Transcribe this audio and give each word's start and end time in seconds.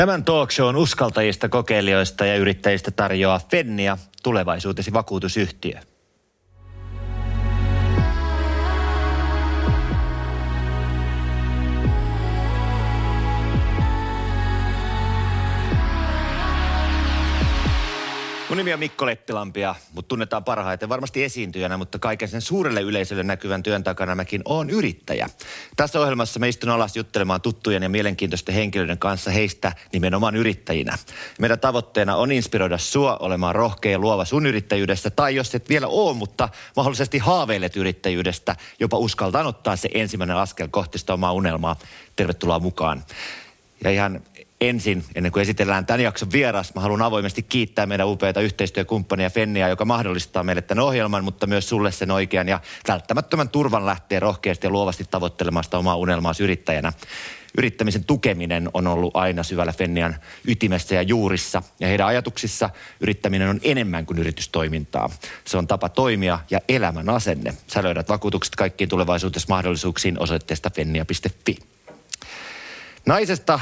Tämän 0.00 0.24
talk 0.24 0.50
shown 0.50 0.76
uskaltajista, 0.76 1.48
kokeilijoista 1.48 2.26
ja 2.26 2.36
yrittäjistä 2.36 2.90
tarjoaa 2.90 3.40
Fennia, 3.50 3.98
tulevaisuutesi 4.22 4.92
vakuutusyhtiö. 4.92 5.80
Mun 18.50 18.56
nimi 18.56 18.72
on 18.72 18.78
Mikko 18.78 19.06
Lettilampi 19.06 19.60
ja 19.60 19.74
mut 19.92 20.08
tunnetaan 20.08 20.44
parhaiten 20.44 20.88
varmasti 20.88 21.24
esiintyjänä, 21.24 21.76
mutta 21.76 21.98
kaiken 21.98 22.28
sen 22.28 22.40
suurelle 22.40 22.80
yleisölle 22.80 23.22
näkyvän 23.22 23.62
työn 23.62 23.84
takana 23.84 24.14
mäkin 24.14 24.42
oon 24.44 24.70
yrittäjä. 24.70 25.28
Tässä 25.76 26.00
ohjelmassa 26.00 26.40
me 26.40 26.48
istun 26.48 26.70
alas 26.70 26.96
juttelemaan 26.96 27.40
tuttujen 27.40 27.82
ja 27.82 27.88
mielenkiintoisten 27.88 28.54
henkilöiden 28.54 28.98
kanssa 28.98 29.30
heistä 29.30 29.72
nimenomaan 29.92 30.36
yrittäjinä. 30.36 30.98
Meidän 31.38 31.60
tavoitteena 31.60 32.16
on 32.16 32.32
inspiroida 32.32 32.78
sua 32.78 33.16
olemaan 33.16 33.54
rohkea 33.54 33.92
ja 33.92 33.98
luova 33.98 34.24
sun 34.24 34.46
yrittäjyydestä, 34.46 35.10
tai 35.10 35.34
jos 35.34 35.54
et 35.54 35.68
vielä 35.68 35.86
oo, 35.86 36.14
mutta 36.14 36.48
mahdollisesti 36.76 37.18
haaveilet 37.18 37.76
yrittäjyydestä, 37.76 38.56
jopa 38.80 38.96
uskaltaa 38.96 39.46
ottaa 39.46 39.76
se 39.76 39.88
ensimmäinen 39.94 40.36
askel 40.36 40.68
kohti 40.70 40.98
sitä 40.98 41.14
omaa 41.14 41.32
unelmaa. 41.32 41.76
Tervetuloa 42.16 42.58
mukaan. 42.58 43.04
Ja 43.84 43.90
ihan 43.90 44.22
ensin, 44.60 45.04
ennen 45.14 45.32
kuin 45.32 45.42
esitellään 45.42 45.86
tämän 45.86 46.00
jakson 46.00 46.32
vieras, 46.32 46.74
mä 46.74 46.80
haluan 46.80 47.02
avoimesti 47.02 47.42
kiittää 47.42 47.86
meidän 47.86 48.08
upeita 48.08 48.40
yhteistyökumppania 48.40 49.30
Fennia, 49.30 49.68
joka 49.68 49.84
mahdollistaa 49.84 50.42
meille 50.42 50.62
tämän 50.62 50.84
ohjelman, 50.84 51.24
mutta 51.24 51.46
myös 51.46 51.68
sulle 51.68 51.92
sen 51.92 52.10
oikean 52.10 52.48
ja 52.48 52.60
välttämättömän 52.88 53.48
turvan 53.48 53.86
lähteä 53.86 54.20
rohkeasti 54.20 54.66
ja 54.66 54.70
luovasti 54.70 55.04
tavoittelemaan 55.10 55.64
sitä 55.64 55.78
omaa 55.78 55.96
unelmaa 55.96 56.32
yrittäjänä. 56.40 56.92
Yrittämisen 57.58 58.04
tukeminen 58.04 58.70
on 58.74 58.86
ollut 58.86 59.16
aina 59.16 59.42
syvällä 59.42 59.72
Fennian 59.72 60.16
ytimessä 60.44 60.94
ja 60.94 61.02
juurissa. 61.02 61.62
Ja 61.80 61.88
heidän 61.88 62.06
ajatuksissa 62.06 62.70
yrittäminen 63.00 63.48
on 63.48 63.60
enemmän 63.62 64.06
kuin 64.06 64.18
yritystoimintaa. 64.18 65.10
Se 65.44 65.58
on 65.58 65.66
tapa 65.66 65.88
toimia 65.88 66.38
ja 66.50 66.60
elämän 66.68 67.08
asenne. 67.08 67.54
Sä 67.66 67.82
löydät 67.82 68.08
vakuutukset 68.08 68.56
kaikkiin 68.56 68.88
tulevaisuudessa 68.88 69.46
mahdollisuuksiin 69.48 70.22
osoitteesta 70.22 70.70
fennia.fi. 70.70 71.56
Naisesta, 73.06 73.60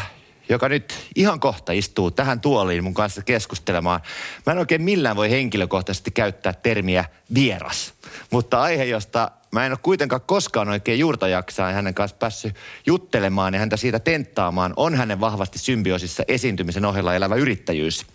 joka 0.48 0.68
nyt 0.68 0.94
ihan 1.14 1.40
kohta 1.40 1.72
istuu 1.72 2.10
tähän 2.10 2.40
tuoliin 2.40 2.84
mun 2.84 2.94
kanssa 2.94 3.22
keskustelemaan. 3.22 4.00
Mä 4.46 4.52
en 4.52 4.58
oikein 4.58 4.82
millään 4.82 5.16
voi 5.16 5.30
henkilökohtaisesti 5.30 6.10
käyttää 6.10 6.52
termiä 6.52 7.04
vieras, 7.34 7.94
mutta 8.30 8.62
aihe, 8.62 8.84
josta 8.84 9.30
mä 9.58 9.66
en 9.66 9.72
ole 9.72 9.78
kuitenkaan 9.82 10.20
koskaan 10.26 10.68
oikein 10.68 10.98
juurta 10.98 11.28
jaksaa 11.28 11.72
hänen 11.72 11.94
kanssa 11.94 12.16
päässyt 12.16 12.54
juttelemaan 12.86 13.54
ja 13.54 13.60
häntä 13.60 13.76
siitä 13.76 13.98
tenttaamaan, 13.98 14.72
on 14.76 14.94
hänen 14.94 15.20
vahvasti 15.20 15.58
symbioosissa 15.58 16.22
esiintymisen 16.28 16.84
ohella 16.84 17.14
elävä 17.14 17.34
yrittäjyys. 17.34 18.06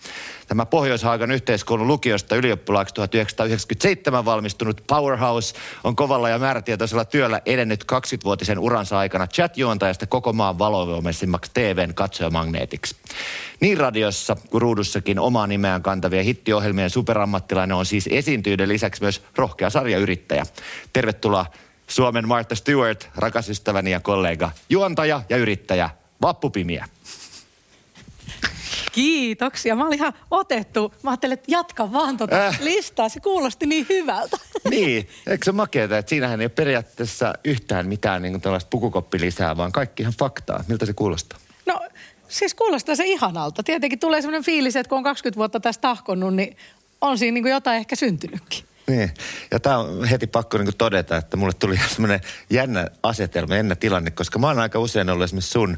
Tämä 0.47 0.65
Pohjois-Haagan 0.65 1.31
yhteiskoulun 1.31 1.87
lukiosta 1.87 2.35
ylioppilaaksi 2.35 2.93
1997 2.93 4.25
valmistunut 4.25 4.83
Powerhouse 4.87 5.55
on 5.83 5.95
kovalla 5.95 6.29
ja 6.29 6.39
määrätietoisella 6.39 7.05
työllä 7.05 7.41
edennyt 7.45 7.83
20-vuotisen 7.91 8.59
uransa 8.59 8.97
aikana 8.97 9.27
chat-juontajasta 9.27 10.07
koko 10.07 10.33
maan 10.33 10.59
valovoimaisimmaksi 10.59 11.51
TVn 11.53 11.93
katsojamagneetiksi. 11.93 12.95
Niin 13.59 13.77
radiossa 13.77 14.35
kuin 14.49 14.61
ruudussakin 14.61 15.19
omaa 15.19 15.47
nimeään 15.47 15.81
kantavia 15.81 16.23
hittiohjelmien 16.23 16.89
superammattilainen 16.89 17.77
on 17.77 17.85
siis 17.85 18.09
esiintyjyyden 18.11 18.69
lisäksi 18.69 19.01
myös 19.01 19.21
rohkea 19.35 19.69
sarjayrittäjä. 19.69 20.45
Tervetuloa 20.93 21.32
Suomen 21.87 22.27
Martha 22.27 22.55
Stewart, 22.55 23.09
rakas 23.15 23.49
ystäväni 23.49 23.91
ja 23.91 23.99
kollega, 23.99 24.51
juontaja 24.69 25.21
ja 25.29 25.37
yrittäjä 25.37 25.89
Vappu 26.21 26.49
Pimiä. 26.49 26.87
Kiitoksia. 28.91 29.75
Mä 29.75 29.87
olin 29.87 29.99
ihan 29.99 30.13
otettu. 30.31 30.93
Mä 31.03 31.09
ajattelin, 31.09 31.33
että 31.33 31.51
jatka 31.51 31.91
vaan 31.91 32.17
tota 32.17 32.47
äh. 32.47 32.59
listaa. 32.61 33.09
Se 33.09 33.19
kuulosti 33.19 33.65
niin 33.65 33.85
hyvältä. 33.89 34.37
Niin, 34.69 35.09
eikö 35.27 35.45
se 35.45 35.51
makeeta, 35.51 35.97
että 35.97 36.09
siinähän 36.09 36.41
ei 36.41 36.45
ole 36.45 36.49
periaatteessa 36.49 37.33
yhtään 37.43 37.87
mitään 37.87 38.21
niin 38.21 38.41
tällaista 38.41 38.69
pukukoppilisää, 38.69 39.57
vaan 39.57 39.71
kaikki 39.71 40.03
ihan 40.03 40.13
faktaa. 40.19 40.63
Miltä 40.67 40.85
se 40.85 40.93
kuulostaa? 40.93 41.39
No 41.65 41.79
siis 42.27 42.53
kuulostaa 42.53 42.95
se 42.95 43.05
ihanalta. 43.05 43.63
Tietenkin 43.63 43.99
tulee 43.99 44.21
sellainen 44.21 44.43
fiilis, 44.43 44.75
että 44.75 44.89
kun 44.89 44.97
on 44.97 45.03
20 45.03 45.37
vuotta 45.37 45.59
tästä 45.59 45.81
tahkonnut, 45.81 46.35
niin 46.35 46.57
on 47.01 47.17
siinä 47.17 47.35
niin 47.35 47.47
jotain 47.47 47.77
ehkä 47.77 47.95
syntynytkin. 47.95 48.65
Niin, 48.87 49.11
ja 49.51 49.59
tämä 49.59 49.77
on 49.77 50.05
heti 50.05 50.27
pakko 50.27 50.57
niin 50.57 50.77
todeta, 50.77 51.17
että 51.17 51.37
mulle 51.37 51.53
tuli 51.53 51.79
semmoinen 51.93 52.21
jännä 52.49 52.87
asetelma, 53.03 53.55
jännä 53.55 53.75
tilanne, 53.75 54.11
koska 54.11 54.39
mä 54.39 54.47
oon 54.47 54.59
aika 54.59 54.79
usein 54.79 55.09
ollut 55.09 55.23
esimerkiksi 55.23 55.51
sun 55.51 55.77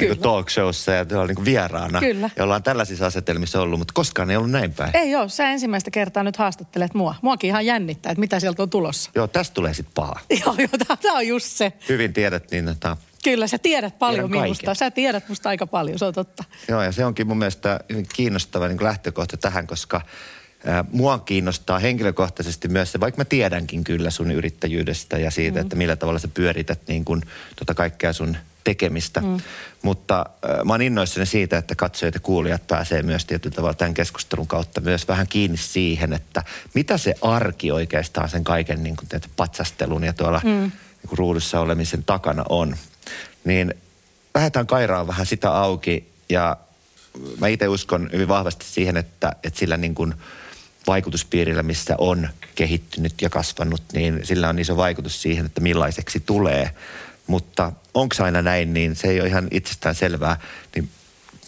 niin 0.00 0.18
talk 0.18 0.50
showssa 0.50 0.92
ja 0.92 1.04
tuolla 1.04 1.26
niin 1.26 1.44
vieraana. 1.44 2.00
Kyllä. 2.00 2.30
Ja 2.36 2.44
ollaan 2.44 2.62
tällaisissa 2.62 3.06
asetelmissa 3.06 3.60
ollut, 3.60 3.78
mutta 3.78 3.92
koskaan 3.94 4.30
ei 4.30 4.36
ollut 4.36 4.50
näin 4.50 4.72
päin. 4.72 4.90
Ei 4.96 5.10
joo, 5.10 5.28
sä 5.28 5.50
ensimmäistä 5.50 5.90
kertaa 5.90 6.22
nyt 6.22 6.36
haastattelet 6.36 6.94
mua. 6.94 7.14
Muakin 7.22 7.48
ihan 7.48 7.66
jännittää, 7.66 8.12
että 8.12 8.20
mitä 8.20 8.40
sieltä 8.40 8.62
on 8.62 8.70
tulossa. 8.70 9.10
Joo, 9.14 9.26
tästä 9.26 9.54
tulee 9.54 9.74
sitten 9.74 9.94
paha. 9.94 10.20
joo, 10.44 10.54
joo, 10.58 10.96
tämä 11.02 11.16
on 11.16 11.26
just 11.26 11.46
se. 11.46 11.72
Hyvin 11.88 12.12
tiedät, 12.12 12.50
niin 12.50 12.68
että 12.68 12.96
Kyllä, 13.24 13.46
sä 13.46 13.58
tiedät 13.58 13.98
paljon 13.98 14.30
Tiedän 14.30 14.42
minusta. 14.42 14.74
Sä 14.74 14.90
tiedät 14.90 15.28
musta 15.28 15.48
aika 15.48 15.66
paljon, 15.66 15.98
se 15.98 16.04
on 16.04 16.14
totta. 16.14 16.44
Joo, 16.68 16.82
ja 16.82 16.92
se 16.92 17.04
onkin 17.04 17.26
mun 17.26 17.38
mielestä 17.38 17.80
kiinnostava 18.16 18.68
niin 18.68 18.84
lähtökohta 18.84 19.36
tähän, 19.36 19.66
koska 19.66 20.00
Mua 20.92 21.18
kiinnostaa 21.18 21.78
henkilökohtaisesti 21.78 22.68
myös 22.68 22.92
se, 22.92 23.00
vaikka 23.00 23.20
mä 23.20 23.24
tiedänkin 23.24 23.84
kyllä 23.84 24.10
sun 24.10 24.30
yrittäjyydestä 24.30 25.18
ja 25.18 25.30
siitä, 25.30 25.58
mm. 25.58 25.62
että 25.62 25.76
millä 25.76 25.96
tavalla 25.96 26.18
sä 26.18 26.28
pyörität 26.28 26.80
niin 26.88 27.04
kuin 27.04 27.22
tota 27.56 27.74
kaikkea 27.74 28.12
sun 28.12 28.36
tekemistä. 28.64 29.20
Mm. 29.20 29.36
Mutta 29.82 30.26
äh, 30.50 30.64
mä 30.64 30.72
oon 30.72 30.82
innoissani 30.82 31.26
siitä, 31.26 31.58
että 31.58 31.74
katsojat 31.74 32.14
ja 32.14 32.20
kuulijat 32.20 32.66
pääsee 32.66 33.02
myös 33.02 33.24
tietyllä 33.24 33.54
tavalla 33.54 33.74
tämän 33.74 33.94
keskustelun 33.94 34.46
kautta 34.46 34.80
myös 34.80 35.08
vähän 35.08 35.26
kiinni 35.26 35.56
siihen, 35.56 36.12
että 36.12 36.42
mitä 36.74 36.98
se 36.98 37.14
arki 37.20 37.72
oikeastaan 37.72 38.28
sen 38.28 38.44
kaiken 38.44 38.82
niin 38.82 38.96
kuin 38.96 39.08
patsastelun 39.36 40.04
ja 40.04 40.12
tuolla 40.12 40.40
mm. 40.44 40.50
niin 40.50 41.08
kuin 41.08 41.18
ruudussa 41.18 41.60
olemisen 41.60 42.04
takana 42.04 42.44
on. 42.48 42.76
Niin 43.44 43.74
lähdetään 44.34 44.66
kairaan 44.66 45.06
vähän 45.06 45.26
sitä 45.26 45.50
auki 45.50 46.12
ja 46.28 46.56
mä 47.40 47.48
itse 47.48 47.68
uskon 47.68 48.08
hyvin 48.12 48.28
vahvasti 48.28 48.64
siihen, 48.64 48.96
että, 48.96 49.32
että 49.42 49.58
sillä 49.58 49.76
niin 49.76 49.94
kuin– 49.94 50.14
vaikutuspiirillä, 50.86 51.62
missä 51.62 51.94
on 51.98 52.28
kehittynyt 52.54 53.22
ja 53.22 53.30
kasvanut, 53.30 53.82
niin 53.92 54.20
sillä 54.22 54.48
on 54.48 54.58
iso 54.58 54.76
vaikutus 54.76 55.22
siihen, 55.22 55.46
että 55.46 55.60
millaiseksi 55.60 56.20
tulee. 56.20 56.70
Mutta 57.26 57.72
onko 57.94 58.14
aina 58.20 58.42
näin, 58.42 58.74
niin 58.74 58.96
se 58.96 59.08
ei 59.08 59.20
ole 59.20 59.28
ihan 59.28 59.48
itsestään 59.50 59.94
selvää. 59.94 60.40
Niin 60.74 60.90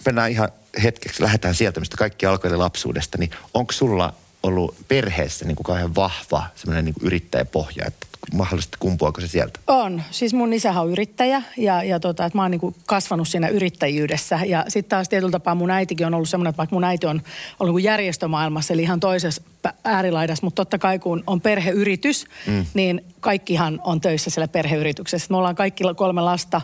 mennään 0.07 0.31
ihan 0.31 0.49
hetkeksi, 0.83 1.23
lähdetään 1.23 1.55
sieltä, 1.55 1.81
mistä 1.81 1.97
kaikki 1.97 2.27
alkoi 2.27 2.57
lapsuudesta, 2.57 3.19
niin 3.19 3.31
onko 3.55 3.73
sulla 3.73 4.15
ollut 4.43 4.77
perheessä 4.89 5.45
niin 5.45 5.57
kuin 5.57 5.65
kauhean 5.65 5.95
vahva 5.95 6.47
semmoinen 6.57 6.85
niin 6.85 6.95
yrittäjäpohja, 7.01 7.87
että 7.87 8.07
mahdollisesti 8.33 8.77
kumpuako 8.81 9.21
se 9.21 9.29
sieltä? 9.29 9.61
On. 9.67 10.03
Siis 10.11 10.35
mun 10.35 10.53
isähän 10.53 10.83
on 10.83 10.91
yrittäjä 10.91 11.43
ja, 11.57 11.83
ja 11.83 12.01
tota, 12.01 12.25
että 12.25 12.39
mä 12.39 12.43
oon 12.43 12.51
niin 12.51 12.75
kasvanut 12.87 13.29
siinä 13.29 13.49
yrittäjyydessä. 13.49 14.41
Ja 14.47 14.65
sitten 14.69 14.89
taas 14.91 15.09
tietyllä 15.09 15.33
tapaa 15.33 15.55
mun 15.55 15.71
äitikin 15.71 16.07
on 16.07 16.15
ollut 16.15 16.29
semmoinen, 16.29 16.51
että 16.51 16.59
vaikka 16.59 16.77
mun 16.77 16.85
äiti 16.85 17.07
on 17.07 17.23
ollut 17.61 17.77
niin 17.77 17.85
järjestömaailmassa, 17.85 18.75
eli 18.75 18.83
ihan 18.83 19.01
toisessa 19.01 19.43
äärilaidassa, 19.85 20.47
mutta 20.47 20.61
totta 20.65 20.79
kai 20.79 20.99
kun 20.99 21.25
on 21.27 21.41
perheyritys, 21.41 22.27
mm. 22.47 22.67
niin 22.75 23.05
kaikkihan 23.21 23.81
on 23.85 24.01
töissä 24.01 24.31
siellä 24.31 24.49
perheyrityksessä. 24.49 25.27
Me 25.31 25.37
ollaan 25.37 25.57
kaikki 25.57 25.85
kolme 25.97 26.21
lasta 26.21 26.61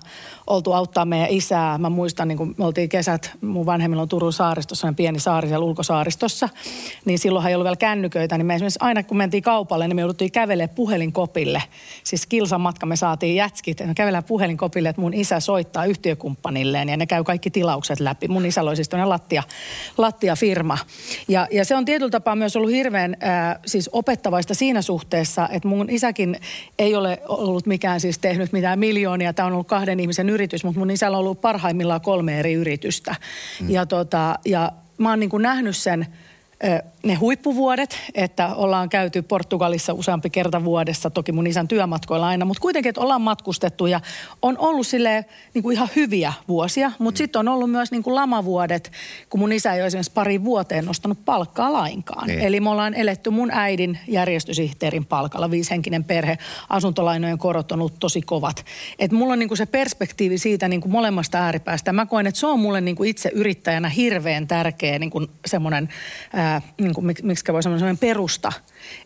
oltu 0.47 0.73
auttaa 0.73 1.05
meidän 1.05 1.29
isää. 1.31 1.79
Mä 1.79 1.91
muistan, 1.91 2.29
niin 2.29 2.39
kun 2.39 2.55
me 2.59 2.65
oltiin 2.65 2.89
kesät, 2.89 3.31
mun 3.41 3.67
vanhemmilla 3.67 4.03
on 4.03 4.09
Turun 4.09 4.33
saaristossa, 4.33 4.93
pieni 4.97 5.21
saari 5.21 5.49
siellä 5.49 5.65
ulkosaaristossa, 5.65 6.49
niin 7.05 7.19
silloinhan 7.19 7.51
ei 7.51 7.55
ollut 7.55 7.65
vielä 7.65 7.77
kännyköitä, 7.77 8.39
niin 8.39 8.47
me 8.47 8.55
esimerkiksi 8.55 8.79
aina 8.83 9.03
kun 9.03 9.17
mentiin 9.17 9.43
kaupalle, 9.43 9.89
niin 9.89 9.97
me 9.97 10.01
jouduttiin 10.01 10.33
kävelemään 10.33 10.75
puhelinkopille. 10.75 11.63
Siis 12.05 12.27
kilsan 12.27 12.61
matka 12.61 12.87
me 12.87 12.97
saatiin 12.97 13.37
jätskit, 13.37 13.87
me 13.87 13.95
kävelään 13.95 14.25
puhelinkopille, 14.25 14.89
että 14.89 15.01
mun 15.01 15.15
isä 15.15 15.41
soittaa 15.41 15.85
yhtiökumppanilleen 15.85 16.89
ja 16.89 16.97
ne 16.97 17.07
käy 17.07 17.25
kaikki 17.25 17.51
tilaukset 17.51 18.01
läpi. 18.01 18.29
Mun 18.29 18.47
isä 18.47 18.63
oli 18.63 18.77
siis 18.77 18.91
lattia, 19.05 19.43
lattia-firma. 19.99 20.79
Ja, 21.29 21.49
ja 21.51 21.65
se 21.65 21.77
on 21.77 21.85
tietyllä 21.85 22.11
tapaa 22.11 22.37
myös 22.37 22.57
ollut 22.57 22.71
hirveän 22.85 23.17
äh, 23.23 23.59
siis 23.67 23.91
opettavaista 23.93 24.55
siinä 24.55 24.83
suhteessa, 24.83 25.49
että 25.49 25.69
mun 25.69 25.91
isäkin 25.91 26.37
ei 26.79 26.95
ole 26.95 27.23
ollut 27.29 27.67
mikään 27.67 28.01
siis 28.01 28.19
tehnyt 28.19 28.53
mitään 28.53 28.79
miljoonia. 28.79 29.33
Tämä 29.33 29.47
on 29.47 29.53
ollut 29.53 29.69
kahden 29.69 30.01
ihmisen 30.01 30.31
yritys, 30.31 30.65
mutta 30.65 30.79
mun 30.79 30.91
isällä 30.91 31.17
on 31.17 31.21
ollut 31.21 31.41
parhaimmillaan 31.41 32.01
kolme 32.01 32.39
eri 32.39 32.53
yritystä. 32.53 33.15
Mm. 33.61 33.71
Ja, 33.71 33.87
tota, 33.87 34.39
ja 34.45 34.73
mä 34.99 35.11
oon 35.11 35.21
niin 35.21 35.31
kuin 35.31 35.43
nähnyt 35.43 35.77
sen 35.77 36.07
ne 37.05 37.15
huippuvuodet, 37.15 37.99
että 38.15 38.55
ollaan 38.55 38.89
käyty 38.89 39.23
Portugalissa 39.23 39.93
useampi 39.93 40.31
kerta 40.31 40.65
vuodessa, 40.65 41.11
toki 41.11 41.33
mun 41.33 41.47
isän 41.47 41.69
työmatkoilla 41.69 42.29
aina, 42.29 42.45
mutta 42.45 42.61
kuitenkin, 42.61 42.91
että 42.91 43.01
ollaan 43.01 43.23
matkustettu 43.23 43.87
ja 43.87 44.01
on 44.43 44.59
ollut 44.59 44.87
sille 44.87 45.25
niin 45.55 45.63
kuin 45.63 45.75
ihan 45.75 45.89
hyviä 45.97 46.33
vuosia, 46.49 46.93
mutta 46.99 47.19
mm. 47.19 47.23
sitten 47.23 47.41
on 47.41 47.49
ollut 47.49 47.71
myös 47.71 47.91
niin 47.91 48.03
kuin 48.03 48.15
lamavuodet, 48.15 48.93
kun 49.31 49.41
mun 49.41 49.53
isä 49.53 49.73
ei 49.73 49.81
ole 49.81 49.87
esimerkiksi 49.87 50.13
pari 50.13 50.45
vuoteen 50.45 50.85
nostanut 50.85 51.25
palkkaa 51.25 51.73
lainkaan. 51.73 52.27
Niin. 52.27 52.41
Eli 52.41 52.61
me 52.61 52.71
ollaan 52.71 52.95
eletty 52.95 53.31
mun 53.31 53.51
äidin 53.51 53.99
järjestösihteerin 54.09 55.07
palkalla, 55.07 55.51
viishenkinen 55.51 56.05
perhe, 56.05 56.39
asuntolainojen 56.69 57.39
korot 57.39 57.73
on 57.73 57.81
ollut 57.81 57.99
tosi 58.01 58.23
kovat. 58.23 58.65
Et 58.99 59.13
mulla 59.13 59.33
on 59.33 59.39
niin 59.39 59.49
kuin 59.49 59.59
se 59.59 59.67
perspektiivi 59.67 60.39
siitä 60.39 60.69
niin 60.69 60.81
kuin 60.81 60.93
molemmasta 60.93 61.39
ääripäästä. 61.39 61.93
Mä 61.93 62.07
koen, 62.07 62.27
että 62.27 62.41
se 62.41 62.47
on 62.47 62.61
mulle 62.61 62.81
niin 62.81 62.97
kuin 62.97 63.11
itse 63.11 63.31
yrittäjänä 63.35 63.89
hirveän 63.89 64.47
tärkeä 64.47 64.99
niin 64.99 65.11
kuin 65.11 65.29
semmoinen 65.47 65.89
ää, 66.33 66.54
niin 66.81 66.95
kuin, 66.95 67.07
miksi 67.23 67.53
voi 67.53 67.63
sanoa, 67.63 67.79
sellainen 67.79 67.99
perusta, 67.99 68.53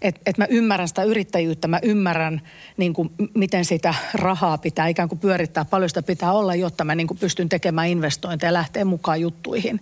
että 0.03 0.21
et 0.27 0.39
mä 0.39 0.47
ymmärrän 0.51 0.89
sitä 0.89 1.03
yrittäjyyttä, 1.03 1.69
mä 1.69 1.79
ymmärrän 1.83 2.43
niin 2.77 2.93
kuin, 2.93 3.11
miten 3.35 3.65
sitä 3.65 3.95
rahaa 4.15 4.59
pitää 4.59 4.89
ikään 4.89 5.09
kuin 5.09 5.19
pyörittää, 5.19 5.65
paljon 5.65 5.89
sitä 5.89 6.03
pitää 6.03 6.33
olla, 6.33 6.55
jotta 6.55 6.85
mä 6.85 6.95
niin 6.95 7.07
kuin, 7.07 7.19
pystyn 7.19 7.49
tekemään 7.49 7.89
investointeja 7.89 8.49
ja 8.49 8.53
lähteä 8.53 8.85
mukaan 8.85 9.21
juttuihin. 9.21 9.81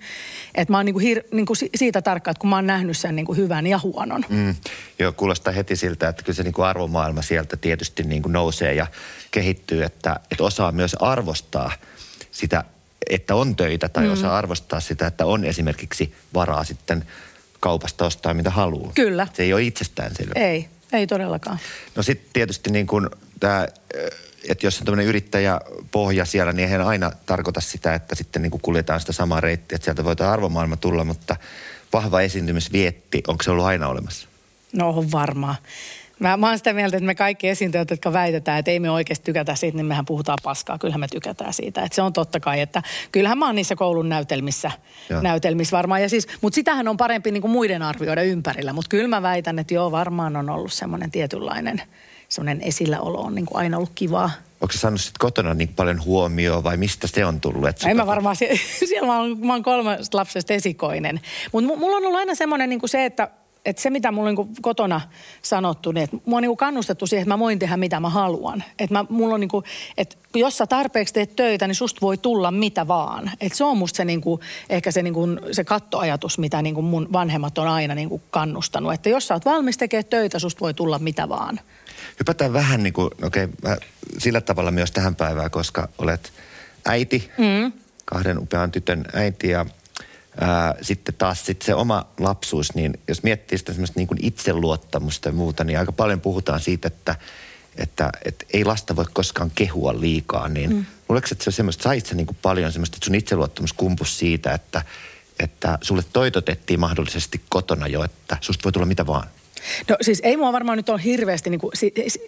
Et 0.54 0.68
mä 0.68 0.76
oon 0.76 0.86
niin 0.86 0.94
kuin, 0.94 1.02
hir, 1.02 1.22
niin 1.32 1.46
kuin 1.46 1.56
siitä 1.74 2.02
tarkka, 2.02 2.30
että 2.30 2.40
kun 2.40 2.50
mä 2.50 2.56
oon 2.56 2.66
nähnyt 2.66 2.96
sen 2.96 3.16
niin 3.16 3.26
kuin 3.26 3.38
hyvän 3.38 3.66
ja 3.66 3.80
huonon. 3.82 4.24
Mm. 4.28 4.54
Joo, 4.98 5.12
kuulostaa 5.12 5.52
heti 5.52 5.76
siltä, 5.76 6.08
että 6.08 6.22
kyllä 6.22 6.36
se 6.36 6.42
niin 6.42 6.54
kuin 6.54 6.66
arvomaailma 6.66 7.22
sieltä 7.22 7.56
tietysti 7.56 8.02
niin 8.02 8.22
kuin 8.22 8.32
nousee 8.32 8.74
ja 8.74 8.86
kehittyy, 9.30 9.82
että, 9.82 10.20
että 10.30 10.44
osaa 10.44 10.72
myös 10.72 10.94
arvostaa 10.94 11.72
sitä 12.30 12.64
että 13.10 13.34
on 13.34 13.56
töitä 13.56 13.88
tai 13.88 14.06
mm. 14.06 14.12
osaa 14.12 14.38
arvostaa 14.38 14.80
sitä, 14.80 15.06
että 15.06 15.26
on 15.26 15.44
esimerkiksi 15.44 16.14
varaa 16.34 16.64
sitten 16.64 17.04
kaupasta 17.66 18.06
ostaa 18.06 18.34
mitä 18.34 18.50
haluaa. 18.50 18.92
Kyllä. 18.94 19.26
Se 19.32 19.42
ei 19.42 19.52
ole 19.52 19.62
itsestäänselvä. 19.62 20.32
Ei, 20.34 20.68
ei 20.92 21.06
todellakaan. 21.06 21.58
No 21.96 22.02
sitten 22.02 22.28
tietysti 22.32 22.70
niin 22.70 22.86
kuin 22.86 23.08
tämä, 23.40 23.66
että 24.48 24.66
jos 24.66 24.78
on 24.78 24.84
tämmöinen 24.84 25.06
yrittäjäpohja 25.06 26.24
siellä, 26.24 26.52
niin 26.52 26.64
eihän 26.64 26.86
aina 26.86 27.12
tarkoita 27.26 27.60
sitä, 27.60 27.94
että 27.94 28.14
sitten 28.14 28.42
niin 28.42 28.50
kuin 28.50 28.60
kuljetaan 28.60 29.00
sitä 29.00 29.12
samaa 29.12 29.40
reittiä, 29.40 29.76
että 29.76 29.84
sieltä 29.84 30.04
voi 30.04 30.16
tämä 30.16 30.30
arvomaailma 30.30 30.76
tulla, 30.76 31.04
mutta 31.04 31.36
vahva 31.92 32.20
esiintymisvietti, 32.20 33.22
onko 33.28 33.42
se 33.42 33.50
ollut 33.50 33.64
aina 33.64 33.88
olemassa? 33.88 34.28
No 34.72 34.88
on 34.88 35.12
varmaan. 35.12 35.56
Mä, 36.18 36.36
mä 36.36 36.48
oon 36.48 36.58
sitä 36.58 36.72
mieltä, 36.72 36.96
että 36.96 37.06
me 37.06 37.14
kaikki 37.14 37.48
esiintyjät, 37.48 37.90
jotka 37.90 38.12
väitetään, 38.12 38.58
että 38.58 38.70
ei 38.70 38.80
me 38.80 38.90
oikeasti 38.90 39.24
tykätä 39.24 39.54
siitä, 39.54 39.76
niin 39.76 39.86
mehän 39.86 40.04
puhutaan 40.04 40.38
paskaa. 40.42 40.78
Kyllähän 40.78 41.00
me 41.00 41.08
tykätään 41.08 41.52
siitä. 41.52 41.82
Että 41.82 41.96
se 41.96 42.02
on 42.02 42.12
totta 42.12 42.40
kai, 42.40 42.60
että 42.60 42.82
kyllähän 43.12 43.38
mä 43.38 43.46
oon 43.46 43.54
niissä 43.54 43.76
koulun 43.76 44.08
näytelmissä, 44.08 44.70
näytelmissä 45.22 45.76
varmaan. 45.76 46.02
Ja 46.02 46.08
siis, 46.08 46.26
mutta 46.40 46.54
sitähän 46.54 46.88
on 46.88 46.96
parempi 46.96 47.30
niin 47.30 47.40
kuin 47.40 47.50
muiden 47.50 47.82
arvioida 47.82 48.22
ympärillä. 48.22 48.72
Mutta 48.72 48.88
kyllä 48.88 49.08
mä 49.08 49.22
väitän, 49.22 49.58
että 49.58 49.74
joo, 49.74 49.92
varmaan 49.92 50.36
on 50.36 50.50
ollut 50.50 50.72
semmoinen 50.72 51.10
tietynlainen 51.10 51.82
semmoinen 52.28 52.60
esilläolo 52.62 53.20
on 53.20 53.34
niin 53.34 53.46
kuin 53.46 53.58
aina 53.58 53.76
ollut 53.76 53.92
kivaa. 53.94 54.30
Onko 54.60 54.72
se 54.72 54.78
saanut 54.78 55.00
sitten 55.00 55.18
kotona 55.18 55.54
niin 55.54 55.68
paljon 55.68 56.04
huomioon 56.04 56.64
vai 56.64 56.76
mistä 56.76 57.06
se 57.06 57.24
on 57.26 57.40
tullut? 57.40 57.68
Että 57.68 57.90
en 57.90 57.96
mä 57.96 58.06
varmaan, 58.06 58.36
siellä 58.88 59.06
mä 59.06 59.18
oon, 59.18 59.38
mä 59.46 59.52
oon 59.52 59.62
kolmesta 59.62 60.18
lapsesta 60.18 60.54
esikoinen. 60.54 61.20
Mutta 61.52 61.76
mulla 61.76 61.96
on 61.96 62.04
ollut 62.04 62.18
aina 62.18 62.34
semmoinen 62.34 62.68
niin 62.68 62.80
kuin 62.80 62.90
se, 62.90 63.04
että 63.04 63.28
että 63.66 63.82
se, 63.82 63.90
mitä 63.90 64.12
mulla 64.12 64.28
on 64.28 64.34
niin 64.34 64.62
kotona 64.62 65.00
sanottu, 65.42 65.92
niin 65.92 66.04
että 66.04 66.16
mua 66.24 66.36
on 66.36 66.42
niin 66.42 66.56
kannustettu 66.56 67.06
siihen, 67.06 67.22
että 67.22 67.34
mä 67.34 67.38
voin 67.38 67.58
tehdä 67.58 67.76
mitä 67.76 68.00
mä 68.00 68.10
haluan. 68.10 68.64
Että 68.78 68.94
mä, 68.94 69.04
mulla 69.08 69.34
on 69.34 69.40
niin 69.40 69.48
kuin, 69.48 69.64
että 69.98 70.16
jos 70.34 70.58
sä 70.58 70.66
tarpeeksi 70.66 71.14
teet 71.14 71.36
töitä, 71.36 71.66
niin 71.66 71.74
susta 71.74 72.00
voi 72.00 72.18
tulla 72.18 72.50
mitä 72.50 72.88
vaan. 72.88 73.30
Että 73.40 73.58
se 73.58 73.64
on 73.64 73.78
musta 73.78 73.96
se 73.96 74.04
niin 74.04 74.20
kuin, 74.20 74.40
ehkä 74.70 74.90
se, 74.90 75.02
niin 75.02 75.14
kuin, 75.14 75.40
se 75.52 75.64
kattoajatus, 75.64 76.38
mitä 76.38 76.62
niin 76.62 76.74
kuin 76.74 76.84
mun 76.84 77.08
vanhemmat 77.12 77.58
on 77.58 77.68
aina 77.68 77.94
niin 77.94 78.08
kuin 78.08 78.22
kannustanut. 78.30 78.92
Että 78.92 79.08
jos 79.08 79.28
sä 79.28 79.34
oot 79.34 79.44
valmis 79.44 79.78
tekemään 79.78 80.04
töitä, 80.04 80.38
susta 80.38 80.60
voi 80.60 80.74
tulla 80.74 80.98
mitä 80.98 81.28
vaan. 81.28 81.60
Hypätään 82.18 82.52
vähän 82.52 82.82
niin 82.82 82.92
kuin, 82.92 83.10
okei, 83.22 83.44
okay, 83.44 83.76
sillä 84.18 84.40
tavalla 84.40 84.70
myös 84.70 84.90
tähän 84.90 85.16
päivään, 85.16 85.50
koska 85.50 85.88
olet 85.98 86.32
äiti, 86.84 87.30
mm. 87.38 87.72
kahden 88.04 88.38
upean 88.38 88.70
tytön 88.70 89.04
äiti 89.14 89.48
ja 89.48 89.66
Ää, 90.40 90.74
sitten 90.82 91.14
taas 91.18 91.46
sit 91.46 91.62
se 91.62 91.74
oma 91.74 92.06
lapsuus, 92.18 92.74
niin 92.74 93.00
jos 93.08 93.22
miettii 93.22 93.58
sitä 93.58 93.72
semmoista 93.72 94.00
niin 94.00 94.06
kuin 94.06 94.18
itseluottamusta 94.24 95.28
ja 95.28 95.32
muuta, 95.32 95.64
niin 95.64 95.78
aika 95.78 95.92
paljon 95.92 96.20
puhutaan 96.20 96.60
siitä, 96.60 96.88
että, 96.88 97.14
että, 97.76 98.10
että 98.24 98.46
ei 98.52 98.64
lasta 98.64 98.96
voi 98.96 99.04
koskaan 99.12 99.50
kehua 99.54 100.00
liikaa. 100.00 100.48
Niin 100.48 100.70
mm. 100.70 100.86
luuletko, 101.08 101.28
että 101.32 101.44
se 101.44 101.50
on 101.50 101.52
semmoista, 101.52 101.82
sait 101.82 102.06
sä 102.06 102.14
niin 102.14 102.26
kuin 102.26 102.38
paljon 102.42 102.72
semmoista, 102.72 102.96
että 102.96 103.04
sun 103.04 103.14
itseluottamus 103.14 103.72
kumpus 103.72 104.18
siitä, 104.18 104.52
että, 104.52 104.82
että 105.38 105.78
sulle 105.82 106.02
toitotettiin 106.12 106.80
mahdollisesti 106.80 107.40
kotona 107.48 107.86
jo, 107.86 108.04
että 108.04 108.36
susta 108.40 108.64
voi 108.64 108.72
tulla 108.72 108.86
mitä 108.86 109.06
vaan? 109.06 109.28
No 109.88 109.96
siis 110.00 110.20
ei 110.22 110.36
mua 110.36 110.52
varmaan 110.52 110.78
nyt 110.78 110.88
ole 110.88 111.04
hirveästi, 111.04 111.50
niin 111.50 111.60
kuin, 111.60 111.72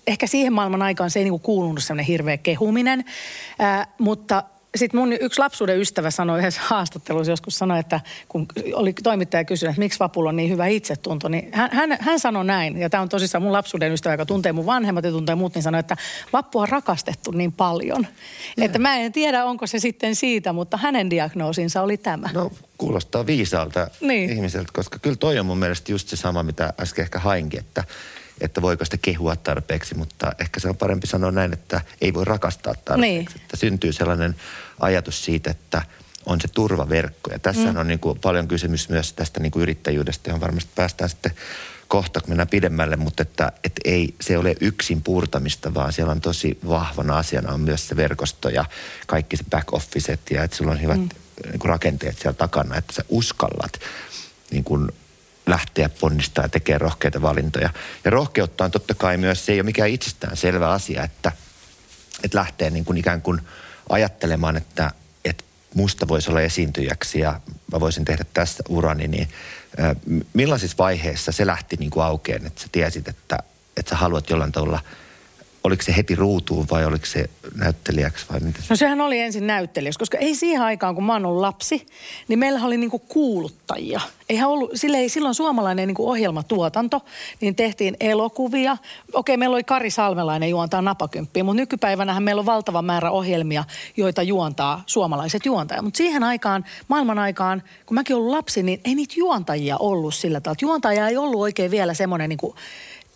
ehkä 0.06 0.26
siihen 0.26 0.52
maailman 0.52 0.82
aikaan 0.82 1.10
se 1.10 1.18
ei 1.18 1.24
niin 1.24 1.32
kuin 1.32 1.42
kuulunut 1.42 1.84
semmoinen 1.84 2.06
hirveä 2.06 2.36
kehuminen, 2.36 3.04
ää, 3.58 3.86
mutta– 3.98 4.44
sitten 4.76 5.00
mun 5.00 5.12
yksi 5.12 5.38
lapsuuden 5.38 5.80
ystävä 5.80 6.10
sanoi 6.10 6.38
yhdessä 6.38 6.60
haastattelussa 6.70 7.32
joskus 7.32 7.58
sanoi, 7.58 7.78
että 7.78 8.00
kun 8.28 8.46
oli 8.72 8.92
toimittaja 8.92 9.44
kysynyt, 9.44 9.70
että 9.70 9.78
miksi 9.80 9.98
Vapulla 9.98 10.28
on 10.28 10.36
niin 10.36 10.50
hyvä 10.50 10.66
itsetunto, 10.66 11.28
niin 11.28 11.48
hän, 11.52 11.70
hän, 11.72 11.96
hän 12.00 12.20
sanoi 12.20 12.44
näin, 12.44 12.76
ja 12.76 12.90
tämä 12.90 13.00
on 13.02 13.08
tosissaan 13.08 13.42
mun 13.42 13.52
lapsuuden 13.52 13.92
ystävä, 13.92 14.12
joka 14.12 14.26
tuntee 14.26 14.52
mun 14.52 14.66
vanhemmat 14.66 15.04
ja 15.04 15.10
tuntee 15.10 15.34
muut, 15.34 15.54
niin 15.54 15.62
sanoi, 15.62 15.80
että 15.80 15.96
Vappu 16.32 16.58
on 16.58 16.68
rakastettu 16.68 17.30
niin 17.30 17.52
paljon. 17.52 18.06
Ja. 18.56 18.64
Että 18.64 18.78
mä 18.78 18.96
en 18.96 19.12
tiedä, 19.12 19.44
onko 19.44 19.66
se 19.66 19.78
sitten 19.78 20.14
siitä, 20.14 20.52
mutta 20.52 20.76
hänen 20.76 21.10
diagnoosinsa 21.10 21.82
oli 21.82 21.96
tämä. 21.96 22.30
No 22.34 22.52
kuulostaa 22.78 23.26
viisaalta 23.26 23.90
niin. 24.00 24.30
ihmiseltä, 24.30 24.70
koska 24.72 24.98
kyllä 24.98 25.16
toi 25.16 25.38
on 25.38 25.46
mun 25.46 25.58
mielestä 25.58 25.92
just 25.92 26.08
se 26.08 26.16
sama, 26.16 26.42
mitä 26.42 26.72
äsken 26.80 27.02
ehkä 27.02 27.18
hainkin, 27.18 27.60
että 27.60 27.84
että 28.40 28.62
voiko 28.62 28.84
sitä 28.84 28.96
kehua 28.96 29.36
tarpeeksi, 29.36 29.94
mutta 29.94 30.32
ehkä 30.38 30.60
se 30.60 30.68
on 30.68 30.76
parempi 30.76 31.06
sanoa 31.06 31.30
näin, 31.30 31.52
että 31.52 31.80
ei 32.00 32.14
voi 32.14 32.24
rakastaa 32.24 32.74
tarpeeksi. 32.74 33.34
Niin. 33.34 33.42
Että 33.42 33.56
syntyy 33.56 33.92
sellainen 33.92 34.36
ajatus 34.80 35.24
siitä, 35.24 35.50
että 35.50 35.82
on 36.26 36.40
se 36.40 36.48
turvaverkko. 36.48 37.30
Ja 37.30 37.38
tässä 37.38 37.72
mm. 37.72 37.76
on 37.76 37.88
niin 37.88 37.98
kuin 37.98 38.18
paljon 38.18 38.48
kysymys 38.48 38.88
myös 38.88 39.12
tästä 39.12 39.40
niin 39.40 39.52
kuin 39.52 39.62
yrittäjyydestä, 39.62 40.30
johon 40.30 40.40
varmasti 40.40 40.70
päästään 40.74 41.10
sitten 41.10 41.32
kohta, 41.88 42.20
kun 42.20 42.30
mennään 42.30 42.48
pidemmälle, 42.48 42.96
mutta 42.96 43.22
että, 43.22 43.52
että 43.64 43.80
ei 43.84 44.14
se 44.20 44.38
ole 44.38 44.54
yksin 44.60 45.02
puurtamista, 45.02 45.74
vaan 45.74 45.92
siellä 45.92 46.12
on 46.12 46.20
tosi 46.20 46.58
vahvana 46.68 47.18
asiana 47.18 47.52
on 47.52 47.60
myös 47.60 47.88
se 47.88 47.96
verkosto 47.96 48.48
ja 48.48 48.64
kaikki 49.06 49.36
se 49.36 49.44
back 49.50 49.74
officet 49.74 50.20
ja 50.30 50.42
että 50.42 50.56
sulla 50.56 50.70
on 50.70 50.82
hyvät 50.82 50.98
mm. 50.98 51.08
niin 51.50 51.58
kuin 51.58 51.68
rakenteet 51.68 52.18
siellä 52.18 52.36
takana, 52.36 52.76
että 52.76 52.92
sä 52.92 53.04
uskallat 53.08 53.72
niin 54.50 54.64
kuin 54.64 54.88
lähteä 55.50 55.88
ponnistaa 55.88 56.44
ja 56.44 56.48
tekee 56.48 56.78
rohkeita 56.78 57.22
valintoja. 57.22 57.70
Ja 58.04 58.10
rohkeutta 58.10 58.64
on 58.64 58.70
totta 58.70 58.94
kai 58.94 59.16
myös, 59.16 59.46
se 59.46 59.52
ei 59.52 59.60
ole 59.60 59.64
mikään 59.64 59.90
itsestään 59.90 60.36
selvä 60.36 60.70
asia, 60.70 61.02
että, 61.02 61.32
että 62.24 62.38
lähtee 62.38 62.70
niin 62.70 62.84
kuin 62.84 62.98
ikään 62.98 63.22
kuin 63.22 63.40
ajattelemaan, 63.88 64.56
että, 64.56 64.90
että 65.24 65.44
musta 65.74 66.08
voisi 66.08 66.30
olla 66.30 66.40
esiintyjäksi 66.40 67.20
ja 67.20 67.40
mä 67.72 67.80
voisin 67.80 68.04
tehdä 68.04 68.24
tässä 68.34 68.62
urani, 68.68 69.08
niin 69.08 69.28
millaisissa 70.32 70.78
vaiheissa 70.78 71.32
se 71.32 71.46
lähti 71.46 71.76
niin 71.76 71.90
kuin 71.90 72.04
aukeen, 72.04 72.46
että 72.46 72.62
sä 72.62 72.68
tiesit, 72.72 73.08
että, 73.08 73.38
että 73.76 73.90
sä 73.90 73.96
haluat 73.96 74.30
jollain 74.30 74.52
tavalla– 74.52 74.80
oliko 75.68 75.82
se 75.82 75.96
heti 75.96 76.14
ruutuun 76.14 76.66
vai 76.70 76.84
oliko 76.84 77.06
se 77.06 77.30
näyttelijäksi 77.54 78.26
vai 78.32 78.40
miten? 78.40 78.62
No 78.70 78.76
sehän 78.76 79.00
oli 79.00 79.20
ensin 79.20 79.46
näyttelijäksi, 79.46 79.98
koska 79.98 80.18
ei 80.18 80.34
siihen 80.34 80.62
aikaan, 80.62 80.94
kun 80.94 81.04
mä 81.04 81.12
oon 81.12 81.42
lapsi, 81.42 81.86
niin 82.28 82.38
meillä 82.38 82.64
oli 82.64 82.76
niinku 82.76 82.98
kuuluttajia. 82.98 84.00
Eihän 84.28 84.48
ollut, 84.48 84.70
sille 84.74 84.96
ei 84.96 85.08
silloin 85.08 85.34
suomalainen 85.34 85.86
niinku 85.86 86.10
ohjelmatuotanto, 86.10 87.00
niin 87.40 87.54
tehtiin 87.54 87.96
elokuvia. 88.00 88.76
Okei, 89.12 89.36
meillä 89.36 89.54
oli 89.54 89.64
Kari 89.64 89.90
Salmelainen 89.90 90.50
juontaa 90.50 90.82
napakymppiä, 90.82 91.44
mutta 91.44 91.60
nykypäivänähän 91.60 92.22
meillä 92.22 92.40
on 92.40 92.46
valtava 92.46 92.82
määrä 92.82 93.10
ohjelmia, 93.10 93.64
joita 93.96 94.22
juontaa 94.22 94.82
suomalaiset 94.86 95.46
juontajat. 95.46 95.84
Mutta 95.84 95.98
siihen 95.98 96.24
aikaan, 96.24 96.64
maailman 96.88 97.18
aikaan, 97.18 97.62
kun 97.86 97.94
mäkin 97.94 98.16
ollut 98.16 98.30
lapsi, 98.30 98.62
niin 98.62 98.80
ei 98.84 98.94
niitä 98.94 99.14
juontajia 99.16 99.76
ollut 99.76 100.14
sillä 100.14 100.40
tavalla. 100.40 100.58
Juontaja 100.62 101.08
ei 101.08 101.16
ollut 101.16 101.40
oikein 101.40 101.70
vielä 101.70 101.94
semmoinen 101.94 102.28
niinku 102.28 102.54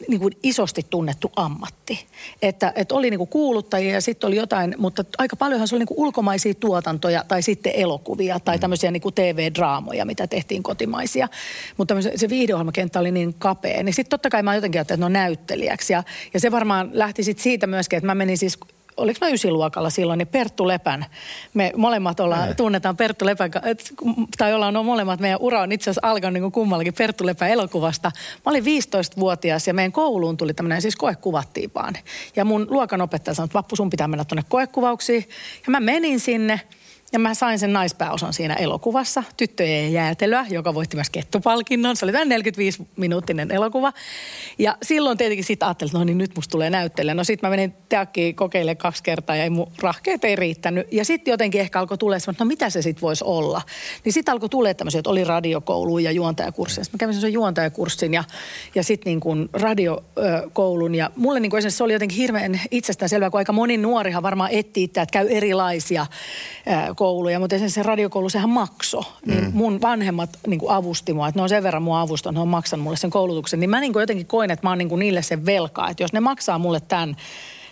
niin 0.08 0.20
kuin 0.20 0.32
isosti 0.42 0.86
tunnettu 0.90 1.32
ammatti. 1.36 2.06
Että, 2.42 2.72
että 2.76 2.94
oli 2.94 3.10
niin 3.10 3.18
kuin 3.18 3.28
kuuluttajia 3.28 3.94
ja 3.94 4.00
sitten 4.00 4.28
oli 4.28 4.36
jotain, 4.36 4.74
mutta 4.78 5.04
aika 5.18 5.36
paljonhan 5.36 5.68
se 5.68 5.74
oli 5.74 5.80
niin 5.80 5.86
kuin 5.86 5.98
ulkomaisia 5.98 6.54
tuotantoja 6.54 7.24
tai 7.28 7.42
sitten 7.42 7.72
elokuvia 7.76 8.40
tai 8.40 8.56
mm. 8.56 8.60
tämmöisiä 8.60 8.90
niin 8.90 9.00
kuin 9.00 9.14
TV-draamoja, 9.14 10.04
mitä 10.04 10.26
tehtiin 10.26 10.62
kotimaisia. 10.62 11.28
Mutta 11.76 11.94
se 12.16 12.28
viihdeohjelmakenttä 12.28 13.00
oli 13.00 13.10
niin 13.10 13.34
kapea. 13.34 13.82
Niin 13.82 13.94
sitten 13.94 14.10
totta 14.10 14.30
kai 14.30 14.42
mä 14.42 14.54
jotenkin 14.54 14.78
ajattelin, 14.78 14.98
että 14.98 15.08
no 15.08 15.12
näyttelijäksi. 15.12 15.92
Ja, 15.92 16.02
ja 16.34 16.40
se 16.40 16.50
varmaan 16.50 16.90
lähti 16.92 17.24
sitten 17.24 17.42
siitä 17.42 17.66
myöskin, 17.66 17.96
että 17.96 18.06
mä 18.06 18.14
menin 18.14 18.38
siis 18.38 18.58
oliko 18.96 19.18
mä 19.26 19.32
ysiluokalla 19.32 19.90
silloin, 19.90 20.18
niin 20.18 20.28
Perttu 20.28 20.68
Lepän. 20.68 21.06
Me 21.54 21.72
molemmat 21.76 22.20
ollaan, 22.20 22.40
Näin. 22.40 22.56
tunnetaan 22.56 22.96
Perttu 22.96 23.26
Lepän, 23.26 23.50
tai 24.38 24.54
ollaan 24.54 24.74
no 24.74 24.82
molemmat, 24.82 25.20
meidän 25.20 25.40
ura 25.40 25.60
on 25.60 25.72
itse 25.72 25.90
asiassa 25.90 26.08
alkanut 26.08 26.32
niin 26.32 26.42
kuin 26.42 26.52
kummallakin 26.52 26.94
Perttu 26.94 27.26
Lepän 27.26 27.50
elokuvasta. 27.50 28.12
Mä 28.46 28.50
olin 28.50 28.64
15-vuotias 28.64 29.66
ja 29.66 29.74
meidän 29.74 29.92
kouluun 29.92 30.36
tuli 30.36 30.54
tämmöinen, 30.54 30.82
siis 30.82 30.96
koekuvattiin 30.96 31.70
vaan. 31.74 31.94
Ja 32.36 32.44
mun 32.44 32.66
luokanopettaja 32.70 33.34
sanoi, 33.34 33.46
että 33.46 33.58
Vappu 33.58 33.76
sun 33.76 33.90
pitää 33.90 34.08
mennä 34.08 34.24
tuonne 34.24 34.44
koekuvauksiin. 34.48 35.28
Ja 35.66 35.70
mä 35.70 35.80
menin 35.80 36.20
sinne 36.20 36.60
Ja 37.12 37.18
mä 37.18 37.34
sain 37.34 37.58
sen 37.58 37.72
naispääosan 37.72 38.32
siinä 38.32 38.54
elokuvassa, 38.54 39.22
tyttöjen 39.36 39.92
jäätelöä, 39.92 40.46
joka 40.50 40.74
voitti 40.74 40.96
myös 40.96 41.10
kettupalkinnon. 41.10 41.96
Se 41.96 42.04
oli 42.04 42.12
tämän 42.12 42.40
45-minuuttinen 42.40 43.52
elokuva. 43.52 43.92
Ja 44.58 44.76
silloin 44.82 45.18
tietenkin 45.18 45.44
sitten 45.44 45.68
ajattelin, 45.68 45.88
että 45.88 45.98
no 45.98 46.04
niin 46.04 46.18
nyt 46.18 46.34
musta 46.36 46.52
tulee 46.52 46.70
näyttelijä. 46.70 47.14
No 47.14 47.24
sitten 47.24 47.50
mä 47.50 47.56
menin 47.56 47.74
teakkiin 47.88 48.34
kokeilemaan 48.34 48.76
kaksi 48.76 49.02
kertaa 49.02 49.36
ja 49.36 49.44
ei 49.44 49.50
mun 49.50 49.72
rahkeet 49.82 50.24
ei 50.24 50.36
riittänyt. 50.36 50.92
Ja 50.92 51.04
sitten 51.04 51.32
jotenkin 51.32 51.60
ehkä 51.60 51.80
alkoi 51.80 51.98
tulla 51.98 52.16
että 52.16 52.34
no 52.38 52.44
mitä 52.44 52.70
se 52.70 52.82
sitten 52.82 53.02
voisi 53.02 53.24
olla. 53.24 53.62
Niin 54.04 54.12
sitten 54.12 54.32
alkoi 54.32 54.48
tulla 54.48 54.74
tämmöisiä, 54.74 54.98
että 54.98 55.10
oli 55.10 55.24
radiokoulu 55.24 55.98
ja 55.98 56.10
juontajakurssi. 56.10 56.84
Sitten 56.84 56.98
mä 56.98 56.98
kävin 56.98 57.20
sen 57.20 57.32
juontajakurssin 57.32 58.14
ja, 58.14 58.24
ja 58.74 58.84
sitten 58.84 59.10
niin 59.10 59.20
kuin 59.20 59.48
radiokoulun. 59.52 60.94
Ja 60.94 61.10
mulle 61.16 61.40
niin 61.40 61.50
kuin 61.50 61.70
se 61.70 61.84
oli 61.84 61.92
jotenkin 61.92 62.18
hirveän 62.18 62.60
itsestään 62.70 63.08
selvää, 63.08 63.30
kun 63.30 63.38
aika 63.38 63.52
moni 63.52 63.76
nuorihan 63.76 64.22
varmaan 64.22 64.50
etsii 64.52 64.84
että 64.84 65.06
käy 65.12 65.26
erilaisia 65.30 66.06
kouluja, 67.02 67.40
mutta 67.40 67.56
esimerkiksi 67.56 67.74
se 67.74 67.82
radiokoulu, 67.82 68.28
sehän 68.28 68.50
makso. 68.50 69.04
Niin 69.26 69.44
mm. 69.44 69.50
mun 69.54 69.80
vanhemmat 69.80 70.30
niin 70.46 70.60
kuin 70.60 70.72
avusti 70.72 71.12
mua, 71.12 71.28
että 71.28 71.38
ne 71.38 71.42
on 71.42 71.48
sen 71.48 71.62
verran 71.62 71.82
mua 71.82 72.00
avustanut, 72.00 72.34
ne 72.34 72.40
on 72.40 72.48
maksanut 72.48 72.84
mulle 72.84 72.96
sen 72.96 73.10
koulutuksen. 73.10 73.60
Niin 73.60 73.70
mä 73.70 73.80
niin 73.80 73.92
kuin 73.92 74.00
jotenkin 74.00 74.26
koin, 74.26 74.50
että 74.50 74.66
mä 74.66 74.70
oon 74.70 74.78
niin 74.78 74.88
kuin 74.88 74.98
niille 74.98 75.22
sen 75.22 75.46
velkaa, 75.46 75.90
että 75.90 76.02
jos 76.02 76.12
ne 76.12 76.20
maksaa 76.20 76.58
mulle 76.58 76.80
tämän, 76.80 77.16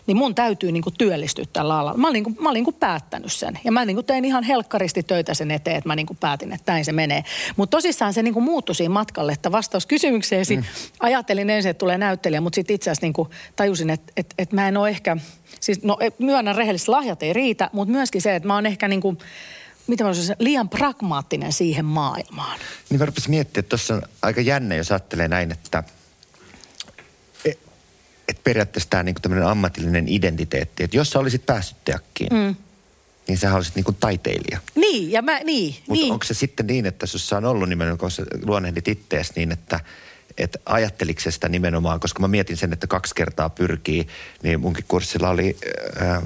niin 0.06 0.16
mun 0.16 0.34
täytyy 0.34 0.72
niin 0.72 0.82
kuin 0.82 0.94
työllistyä 0.98 1.44
tällä 1.52 1.78
alalla. 1.78 1.98
Mä 1.98 2.08
olin, 2.08 2.12
niin 2.12 2.24
kuin, 2.24 2.36
mä 2.40 2.48
olin 2.48 2.58
niin 2.58 2.64
kuin 2.64 2.76
päättänyt 2.76 3.32
sen. 3.32 3.58
Ja 3.64 3.72
mä 3.72 3.84
niin 3.84 3.96
kuin 3.96 4.06
tein 4.06 4.24
ihan 4.24 4.44
helkkaristi 4.44 5.02
töitä 5.02 5.34
sen 5.34 5.50
eteen, 5.50 5.76
että 5.76 5.88
mä 5.88 5.96
niin 5.96 6.06
kuin 6.06 6.16
päätin, 6.16 6.52
että 6.52 6.72
näin 6.72 6.84
se 6.84 6.92
menee. 6.92 7.24
Mutta 7.56 7.76
tosissaan 7.76 8.14
se 8.14 8.22
niin 8.22 8.34
kuin 8.34 8.44
muuttui 8.44 8.74
siinä 8.74 8.92
matkalle, 8.92 9.32
että 9.32 9.52
vastaus 9.52 9.86
kysymykseesi, 9.86 10.56
mm. 10.56 10.62
ajattelin 11.00 11.50
ensin, 11.50 11.70
että 11.70 11.78
tulee 11.78 11.98
näyttelijä, 11.98 12.40
mutta 12.40 12.54
sitten 12.54 12.74
itse 12.74 12.90
asiassa 12.90 13.06
niin 13.06 13.12
kuin 13.12 13.28
tajusin, 13.56 13.90
että, 13.90 14.12
että, 14.16 14.34
että 14.38 14.54
mä 14.54 14.68
en 14.68 14.76
ole 14.76 14.88
ehkä, 14.88 15.16
siis 15.60 15.82
no 15.82 15.98
myönnän 16.18 16.56
rehellisesti, 16.56 16.90
lahjat 16.90 17.22
ei 17.22 17.32
riitä, 17.32 17.70
mutta 17.72 17.92
myöskin 17.92 18.22
se, 18.22 18.34
että 18.34 18.46
mä 18.46 18.54
oon 18.54 18.66
ehkä 18.66 18.88
niin 18.88 19.00
kuin, 19.00 19.18
mitä 19.86 20.04
mä 20.04 20.14
sanoisin, 20.14 20.36
liian 20.38 20.68
pragmaattinen 20.68 21.52
siihen 21.52 21.84
maailmaan. 21.84 22.58
Niin 22.90 23.00
mä 23.00 23.06
rupesin 23.06 23.30
miettimään, 23.30 23.64
että 23.64 23.68
tuossa 23.68 23.94
on 23.94 24.02
aika 24.22 24.40
jännä, 24.40 24.74
jos 24.74 24.92
ajattelee 24.92 25.28
näin, 25.28 25.52
että– 25.52 25.82
että 28.30 28.42
periaatteessa 28.44 28.90
tämä 28.90 29.02
niinku 29.02 29.20
tämmöinen 29.20 29.46
ammatillinen 29.46 30.08
identiteetti, 30.08 30.82
että 30.82 30.96
jos 30.96 31.10
sä 31.10 31.18
olisit 31.18 31.46
päässyt 31.46 31.84
teakkiin, 31.84 32.32
mm. 32.32 32.56
niin 33.28 33.38
sä 33.38 33.54
olisit 33.54 33.74
niinku 33.74 33.92
taiteilija. 33.92 34.60
Niin, 34.74 35.12
ja 35.12 35.22
mä, 35.22 35.38
niin. 35.38 35.74
Mutta 35.74 36.02
niin. 36.02 36.12
onko 36.12 36.24
se 36.24 36.34
sitten 36.34 36.66
niin, 36.66 36.86
että 36.86 37.06
jos 37.12 37.32
on 37.32 37.44
ollut 37.44 37.68
nimenomaan, 37.68 37.98
kun 37.98 38.10
sä 38.10 38.22
luonnehdit 38.44 38.88
ittees 38.88 39.36
niin, 39.36 39.52
että 39.52 39.80
että 40.38 40.58
ajatteliko 40.66 41.20
sitä 41.20 41.48
nimenomaan, 41.48 42.00
koska 42.00 42.20
mä 42.20 42.28
mietin 42.28 42.56
sen, 42.56 42.72
että 42.72 42.86
kaksi 42.86 43.14
kertaa 43.14 43.50
pyrkii, 43.50 44.06
niin 44.42 44.60
munkin 44.60 44.84
kurssilla 44.88 45.30
oli 45.30 45.56
äh, 46.02 46.22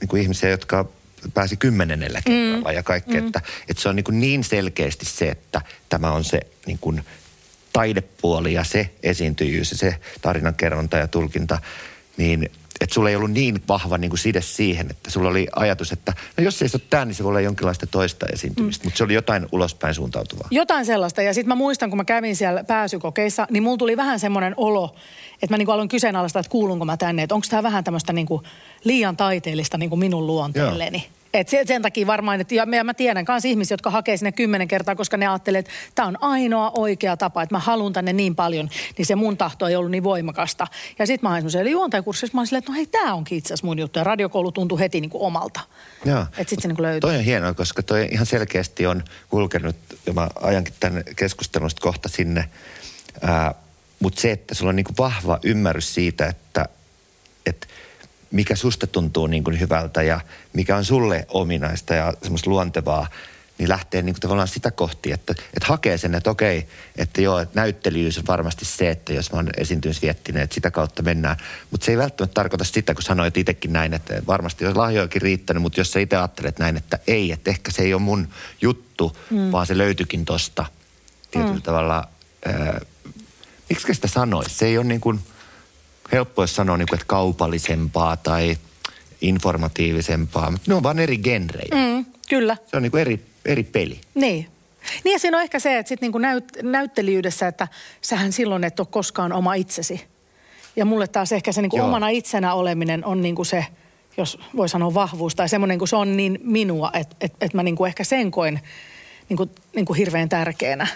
niin 0.00 0.08
kuin 0.08 0.22
ihmisiä, 0.22 0.50
jotka 0.50 0.88
pääsi 1.34 1.56
kymmenennellä 1.56 2.22
kerralla 2.24 2.68
mm. 2.68 2.74
ja 2.74 2.82
kaikkea, 2.82 3.20
mm. 3.20 3.26
että, 3.26 3.40
että 3.68 3.82
se 3.82 3.88
on 3.88 3.96
niin, 3.96 4.04
kuin 4.04 4.20
niin 4.20 4.44
selkeästi 4.44 5.06
se, 5.06 5.28
että 5.28 5.60
tämä 5.88 6.12
on 6.12 6.24
se 6.24 6.40
niin 6.66 6.78
kuin 6.78 7.04
taidepuoli 7.72 8.52
ja 8.52 8.64
se 8.64 8.90
esiintyjyys 9.02 9.70
ja 9.70 9.76
se 9.76 9.96
tarinankerronta 10.22 10.96
ja 10.96 11.08
tulkinta, 11.08 11.58
niin 12.16 12.50
että 12.80 12.94
sulla 12.94 13.10
ei 13.10 13.16
ollut 13.16 13.30
niin 13.30 13.62
vahva 13.68 13.98
niin 13.98 14.10
kuin 14.10 14.18
side 14.18 14.40
siihen, 14.40 14.90
että 14.90 15.10
sulla 15.10 15.28
oli 15.28 15.46
ajatus, 15.56 15.92
että 15.92 16.12
no 16.36 16.44
jos 16.44 16.62
ei 16.62 16.68
se 16.68 16.76
ole 16.76 16.86
tämä, 16.90 17.04
niin 17.04 17.14
se 17.14 17.24
voi 17.24 17.30
olla 17.30 17.40
jonkinlaista 17.40 17.86
toista 17.86 18.26
esiintymistä. 18.32 18.84
Mm. 18.84 18.86
Mutta 18.86 18.98
se 18.98 19.04
oli 19.04 19.14
jotain 19.14 19.46
ulospäin 19.52 19.94
suuntautuvaa. 19.94 20.48
Jotain 20.50 20.86
sellaista. 20.86 21.22
Ja 21.22 21.34
sitten 21.34 21.48
mä 21.48 21.54
muistan, 21.54 21.90
kun 21.90 21.96
mä 21.96 22.04
kävin 22.04 22.36
siellä 22.36 22.64
pääsykokeissa, 22.64 23.46
niin 23.50 23.62
mulla 23.62 23.76
tuli 23.76 23.96
vähän 23.96 24.20
semmoinen 24.20 24.54
olo, 24.56 24.94
että 25.42 25.54
mä 25.54 25.58
niin 25.58 25.70
aloin 25.70 25.88
kyseenalaistaa, 25.88 26.40
että 26.40 26.50
kuulunko 26.50 26.84
mä 26.84 26.96
tänne. 26.96 27.22
Että 27.22 27.34
onko 27.34 27.46
tämä 27.50 27.62
vähän 27.62 27.84
tämmöistä 27.84 28.12
niin 28.12 28.28
liian 28.84 29.16
taiteellista 29.16 29.78
niin 29.78 29.90
kuin 29.90 29.98
minun 29.98 30.26
luonteelleni. 30.26 30.98
Joo. 30.98 31.21
Et 31.34 31.48
sen, 31.48 31.66
sen 31.66 31.82
takia 31.82 32.06
varmaan, 32.06 32.40
että 32.40 32.54
ja 32.54 32.84
mä 32.84 32.94
tiedän 32.94 33.24
myös 33.28 33.44
ihmisiä, 33.44 33.74
jotka 33.74 33.90
hakee 33.90 34.16
sinne 34.16 34.32
kymmenen 34.32 34.68
kertaa, 34.68 34.94
koska 34.94 35.16
ne 35.16 35.26
ajattelee, 35.26 35.58
että 35.58 35.70
tämä 35.94 36.08
on 36.08 36.22
ainoa 36.22 36.70
oikea 36.74 37.16
tapa, 37.16 37.42
että 37.42 37.54
mä 37.54 37.58
haluan 37.58 37.92
tänne 37.92 38.12
niin 38.12 38.34
paljon, 38.34 38.70
niin 38.98 39.06
se 39.06 39.14
mun 39.14 39.36
tahto 39.36 39.66
ei 39.66 39.76
ollut 39.76 39.90
niin 39.90 40.04
voimakasta. 40.04 40.66
Ja 40.98 41.06
sitten 41.06 41.26
mä 41.26 41.30
hain 41.30 41.40
semmoisen 41.40 41.72
juontajakurssissa, 41.72 42.34
mä 42.34 42.40
olin 42.40 42.46
silleen, 42.46 42.58
että 42.58 42.72
no 42.72 42.76
hei, 42.76 42.86
tämä 42.86 43.14
onkin 43.14 43.38
itse 43.38 43.48
asiassa 43.54 43.66
mun 43.66 43.78
juttu. 43.78 43.98
Ja 43.98 44.04
radiokoulu 44.04 44.52
tuntui 44.52 44.78
heti 44.80 45.00
niin 45.00 45.10
kuin 45.10 45.22
omalta. 45.22 45.60
Joo. 46.04 46.22
Että 46.22 46.38
sitten 46.38 46.62
se 46.62 46.68
niin 46.68 46.76
kuin 46.76 46.82
löytyy. 46.86 47.00
Toi 47.00 47.16
on 47.16 47.24
hienoa, 47.24 47.54
koska 47.54 47.82
toi 47.82 48.08
ihan 48.10 48.26
selkeästi 48.26 48.86
on 48.86 49.04
kulkenut, 49.28 49.76
ja 50.06 50.12
mä 50.12 50.28
ajankin 50.42 50.74
tämän 50.80 51.02
keskustelusta 51.16 51.80
kohta 51.80 52.08
sinne. 52.08 52.48
Mutta 54.00 54.20
se, 54.20 54.30
että 54.30 54.54
sulla 54.54 54.68
on 54.68 54.76
niin 54.76 54.84
kuin 54.84 54.96
vahva 54.98 55.38
ymmärrys 55.44 55.94
siitä, 55.94 56.26
että, 56.26 56.68
että 57.46 57.66
mikä 58.32 58.56
susta 58.56 58.86
tuntuu 58.86 59.26
niin 59.26 59.44
kuin 59.44 59.60
hyvältä 59.60 60.02
ja 60.02 60.20
mikä 60.52 60.76
on 60.76 60.84
sulle 60.84 61.26
ominaista 61.28 61.94
ja 61.94 62.12
semmoista 62.22 62.50
luontevaa, 62.50 63.06
niin 63.58 63.68
lähtee 63.68 64.02
niin 64.02 64.14
kuin 64.14 64.20
tavallaan 64.20 64.48
sitä 64.48 64.70
kohti, 64.70 65.12
että, 65.12 65.32
että 65.32 65.66
hakee 65.68 65.98
sen, 65.98 66.14
että 66.14 66.30
okei, 66.30 66.68
että 66.96 67.20
joo, 67.20 67.38
että 67.38 67.60
näyttelijyys 67.60 68.18
on 68.18 68.24
varmasti 68.26 68.64
se, 68.64 68.90
että 68.90 69.12
jos 69.12 69.32
mä 69.32 69.36
oon 69.36 69.50
esiintymisviettinen, 69.56 70.42
että 70.42 70.54
sitä 70.54 70.70
kautta 70.70 71.02
mennään. 71.02 71.36
Mutta 71.70 71.84
se 71.84 71.92
ei 71.92 71.98
välttämättä 71.98 72.34
tarkoita 72.34 72.64
sitä, 72.64 72.94
kun 72.94 73.02
sanoit 73.02 73.36
itsekin 73.36 73.72
näin, 73.72 73.94
että 73.94 74.22
varmasti 74.26 74.64
olisi 74.64 74.78
lahjoakin 74.78 75.22
riittänyt, 75.22 75.62
mutta 75.62 75.80
jos 75.80 75.92
sä 75.92 76.00
itse 76.00 76.16
ajattelet 76.16 76.58
näin, 76.58 76.76
että 76.76 76.98
ei, 77.06 77.32
että 77.32 77.50
ehkä 77.50 77.70
se 77.70 77.82
ei 77.82 77.94
ole 77.94 78.02
mun 78.02 78.28
juttu, 78.62 79.16
mm. 79.30 79.52
vaan 79.52 79.66
se 79.66 79.78
löytyikin 79.78 80.24
tosta 80.24 80.66
tietyllä 81.30 81.54
mm. 81.54 81.62
tavalla. 81.62 82.08
Äh, 82.48 82.80
miksi 83.68 83.94
sitä 83.94 84.08
sanoisi? 84.08 84.54
Se 84.54 84.66
ei 84.66 84.78
ole 84.78 84.86
niin 84.86 85.00
kuin– 85.00 85.20
helppo 86.12 86.42
olisi 86.42 86.54
sanoa, 86.54 86.76
niin 86.76 86.88
kuin, 86.88 86.96
että 86.96 87.06
kaupallisempaa 87.06 88.16
tai 88.16 88.56
informatiivisempaa, 89.20 90.50
mutta 90.50 90.70
ne 90.70 90.74
on 90.74 90.82
vaan 90.82 90.98
eri 90.98 91.18
genrejä. 91.18 91.68
Mm, 91.74 92.04
kyllä. 92.28 92.56
Se 92.66 92.76
on 92.76 92.82
niin 92.82 92.90
kuin 92.90 93.00
eri, 93.00 93.24
eri 93.44 93.62
peli. 93.62 94.00
Niin. 94.14 94.48
Niin 95.04 95.12
ja 95.12 95.18
siinä 95.18 95.36
on 95.36 95.42
ehkä 95.42 95.58
se, 95.58 95.78
että 95.78 95.88
sitten 95.88 96.10
niin 96.10 96.22
näyt, 96.22 96.44
näyttelijyydessä, 96.62 97.48
että 97.48 97.68
sähän 98.00 98.32
silloin 98.32 98.64
et 98.64 98.80
ole 98.80 98.88
koskaan 98.90 99.32
oma 99.32 99.54
itsesi. 99.54 100.04
Ja 100.76 100.84
mulle 100.84 101.08
taas 101.08 101.32
ehkä 101.32 101.52
se 101.52 101.62
niin 101.62 101.70
kuin 101.70 101.82
omana 101.82 102.08
itsenä 102.08 102.54
oleminen 102.54 103.04
on 103.04 103.22
niin 103.22 103.34
kuin 103.34 103.46
se, 103.46 103.66
jos 104.16 104.38
voi 104.56 104.68
sanoa 104.68 104.94
vahvuus 104.94 105.34
tai 105.34 105.48
semmoinen, 105.48 105.78
kun 105.78 105.88
se 105.88 105.96
on 105.96 106.16
niin 106.16 106.38
minua, 106.42 106.90
että 106.94 107.16
et, 107.20 107.32
et 107.40 107.54
mä 107.54 107.62
niin 107.62 107.76
kuin 107.76 107.88
ehkä 107.88 108.04
sen 108.04 108.30
koen 108.30 108.60
niin 109.28 109.36
kuin, 109.36 109.50
niin 109.76 109.84
kuin 109.84 109.96
hirveän 109.96 110.28
tärkeänä. 110.28 110.86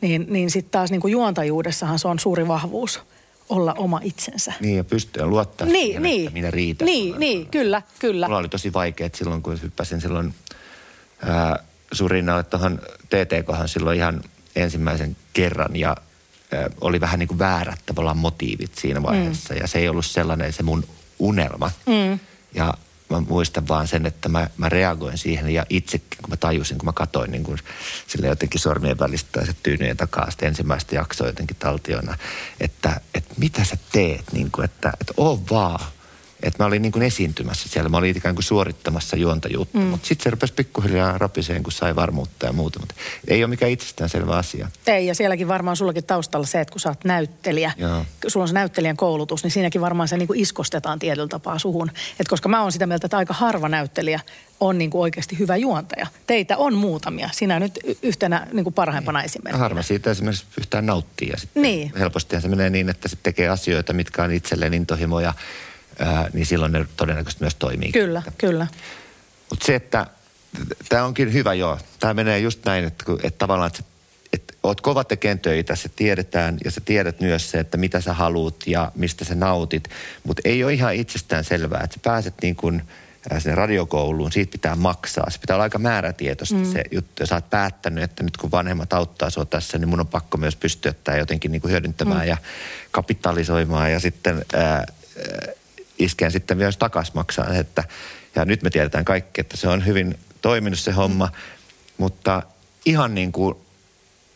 Niin, 0.00 0.26
niin 0.28 0.50
sitten 0.50 0.70
taas 0.70 0.90
niin 0.90 1.00
kuin 1.00 1.12
juontajuudessahan 1.12 1.98
se 1.98 2.08
on 2.08 2.18
suuri 2.18 2.48
vahvuus 2.48 3.02
olla 3.48 3.74
oma 3.78 4.00
itsensä. 4.02 4.52
Niin, 4.60 4.76
ja 4.76 4.84
pystyä 4.84 5.26
luottaa 5.26 5.66
niin, 5.66 5.86
siihen, 5.86 6.02
niin, 6.02 6.20
että 6.20 6.32
minä 6.32 6.50
riitän. 6.50 6.86
Niin, 6.86 7.14
niin, 7.18 7.46
kyllä, 7.46 7.82
kyllä. 7.98 8.26
Mulla 8.26 8.38
oli 8.38 8.48
tosi 8.48 8.72
vaikea 8.72 9.10
silloin, 9.14 9.42
kun 9.42 9.62
hyppäsin 9.62 10.00
silloin 10.00 10.34
ää, 11.22 11.58
Surinnalle 11.92 12.42
tuohon 12.42 12.80
TTKhan 13.08 13.68
silloin 13.68 13.98
ihan 13.98 14.22
ensimmäisen 14.56 15.16
kerran 15.32 15.76
ja 15.76 15.96
ää, 16.52 16.70
oli 16.80 17.00
vähän 17.00 17.18
niin 17.18 17.28
kuin 17.28 17.38
väärät 17.38 17.80
tavallaan 17.86 18.18
motiivit 18.18 18.74
siinä 18.74 19.02
vaiheessa. 19.02 19.54
Mm. 19.54 19.60
Ja 19.60 19.66
se 19.66 19.78
ei 19.78 19.88
ollut 19.88 20.06
sellainen 20.06 20.52
se 20.52 20.62
mun 20.62 20.84
unelma. 21.18 21.70
Mm. 21.86 22.18
Ja 22.54 22.74
mä 23.10 23.20
muistan 23.20 23.68
vaan 23.68 23.88
sen, 23.88 24.06
että 24.06 24.28
mä, 24.28 24.50
mä 24.56 24.68
reagoin 24.68 25.18
siihen 25.18 25.50
ja 25.50 25.66
itsekin, 25.70 26.18
kun 26.22 26.30
mä 26.30 26.36
tajusin, 26.36 26.78
kun 26.78 26.86
mä 26.86 26.92
katoin 26.92 27.30
niin 27.30 27.44
kun 27.44 27.58
sille 28.06 28.26
jotenkin 28.26 28.60
sormien 28.60 28.98
välistä 28.98 29.46
se 29.46 29.54
tyynyjen 29.62 29.96
takaa 29.96 30.30
sitten 30.30 30.48
ensimmäistä 30.48 30.94
jaksoa 30.94 31.26
jotenkin 31.26 31.56
taltiona, 31.56 32.18
että, 32.60 33.00
että 33.14 33.34
mitä 33.38 33.64
sä 33.64 33.76
teet, 33.92 34.32
niin 34.32 34.50
kuin, 34.50 34.64
että, 34.64 34.92
että 35.00 35.14
oo 35.16 35.40
vaan. 35.50 35.80
Että 36.42 36.62
mä 36.62 36.66
olin 36.66 36.82
niin 36.82 36.92
kuin 36.92 37.02
esiintymässä 37.02 37.68
siellä, 37.68 37.88
mä 37.88 37.96
olin 37.96 38.16
ikään 38.16 38.34
kuin 38.34 38.44
suorittamassa 38.44 39.16
juontajuutta, 39.16 39.78
mm. 39.78 39.84
mutta 39.84 40.08
sitten 40.08 40.24
se 40.24 40.30
rupesi 40.30 40.52
pikkuhiljaa 40.52 41.18
rapiseen, 41.18 41.62
kun 41.62 41.72
sai 41.72 41.96
varmuutta 41.96 42.46
ja 42.46 42.52
muuta, 42.52 42.80
mutta 42.80 42.94
ei 43.28 43.44
ole 43.44 43.50
mikään 43.50 43.72
itsestäänselvä 43.72 44.36
asia. 44.36 44.68
Ei, 44.86 45.06
ja 45.06 45.14
sielläkin 45.14 45.48
varmaan 45.48 45.76
sullakin 45.76 46.04
taustalla 46.04 46.46
se, 46.46 46.60
että 46.60 46.72
kun 46.72 46.80
sä 46.80 46.88
oot 46.88 47.04
näyttelijä, 47.04 47.72
Joo. 47.78 48.04
sulla 48.26 48.44
on 48.44 48.48
se 48.48 48.54
näyttelijän 48.54 48.96
koulutus, 48.96 49.42
niin 49.42 49.50
siinäkin 49.50 49.80
varmaan 49.80 50.08
se 50.08 50.16
niin 50.16 50.26
kuin 50.26 50.40
iskostetaan 50.40 50.98
tietyllä 50.98 51.28
tapaa 51.28 51.58
suhun. 51.58 51.90
Et 52.20 52.28
koska 52.28 52.48
mä 52.48 52.62
oon 52.62 52.72
sitä 52.72 52.86
mieltä, 52.86 53.06
että 53.06 53.16
aika 53.16 53.34
harva 53.34 53.68
näyttelijä 53.68 54.20
on 54.60 54.78
niin 54.78 54.90
kuin 54.90 55.02
oikeasti 55.02 55.38
hyvä 55.38 55.56
juontaja. 55.56 56.06
Teitä 56.26 56.56
on 56.56 56.74
muutamia. 56.74 57.30
Sinä 57.32 57.60
nyt 57.60 57.78
yhtenä 58.02 58.46
niin 58.52 58.64
kuin 58.64 58.74
parhaimpana 58.74 59.18
niin. 59.18 59.26
esimerkkinä. 59.26 59.62
Harva 59.62 59.82
siitä 59.82 60.10
esimerkiksi 60.10 60.46
yhtään 60.58 60.86
nauttii. 60.86 61.28
Ja 61.28 61.36
sitten 61.36 61.62
niin. 61.62 61.92
helposti 61.98 62.40
se 62.40 62.48
menee 62.48 62.70
niin, 62.70 62.88
että 62.88 63.08
se 63.08 63.16
tekee 63.22 63.48
asioita, 63.48 63.92
mitkä 63.92 64.22
on 64.22 64.32
itselleen 64.32 64.74
intohimoja 64.74 65.34
ää, 65.98 66.30
niin 66.32 66.46
silloin 66.46 66.72
ne 66.72 66.86
todennäköisesti 66.96 67.44
myös 67.44 67.54
toimii. 67.54 67.92
Kyllä, 67.92 68.22
kyllä. 68.38 68.66
Mutta 69.50 69.66
se, 69.66 69.74
että 69.74 70.06
tämä 70.88 71.04
onkin 71.04 71.32
hyvä 71.32 71.54
joo. 71.54 71.78
Tämä 72.00 72.14
menee 72.14 72.38
just 72.38 72.64
näin, 72.64 72.84
että, 72.84 73.04
että 73.22 73.38
tavallaan 73.38 73.66
että, 73.66 73.82
että 74.32 74.54
oot 74.62 74.80
kova 74.80 75.04
tekemään 75.04 75.38
töitä, 75.38 75.76
se 75.76 75.88
tiedetään 75.88 76.58
ja 76.64 76.70
sä 76.70 76.80
tiedät 76.84 77.20
myös 77.20 77.50
se, 77.50 77.58
että 77.58 77.76
mitä 77.76 78.00
sä 78.00 78.12
haluut 78.12 78.64
ja 78.66 78.92
mistä 78.94 79.24
sä 79.24 79.34
nautit. 79.34 79.88
Mutta 80.24 80.42
ei 80.44 80.64
ole 80.64 80.72
ihan 80.72 80.94
itsestään 80.94 81.44
selvää, 81.44 81.80
että 81.84 81.94
sä 81.94 82.00
pääset 82.04 82.34
niin 82.42 82.56
kuin 82.56 82.82
sinne 83.38 83.54
radiokouluun, 83.54 84.32
siitä 84.32 84.52
pitää 84.52 84.76
maksaa. 84.76 85.30
Se 85.30 85.40
pitää 85.40 85.56
olla 85.56 85.62
aika 85.62 85.78
määrätietoista 85.78 86.56
mm. 86.56 86.72
se 86.72 86.84
juttu. 86.90 87.22
Ja 87.22 87.26
sä 87.26 87.34
oot 87.34 87.50
päättänyt, 87.50 88.04
että 88.04 88.22
nyt 88.22 88.36
kun 88.36 88.50
vanhemmat 88.50 88.92
auttaa 88.92 89.30
sua 89.30 89.44
tässä, 89.44 89.78
niin 89.78 89.88
mun 89.88 90.00
on 90.00 90.06
pakko 90.06 90.38
myös 90.38 90.56
pystyä 90.56 90.94
tämä 91.04 91.18
jotenkin 91.18 91.52
niin 91.52 91.60
kuin 91.60 91.70
hyödyntämään 91.70 92.20
mm. 92.20 92.28
ja 92.28 92.36
kapitalisoimaan 92.90 93.92
ja 93.92 94.00
sitten 94.00 94.44
ää, 94.54 94.86
iskeen 95.98 96.32
sitten 96.32 96.56
myös 96.56 96.76
takaisin 96.76 97.14
maksaa. 97.14 97.54
Että, 97.54 97.84
ja 98.34 98.44
nyt 98.44 98.62
me 98.62 98.70
tiedetään 98.70 99.04
kaikki, 99.04 99.40
että 99.40 99.56
se 99.56 99.68
on 99.68 99.86
hyvin 99.86 100.18
toiminut 100.40 100.78
se 100.78 100.92
homma. 100.92 101.32
Mutta 101.98 102.42
ihan 102.84 103.14
niin 103.14 103.32
kuin 103.32 103.54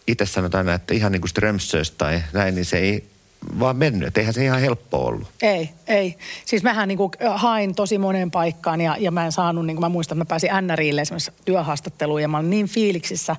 itse 0.07 0.27
sanotaan, 0.27 0.69
että 0.69 0.95
ihan 0.95 1.13
niin 1.13 1.21
kuin 1.21 1.31
Strömsös 1.31 1.91
tai 1.91 2.23
näin, 2.33 2.55
niin 2.55 2.65
se 2.65 2.79
ei 2.79 3.12
vaan 3.61 3.77
mennyt. 3.77 4.19
Eihän 4.19 4.35
se 4.35 4.45
ihan 4.45 4.61
helppo 4.61 4.99
ollut. 5.07 5.29
Ei, 5.43 5.71
ei. 5.87 6.17
Siis 6.45 6.63
mähän 6.63 6.89
niin 6.89 6.99
kuin 6.99 7.11
hain 7.35 7.75
tosi 7.75 7.99
moneen 7.99 8.31
paikkaan 8.31 8.81
ja, 8.81 8.97
ja 8.99 9.11
mä 9.11 9.25
en 9.25 9.33
saanut, 9.33 9.67
niin 9.67 9.77
kuin 9.77 9.85
mä 9.85 9.89
muistan, 9.89 10.17
että 10.17 10.25
mä 10.25 10.29
pääsin 10.29 10.51
NRIlle 10.67 11.01
esimerkiksi 11.01 11.33
työhaastatteluun 11.45 12.23
ja 12.23 12.29
mä 12.29 12.39
olin 12.39 12.51
niin 12.51 12.67
fiiliksissä, 12.67 13.37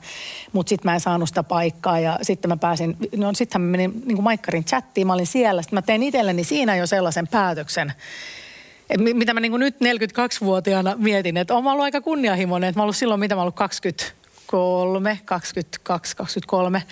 mutta 0.54 0.70
sitten 0.70 0.92
mä 0.92 0.94
en 0.94 1.00
saanut 1.00 1.30
sitä 1.30 1.44
paikkaa 1.44 2.00
ja 2.00 2.20
sitten 2.22 2.50
mä 2.50 2.58
pääsin, 2.58 2.98
no 3.16 3.34
sitten 3.34 3.62
mä 3.62 3.68
menin 3.68 3.92
niin 4.06 4.16
kuin 4.16 4.24
Maikkarin 4.24 4.66
chattiin, 4.66 5.08
mä 5.08 5.14
olin 5.14 5.28
siellä, 5.28 5.62
sitten 5.62 5.78
mä 5.78 5.82
tein 5.82 6.04
itselleni 6.04 6.44
siinä 6.44 6.76
jo 6.76 6.88
sellaisen 6.88 7.28
päätöksen, 7.28 7.94
et 8.90 9.02
mitä 9.02 9.34
mä 9.34 9.40
niin 9.40 9.52
kuin 9.52 9.60
nyt 9.60 9.76
42-vuotiaana 9.76 10.96
mietin, 10.98 11.38
että 11.38 11.54
olen 11.54 11.68
ollut 11.68 11.84
aika 11.84 12.02
kunnianhimoinen, 12.02 12.68
että 12.68 12.80
mä 12.80 12.84
ollut 12.84 12.96
silloin, 12.96 13.20
mitä 13.20 13.36
mä 13.36 13.42
ollut 13.42 13.56
20, 13.56 14.23
23, 14.54 15.20
22, 15.26 16.16
23, 16.16 16.84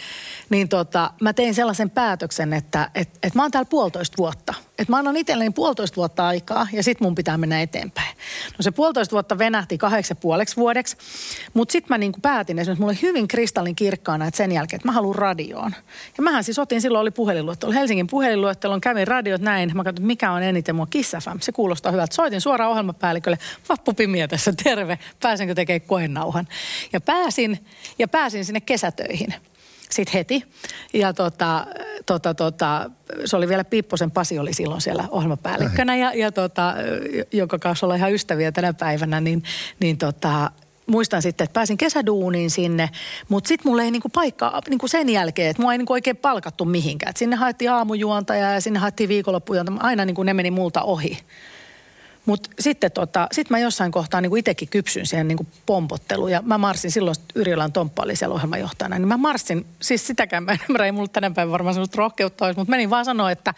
niin 0.49 0.69
tota, 0.69 1.13
mä 1.21 1.33
tein 1.33 1.55
sellaisen 1.55 1.89
päätöksen, 1.89 2.53
että 2.53 2.89
et, 2.95 3.09
et 3.23 3.35
mä 3.35 3.41
oon 3.41 3.51
täällä 3.51 3.69
puolitoista 3.69 4.17
vuotta. 4.17 4.53
Että 4.81 4.91
mä 4.91 4.97
annan 4.97 5.17
itselleni 5.17 5.49
puolitoista 5.49 5.95
vuotta 5.95 6.27
aikaa 6.27 6.67
ja 6.73 6.83
sit 6.83 6.99
mun 6.99 7.15
pitää 7.15 7.37
mennä 7.37 7.61
eteenpäin. 7.61 8.17
No 8.57 8.61
se 8.61 8.71
puolitoista 8.71 9.11
vuotta 9.11 9.37
venähti 9.37 9.77
kahdeksi 9.77 10.15
puoleksi 10.15 10.55
vuodeksi, 10.55 10.97
mutta 11.53 11.71
sitten 11.71 11.93
mä 11.93 11.97
niinku 11.97 12.19
päätin 12.21 12.59
esimerkiksi, 12.59 12.81
mulla 12.81 12.91
oli 12.91 13.01
hyvin 13.01 13.27
kristallin 13.27 13.75
kirkkaana, 13.75 14.27
että 14.27 14.37
sen 14.37 14.51
jälkeen, 14.51 14.77
että 14.77 14.87
mä 14.87 14.91
haluan 14.91 15.15
radioon. 15.15 15.75
Ja 16.17 16.23
mähän 16.23 16.43
siis 16.43 16.59
otin, 16.59 16.81
silloin 16.81 17.01
oli 17.01 17.11
puhelinluettelo, 17.11 17.71
Helsingin 17.71 18.07
puhelinluettelo, 18.07 18.79
kävin 18.79 19.07
radiot 19.07 19.41
näin, 19.41 19.71
mä 19.73 19.83
katsoin, 19.83 20.07
mikä 20.07 20.31
on 20.31 20.43
eniten 20.43 20.75
mua 20.75 20.85
Kiss 20.85 21.11
FM. 21.11 21.39
Se 21.39 21.51
kuulostaa 21.51 21.91
hyvältä. 21.91 22.15
Soitin 22.15 22.41
suoraan 22.41 22.71
ohjelmapäällikölle, 22.71 23.37
Vappu 23.69 23.93
Pimiä 23.93 24.27
tässä, 24.27 24.53
terve, 24.63 24.99
pääsenkö 25.21 25.55
tekemään 25.55 25.81
koenauhan. 25.87 26.47
Ja 26.93 27.01
pääsin, 27.01 27.65
ja 27.99 28.07
pääsin 28.07 28.45
sinne 28.45 28.61
kesätöihin 28.61 29.33
sitten 29.91 30.13
heti. 30.13 30.43
Ja 30.93 31.13
tota, 31.13 31.65
tota, 32.05 32.33
tota, 32.33 32.89
se 33.25 33.35
oli 33.35 33.47
vielä 33.47 33.63
Piipposen 33.63 34.11
Pasi 34.11 34.39
oli 34.39 34.53
silloin 34.53 34.81
siellä 34.81 35.03
ohjelmapäällikkönä 35.11 35.95
ja, 35.95 36.13
ja 36.13 36.31
tota, 36.31 36.73
jonka 37.31 37.59
kanssa 37.59 37.85
ollaan 37.85 37.97
ihan 37.97 38.13
ystäviä 38.13 38.51
tänä 38.51 38.73
päivänä, 38.73 39.21
niin, 39.21 39.43
niin 39.79 39.97
tota, 39.97 40.51
muistan 40.85 41.21
sitten, 41.21 41.45
että 41.45 41.53
pääsin 41.53 41.77
kesäduuniin 41.77 42.51
sinne, 42.51 42.89
mutta 43.29 43.47
sitten 43.47 43.71
mulla 43.71 43.83
ei 43.83 43.91
niinku 43.91 44.09
paikka 44.09 44.61
niinku 44.69 44.87
sen 44.87 45.09
jälkeen, 45.09 45.49
että 45.49 45.61
mua 45.61 45.71
ei 45.71 45.77
niinku 45.77 45.93
oikein 45.93 46.17
palkattu 46.17 46.65
mihinkään. 46.65 47.09
Et 47.09 47.17
sinne 47.17 47.35
haettiin 47.35 47.71
aamujuontaja 47.71 48.51
ja 48.51 48.61
sinne 48.61 48.79
haettiin 48.79 49.09
viikonloppujuontaja, 49.09 49.77
aina 49.81 50.05
niinku 50.05 50.23
ne 50.23 50.33
meni 50.33 50.51
multa 50.51 50.81
ohi. 50.81 51.17
Mutta 52.25 52.49
sitten 52.59 52.91
tota, 52.91 53.27
sit 53.31 53.49
mä 53.49 53.59
jossain 53.59 53.91
kohtaa 53.91 54.21
niin 54.21 54.37
itsekin 54.37 54.67
kypsyn 54.67 55.05
siihen 55.05 55.27
niin 55.27 55.47
pompotteluun. 55.65 56.31
Ja 56.31 56.41
mä 56.41 56.57
marssin 56.57 56.91
silloin, 56.91 57.15
Yrjölän 57.35 57.71
Tomppa 57.71 58.03
oli 58.03 58.15
siellä 58.15 58.35
ohjelmajohtajana. 58.35 58.99
Niin 58.99 59.07
mä 59.07 59.17
marssin, 59.17 59.65
siis 59.81 60.07
sitäkään 60.07 60.43
mä 60.43 60.51
en 60.51 60.59
ymmärrä, 60.69 60.85
ei 60.85 60.91
mulla 60.91 61.07
tänä 61.07 61.31
päivänä 61.31 61.51
varmaan 61.51 61.73
sellaista 61.73 61.97
rohkeutta 61.97 62.45
olisi, 62.45 62.59
mutta 62.59 62.71
menin 62.71 62.89
vaan 62.89 63.05
sanoa, 63.05 63.31
että, 63.31 63.53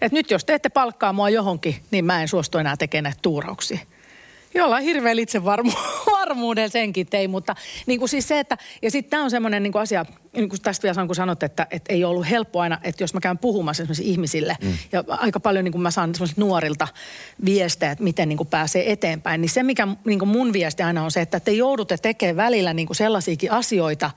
että 0.00 0.16
nyt 0.18 0.30
jos 0.30 0.44
te 0.44 0.54
ette 0.54 0.68
palkkaa 0.68 1.12
mua 1.12 1.30
johonkin, 1.30 1.76
niin 1.90 2.04
mä 2.04 2.22
en 2.22 2.28
suostu 2.28 2.58
enää 2.58 2.76
tekemään 2.76 3.04
näitä 3.04 3.18
tuurauksia. 3.22 3.78
Jollain 4.56 4.84
hirveän 4.84 5.18
itsevarmuuden 5.18 6.70
senkin 6.78 7.06
tein, 7.06 7.30
mutta 7.30 7.54
niin 7.86 7.98
kuin 7.98 8.08
siis 8.08 8.28
se, 8.28 8.40
että, 8.40 8.58
ja 8.82 8.90
sitten 8.90 9.10
tämä 9.10 9.22
on 9.22 9.30
semmoinen 9.30 9.62
niin 9.62 9.76
asia, 9.76 10.04
niin 10.36 10.48
kuin 10.48 10.62
tästä 10.62 10.82
vielä 10.82 10.94
sanon, 10.94 11.08
kun 11.08 11.16
sanot, 11.16 11.42
että, 11.42 11.66
että 11.70 11.92
ei 11.92 12.04
ollut 12.04 12.30
helppo 12.30 12.60
aina, 12.60 12.78
että 12.82 13.02
jos 13.02 13.14
mä 13.14 13.20
käyn 13.20 13.38
puhumassa 13.38 13.82
esimerkiksi 13.82 14.10
ihmisille, 14.10 14.56
mm. 14.62 14.72
ja 14.92 15.04
aika 15.08 15.40
paljon 15.40 15.64
niin 15.64 15.72
kuin 15.72 15.82
mä 15.82 15.90
saan 15.90 16.12
nuorilta 16.36 16.88
viestejä, 17.44 17.92
että 17.92 18.04
miten 18.04 18.28
niin 18.28 18.36
kuin 18.36 18.48
pääsee 18.48 18.92
eteenpäin, 18.92 19.40
niin 19.40 19.50
se 19.50 19.62
mikä 19.62 19.88
niin 20.04 20.18
kuin 20.18 20.28
mun 20.28 20.52
viesti 20.52 20.82
aina 20.82 21.04
on 21.04 21.10
se, 21.10 21.20
että 21.20 21.40
te 21.40 21.52
joudutte 21.52 21.96
tekemään 21.96 22.36
välillä 22.36 22.74
niin 22.74 22.86
kuin 22.86 22.96
sellaisiakin 22.96 23.52
asioita, 23.52 24.10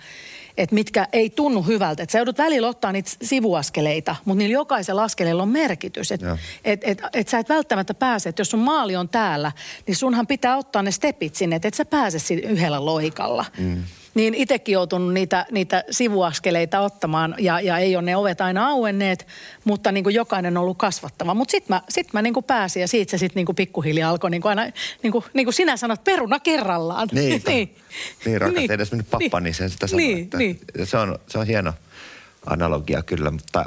että 0.60 0.76
mitkä 0.76 1.08
ei 1.14 1.30
tunnu 1.30 1.62
hyvältä. 1.62 2.04
Että 2.04 2.12
sä 2.12 2.20
joudut 2.20 2.38
välillä 2.38 2.68
ottaa 2.68 2.92
niitä 2.92 3.12
sivuaskeleita, 3.22 4.16
mutta 4.26 4.38
niillä 4.38 4.54
jokaisella 4.54 5.04
askeleella 5.04 5.44
on 5.44 5.50
merkitys. 5.50 6.12
Että 6.12 6.38
et, 6.66 6.82
et, 6.84 7.02
et 7.14 7.28
sä 7.28 7.40
et 7.40 7.50
välttämättä 7.50 7.94
pääse, 7.94 8.30
että 8.30 8.40
jos 8.40 8.50
sun 8.50 8.60
maali 8.60 8.96
on 8.96 9.10
täällä, 9.10 9.52
niin 9.88 9.96
sunhan 9.96 10.28
pitää 10.28 10.58
ottaa 10.58 10.82
ne 10.82 10.92
stepit 10.92 11.36
sinne, 11.36 11.56
että 11.56 11.68
et 11.68 11.74
sä 11.74 11.86
pääse 11.86 12.34
yhdellä 12.34 12.86
loikalla. 12.86 13.46
Mm 13.58 13.84
niin 14.14 14.34
itsekin 14.34 14.74
joutunut 14.74 15.14
niitä, 15.14 15.46
niitä 15.52 15.84
sivuaskeleita 15.92 16.80
ottamaan 16.80 17.36
ja, 17.40 17.62
ja 17.62 17.78
ei 17.78 17.96
ole 17.96 18.06
ne 18.06 18.16
ovet 18.16 18.42
aina 18.42 18.68
auenneet, 18.68 19.28
mutta 19.64 19.92
niin 19.92 20.04
kuin 20.04 20.16
jokainen 20.16 20.58
on 20.58 20.62
ollut 20.62 20.78
kasvattava. 20.78 21.34
Mutta 21.34 21.52
sitten 21.52 21.76
mä, 21.76 21.82
sit 21.90 22.14
mä 22.14 22.22
niin 22.22 22.34
kuin 22.34 22.44
pääsin 22.44 22.82
ja 22.82 22.88
siitä 22.88 23.12
se 23.12 23.18
sitten 23.18 23.46
niin 23.46 23.56
pikkuhiljaa 23.56 24.10
alkoi 24.10 24.30
niin 24.30 24.42
kuin 24.42 24.50
aina, 24.50 24.72
niin 25.04 25.12
kuin, 25.12 25.26
niin 25.34 25.46
kuin 25.46 25.54
sinä 25.54 25.78
sanot, 25.78 26.04
peruna 26.04 26.40
kerrallaan. 26.40 27.08
Niin, 27.12 27.42
niin. 27.48 27.76
niin 28.26 28.42
rakas, 28.42 28.56
niin. 28.56 28.72
edes 28.72 28.92
mennyt 28.92 29.10
pappa, 29.10 29.40
niin, 29.40 29.44
niin 29.44 29.54
sen 29.54 29.70
sitä 29.70 29.88
sanoo, 29.88 30.00
niin, 30.00 30.24
että 30.24 30.38
niin. 30.38 30.60
Se, 30.84 30.98
on, 30.98 31.20
se 31.28 31.38
on 31.38 31.48
hieno 31.48 31.74
analogia 32.46 33.04
kyllä, 33.04 33.32
mutta 33.32 33.66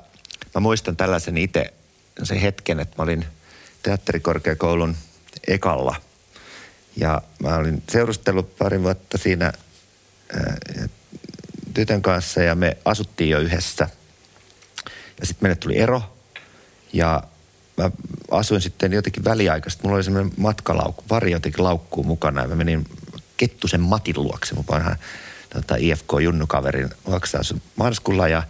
mä 0.54 0.60
muistan 0.60 0.96
tällaisen 0.96 1.36
itse 1.36 1.72
sen 2.22 2.38
hetken, 2.38 2.80
että 2.80 2.94
mä 2.98 3.02
olin 3.02 3.24
teatterikorkeakoulun 3.82 4.96
ekalla– 5.48 5.96
ja 6.96 7.22
mä 7.42 7.56
olin 7.56 7.82
seurustellut 7.90 8.56
pari 8.58 8.82
vuotta 8.82 9.18
siinä 9.18 9.52
tytön 11.74 12.02
kanssa 12.02 12.42
ja 12.42 12.54
me 12.54 12.76
asuttiin 12.84 13.30
jo 13.30 13.38
yhdessä. 13.38 13.88
Ja 15.20 15.26
sitten 15.26 15.44
meille 15.44 15.56
tuli 15.56 15.78
ero. 15.78 16.02
Ja 16.92 17.22
mä 17.76 17.90
asuin 18.30 18.60
sitten 18.60 18.92
jotenkin 18.92 19.24
väliaikaisesti. 19.24 19.82
Mulla 19.82 19.96
oli 19.96 20.04
semmoinen 20.04 20.32
matkalaukku, 20.36 21.04
pari 21.08 21.30
jotenkin 21.30 21.64
laukkuu 21.64 22.04
mukana. 22.04 22.42
Ja 22.42 22.48
mä 22.48 22.54
menin 22.54 22.86
Kettusen 23.36 23.80
Matin 23.80 24.14
luokse, 24.22 24.54
mun 24.54 24.64
vanhan 24.70 24.96
tota, 25.50 25.76
IFK-junnukaverin 25.76 26.90
luokse 27.06 27.38
asun 27.38 27.62
Marskulla 27.76 28.28
ja 28.28 28.42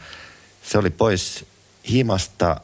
se 0.63 0.79
oli 0.79 0.91
pois 0.91 1.45
himasta. 1.91 2.61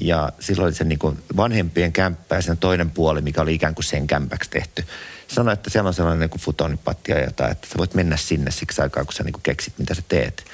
Ja 0.00 0.32
silloin 0.40 0.66
oli 0.66 0.74
se 0.74 0.84
niin 0.84 0.98
vanhempien 1.36 1.92
kämppä 1.92 2.36
ja 2.36 2.42
sen 2.42 2.56
toinen 2.56 2.90
puoli, 2.90 3.20
mikä 3.20 3.42
oli 3.42 3.54
ikään 3.54 3.74
kuin 3.74 3.84
sen 3.84 4.06
kämpäksi 4.06 4.50
tehty 4.50 4.84
sanoi, 5.28 5.52
että 5.52 5.70
siellä 5.70 5.88
on 5.88 5.94
sellainen 5.94 6.30
niin 6.30 6.40
futonipatti 6.40 7.12
ja 7.12 7.24
jotain, 7.24 7.52
että 7.52 7.68
sä 7.68 7.74
voit 7.78 7.94
mennä 7.94 8.16
sinne 8.16 8.50
siksi 8.50 8.82
aikaa, 8.82 9.04
kun 9.04 9.12
sä 9.12 9.24
niin 9.24 9.32
kuin 9.32 9.42
keksit, 9.42 9.78
mitä 9.78 9.94
sä 9.94 10.02
teet. 10.08 10.44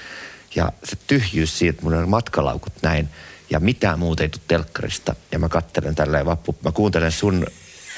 Ja 0.55 0.73
se 0.85 0.97
tyhjyys 1.07 1.59
siitä, 1.59 1.83
mun 1.83 1.95
on 1.95 2.09
matkalaukut 2.09 2.73
näin 2.83 3.09
ja 3.51 3.61
mitään 3.61 3.99
muuta 3.99 4.23
ei 4.23 4.29
tule 4.29 4.43
telkkarista. 4.49 5.15
Ja 5.33 5.39
mä 5.39 5.49
kattelen 5.49 5.95
tälleen 5.95 6.27
vappu, 6.27 6.57
mä 6.65 6.73
kuuntelen 6.73 7.13
sun 7.13 7.47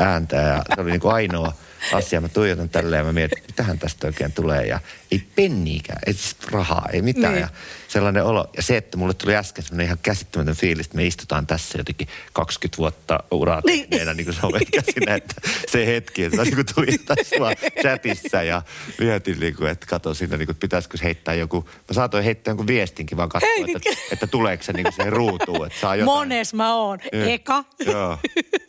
ääntä 0.00 0.36
ja 0.36 0.64
se 0.74 0.80
oli 0.80 0.90
niin 0.90 1.00
kuin 1.00 1.14
ainoa 1.14 1.52
asia. 1.92 2.20
Mä 2.20 2.28
tuijotan 2.28 2.68
tälleen 2.68 3.00
ja 3.00 3.04
mä 3.04 3.12
mietin, 3.12 3.44
mitähän 3.46 3.78
tästä 3.78 4.06
oikein 4.06 4.32
tulee. 4.32 4.66
Ja 4.66 4.80
ei 5.14 5.26
penniikään, 5.34 5.98
ei 6.06 6.12
siis 6.12 6.36
rahaa, 6.50 6.88
ei 6.92 7.02
mitään. 7.02 7.32
Niin. 7.34 7.40
Ja 7.40 7.48
sellainen 7.94 8.24
olo. 8.24 8.50
Ja 8.56 8.62
se, 8.62 8.76
että 8.76 8.96
mulle 8.96 9.14
tuli 9.14 9.36
äsken 9.36 9.64
sellainen 9.64 9.86
ihan 9.86 9.98
käsittämätön 10.02 10.56
fiilis, 10.56 10.86
että 10.86 10.96
me 10.96 11.06
istutaan 11.06 11.46
tässä 11.46 11.78
jotenkin 11.78 12.08
20 12.32 12.78
vuotta 12.78 13.18
uraa 13.30 13.60
niin. 13.66 13.86
meidän 13.90 14.16
niin 14.16 14.26
kuin 14.26 14.66
käsinä, 14.76 15.14
että 15.14 15.34
se 15.68 15.86
hetki, 15.86 16.24
että 16.24 16.44
niin 16.44 16.66
tuli 16.74 16.98
tässä 16.98 17.36
vaan 17.40 17.56
chatissa 17.80 18.42
ja 18.42 18.62
mietin, 18.98 19.40
niin 19.40 19.56
kuin, 19.56 19.70
että 19.70 19.86
kato 19.86 20.14
siinä, 20.14 20.36
niin 20.36 20.46
kuin, 20.46 20.56
pitäisikö 20.56 20.98
heittää 21.02 21.34
joku, 21.34 21.64
mä 21.68 21.94
saatoin 21.94 22.24
heittää 22.24 22.50
jonkun 22.50 22.66
viestinkin 22.66 23.16
vaan 23.16 23.28
katsoa, 23.28 23.50
että, 23.76 23.90
että, 24.12 24.26
tuleeko 24.26 24.62
se 24.62 24.72
niin 24.72 24.84
kuin 24.84 24.92
siihen 24.92 25.12
ruutuun, 25.12 25.66
että 25.66 25.80
saa 25.80 25.96
jotain. 25.96 26.18
Mones 26.18 26.54
mä 26.54 26.74
oon. 26.74 26.98
Eka. 27.12 27.64
Joo, 27.86 28.18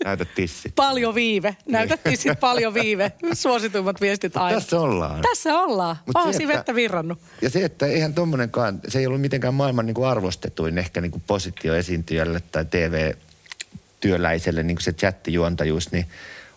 näytä 0.06 0.26
tissit. 0.26 0.76
Paljon 0.76 1.16
viive. 1.16 1.58
Näytä 1.68 1.98
tissit, 1.98 2.40
paljon 2.40 2.74
viive. 2.74 3.12
Suosituimmat 3.34 4.02
viestit 4.02 4.38
aina. 4.38 4.60
Tässä 4.60 4.80
ollaan. 4.80 5.22
Tässä 5.22 5.60
ollaan. 5.60 5.96
Mut 6.06 6.16
se, 6.38 6.48
vettä 6.48 6.76
virrannut. 6.76 7.20
Ja 7.42 7.50
se, 7.50 7.66
että 7.66 7.86
eihän 7.86 8.14
tommonenkaan, 8.14 8.80
se 8.88 9.00
ei 9.00 9.08
ollut 9.08 9.22
mitenkään 9.22 9.54
maailman 9.54 9.86
niin 9.86 9.94
kuin 9.96 10.08
arvostetuin 10.08 10.78
ehkä 10.78 11.02
niin 11.02 11.12
kuin 11.12 11.24
positioesiintyjälle 11.28 12.42
tai 12.52 12.66
TV-työläiselle 12.66 14.64
niin 14.64 14.76
kuin 14.76 14.84
se 14.84 14.94
chattijuontajuus, 14.94 15.92
niin 15.92 16.06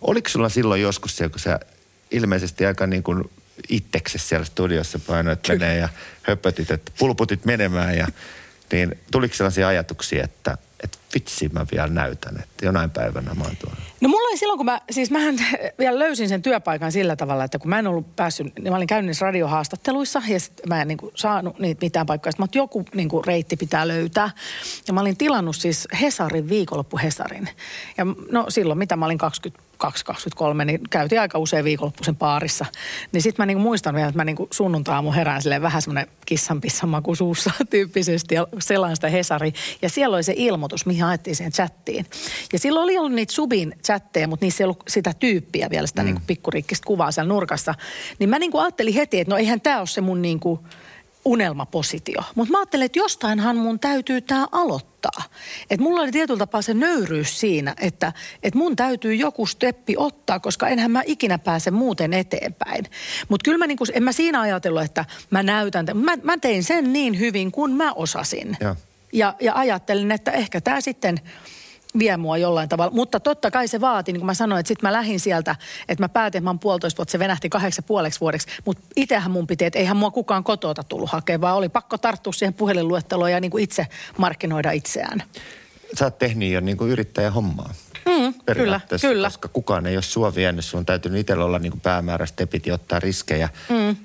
oliko 0.01 0.29
sulla 0.29 0.49
silloin 0.49 0.81
joskus 0.81 1.17
se, 1.17 1.29
kun 1.29 1.39
sä 1.39 1.59
ilmeisesti 2.11 2.65
aika 2.65 2.87
niin 2.87 3.03
kuin 3.03 3.29
itseksesi 3.69 4.27
siellä 4.27 4.45
studiossa 4.45 4.99
painoit 5.07 5.39
menee 5.47 5.77
ja 5.77 5.89
höpötit, 6.23 6.71
että 6.71 6.91
pulputit 6.99 7.45
menemään 7.45 7.97
ja 7.97 8.07
niin 8.71 8.97
tuliko 9.11 9.35
sellaisia 9.35 9.67
ajatuksia, 9.67 10.23
että– 10.23 10.57
että 10.83 10.97
vitsi 11.13 11.49
mä 11.49 11.65
vielä 11.71 11.87
näytän, 11.87 12.39
että 12.43 12.65
jonain 12.65 12.89
päivänä 12.89 13.33
mä 13.33 13.43
oon 13.43 13.57
tuolla. 13.57 13.77
No 14.01 14.09
mulla 14.09 14.29
oli 14.29 14.37
silloin, 14.37 14.57
kun 14.57 14.65
mä, 14.65 14.81
siis 14.91 15.11
mähän 15.11 15.35
vielä 15.79 15.99
löysin 15.99 16.29
sen 16.29 16.41
työpaikan 16.41 16.91
sillä 16.91 17.15
tavalla, 17.15 17.43
että 17.43 17.59
kun 17.59 17.69
mä 17.69 17.79
en 17.79 17.87
ollut 17.87 18.15
päässyt, 18.15 18.55
niin 18.55 18.71
mä 18.71 18.77
olin 18.77 18.87
käynyt 18.87 19.07
niissä 19.07 19.25
radiohaastatteluissa 19.25 20.21
ja 20.27 20.39
sit 20.39 20.61
mä 20.67 20.81
en 20.81 20.87
niin 20.87 20.97
kuin 20.97 21.11
saanut 21.15 21.59
niitä 21.59 21.85
mitään 21.85 22.05
paikkaa. 22.05 22.31
Sitten 22.31 22.43
mä 22.43 22.61
joku 22.61 22.85
niin 22.93 23.09
kuin 23.09 23.25
reitti 23.25 23.55
pitää 23.55 23.87
löytää. 23.87 24.29
Ja 24.87 24.93
mä 24.93 25.01
olin 25.01 25.17
tilannut 25.17 25.55
siis 25.55 25.87
Hesarin, 26.01 26.49
viikonloppu 26.49 26.97
Hesarin. 26.97 27.49
Ja 27.97 28.05
no 28.31 28.45
silloin, 28.49 28.79
mitä 28.79 28.95
mä 28.95 29.05
olin 29.05 29.17
20 29.17 29.68
22-23, 29.83 30.65
niin 30.65 30.79
käytiin 30.89 31.21
aika 31.21 31.39
usein 31.39 31.65
viikonloppuisen 31.65 32.15
paarissa. 32.15 32.65
Niin 33.11 33.21
sitten 33.21 33.43
mä 33.43 33.45
niinku 33.45 33.63
muistan 33.63 33.95
vielä, 33.95 34.07
että 34.07 34.19
mä 34.19 34.25
niinku 34.25 34.47
sunnuntai-aamu 34.51 35.11
herään 35.11 35.41
silleen 35.41 35.61
vähän 35.61 35.81
semmoinen 35.81 36.07
kissanpissan 36.25 36.89
maku 36.89 37.15
suussa 37.15 37.51
tyyppisesti 37.69 38.35
ja 38.35 38.47
sellainen 38.59 38.95
sitä 38.95 39.09
Hesari. 39.09 39.53
Ja 39.81 39.89
siellä 39.89 40.15
oli 40.15 40.23
se 40.23 40.33
ilmoitus, 40.35 40.85
mihin 40.85 41.03
haettiin 41.03 41.35
siihen 41.35 41.53
chattiin. 41.53 42.05
Ja 42.53 42.59
silloin 42.59 42.83
oli 42.83 42.97
ollut 42.97 43.13
niitä 43.13 43.33
subin 43.33 43.75
chatteja, 43.83 44.27
mutta 44.27 44.45
niissä 44.45 44.63
ei 44.63 44.65
ollut 44.65 44.83
sitä 44.87 45.13
tyyppiä 45.19 45.69
vielä, 45.69 45.87
sitä 45.87 46.01
mm. 46.01 46.05
niinku 46.05 46.21
pikkuriikkistä 46.27 46.85
kuvaa 46.85 47.11
siellä 47.11 47.33
nurkassa. 47.33 47.75
Niin 48.19 48.29
mä 48.29 48.39
niinku 48.39 48.57
ajattelin 48.57 48.93
heti, 48.93 49.19
että 49.19 49.31
no 49.33 49.37
eihän 49.37 49.61
tämä 49.61 49.79
ole 49.79 49.87
se 49.87 50.01
mun 50.01 50.21
niinku 50.21 50.63
unelmapositio. 51.25 52.21
Mutta 52.35 52.51
mä 52.51 52.57
ajattelin, 52.59 52.85
että 52.85 52.99
jostainhan 52.99 53.57
mun 53.57 53.79
täytyy 53.79 54.21
tämä 54.21 54.47
aloittaa. 54.51 55.23
Että 55.69 55.83
mulla 55.83 56.01
oli 56.01 56.11
tietyllä 56.11 56.37
tapaa 56.37 56.61
se 56.61 56.73
nöyryys 56.73 57.39
siinä, 57.39 57.75
että, 57.81 58.13
että 58.43 58.57
mun 58.57 58.75
täytyy 58.75 59.15
joku 59.15 59.45
steppi 59.45 59.93
ottaa, 59.97 60.39
koska 60.39 60.67
enhän 60.67 60.91
mä 60.91 61.01
ikinä 61.05 61.37
pääse 61.37 61.71
muuten 61.71 62.13
eteenpäin. 62.13 62.85
Mutta 63.29 63.43
kyllä 63.43 63.57
mä 63.57 63.67
niinku, 63.67 63.85
en 63.93 64.03
mä 64.03 64.11
siinä 64.11 64.41
ajatellut, 64.41 64.83
että 64.83 65.05
mä 65.29 65.43
näytän, 65.43 65.85
mä, 65.93 66.17
mä 66.23 66.37
tein 66.37 66.63
sen 66.63 66.93
niin 66.93 67.19
hyvin 67.19 67.51
kuin 67.51 67.71
mä 67.71 67.93
osasin. 67.93 68.57
Ja, 68.59 68.75
ja, 69.13 69.35
ja 69.41 69.55
ajattelin, 69.55 70.11
että 70.11 70.31
ehkä 70.31 70.61
tämä 70.61 70.81
sitten 70.81 71.19
vie 71.99 72.17
mua 72.17 72.37
jollain 72.37 72.69
tavalla. 72.69 72.91
Mutta 72.93 73.19
totta 73.19 73.51
kai 73.51 73.67
se 73.67 73.81
vaati, 73.81 74.11
niin 74.11 74.19
kuin 74.19 74.25
mä 74.25 74.33
sanoin, 74.33 74.59
että 74.59 74.67
sitten 74.67 74.87
mä 74.87 74.93
lähdin 74.93 75.19
sieltä, 75.19 75.55
että 75.87 76.03
mä 76.03 76.09
päätin, 76.09 76.39
että 76.39 76.43
mä 76.43 76.49
oon 76.49 76.59
puolitoista 76.59 76.97
vuotta, 76.97 77.11
se 77.11 77.19
venähti 77.19 77.49
kahdeksan 77.49 77.83
puoleksi 77.83 78.19
vuodeksi. 78.19 78.47
Mutta 78.65 78.83
itsehän 78.95 79.31
mun 79.31 79.47
piti, 79.47 79.65
että 79.65 79.79
eihän 79.79 79.97
mua 79.97 80.11
kukaan 80.11 80.43
kotota 80.43 80.83
tullut 80.83 81.09
hakemaan, 81.09 81.41
vaan 81.41 81.55
oli 81.55 81.69
pakko 81.69 81.97
tarttua 81.97 82.33
siihen 82.33 82.53
puhelinluetteloon 82.53 83.31
ja 83.31 83.39
niin 83.39 83.51
kuin 83.51 83.63
itse 83.63 83.87
markkinoida 84.17 84.71
itseään. 84.71 85.23
Sä 85.99 86.05
oot 86.05 86.17
tehnyt 86.17 86.51
jo 86.51 86.59
niin 86.59 86.77
kuin 86.77 86.91
yrittäjähommaa. 86.91 87.73
Mm, 88.05 88.33
kyllä, 88.55 88.81
kyllä. 89.01 89.27
Koska 89.27 89.47
kukaan 89.47 89.85
ei 89.85 89.95
ole 89.95 90.03
sua 90.03 90.35
vienyt, 90.35 90.65
sun 90.65 90.77
on 90.77 90.85
täytynyt 90.85 91.19
itsellä 91.19 91.45
olla 91.45 91.59
niin 91.59 91.71
kuin 91.71 91.81
päämääräistä, 91.81 92.47
piti 92.47 92.71
ottaa 92.71 92.99
riskejä. 92.99 93.49
Mm. 93.69 93.95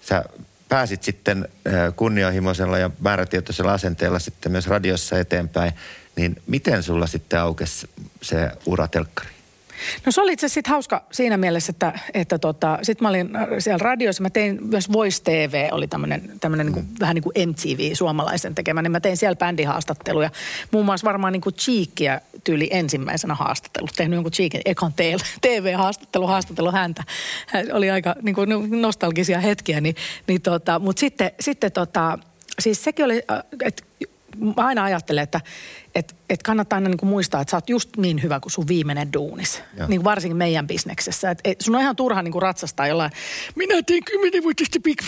Sä 0.00 0.24
pääsit 0.68 1.02
sitten 1.02 1.48
kunnianhimoisella 1.96 2.78
ja 2.78 2.90
määrätietoisella 3.00 3.72
asenteella 3.72 4.18
sitten 4.18 4.52
myös 4.52 4.66
radiossa 4.66 5.18
eteenpäin. 5.18 5.72
Niin 6.18 6.36
miten 6.46 6.82
sulla 6.82 7.06
sitten 7.06 7.40
aukesi 7.40 7.90
se 8.22 8.50
ura 8.66 8.88
telkkari? 8.88 9.30
No 10.06 10.12
se 10.12 10.20
oli 10.20 10.32
itse 10.32 10.46
asiassa 10.46 10.70
hauska 10.70 11.04
siinä 11.12 11.36
mielessä, 11.36 11.70
että, 11.70 11.98
että 12.14 12.38
tota, 12.38 12.78
sitten 12.82 13.04
mä 13.04 13.08
olin 13.08 13.30
siellä 13.58 13.82
radiossa, 13.82 14.22
mä 14.22 14.30
tein 14.30 14.58
myös 14.66 14.92
Voice 14.92 15.22
TV, 15.24 15.68
oli 15.72 15.88
tämmöinen, 15.88 16.32
tämmöinen 16.40 16.66
mm. 16.66 16.74
niin 16.74 16.88
vähän 17.00 17.14
niin 17.14 17.22
kuin 17.22 17.48
MTV 17.48 17.94
suomalaisen 17.94 18.54
tekemä, 18.54 18.82
niin 18.82 18.92
mä 18.92 19.00
tein 19.00 19.16
siellä 19.16 19.36
bändihaastatteluja. 19.36 20.30
Muun 20.70 20.84
muassa 20.84 21.04
varmaan 21.04 21.32
niin 21.32 21.40
kuin 21.40 21.54
Cheekia 21.54 22.20
tyyli 22.44 22.68
ensimmäisenä 22.72 23.34
haastattelu, 23.34 23.86
tehnyt 23.96 24.16
jonkun 24.16 24.32
Cheekin 24.32 24.60
ekan 24.64 24.92
TV-haastattelu, 25.40 26.26
haastattelu 26.34 26.72
häntä. 26.72 27.04
Oli 27.72 27.90
aika 27.90 28.16
niin 28.22 28.34
kuin 28.34 28.80
nostalgisia 28.80 29.40
hetkiä, 29.40 29.80
niin, 29.80 29.96
niin 30.26 30.42
tota, 30.42 30.78
mutta 30.78 31.00
sitten, 31.00 31.30
sitten 31.40 31.72
tota, 31.72 32.18
siis 32.58 32.84
sekin 32.84 33.04
oli, 33.04 33.22
että 33.64 33.82
mä 34.40 34.52
aina 34.56 34.84
ajattelen, 34.84 35.22
että 35.22 35.40
et, 35.94 36.16
et 36.30 36.42
kannattaa 36.42 36.76
aina 36.76 36.88
niin 36.88 36.98
kuin 36.98 37.10
muistaa, 37.10 37.40
että 37.40 37.50
sä 37.50 37.56
oot 37.56 37.68
just 37.68 37.96
niin 37.96 38.22
hyvä 38.22 38.40
kuin 38.40 38.52
sun 38.52 38.68
viimeinen 38.68 39.12
duunis. 39.12 39.62
Niin 39.88 40.04
varsinkin 40.04 40.36
meidän 40.36 40.66
bisneksessä. 40.66 41.30
Et, 41.30 41.40
et 41.44 41.60
sun 41.60 41.74
on 41.74 41.80
ihan 41.80 41.96
turha 41.96 42.22
niin 42.22 42.32
kuin 42.32 42.42
ratsastaa 42.42 42.86
jollain, 42.86 43.12
minä 43.54 43.82
tein 43.82 44.04
kymmenen 44.04 44.42
vuotista 44.42 44.80
Big 44.80 44.98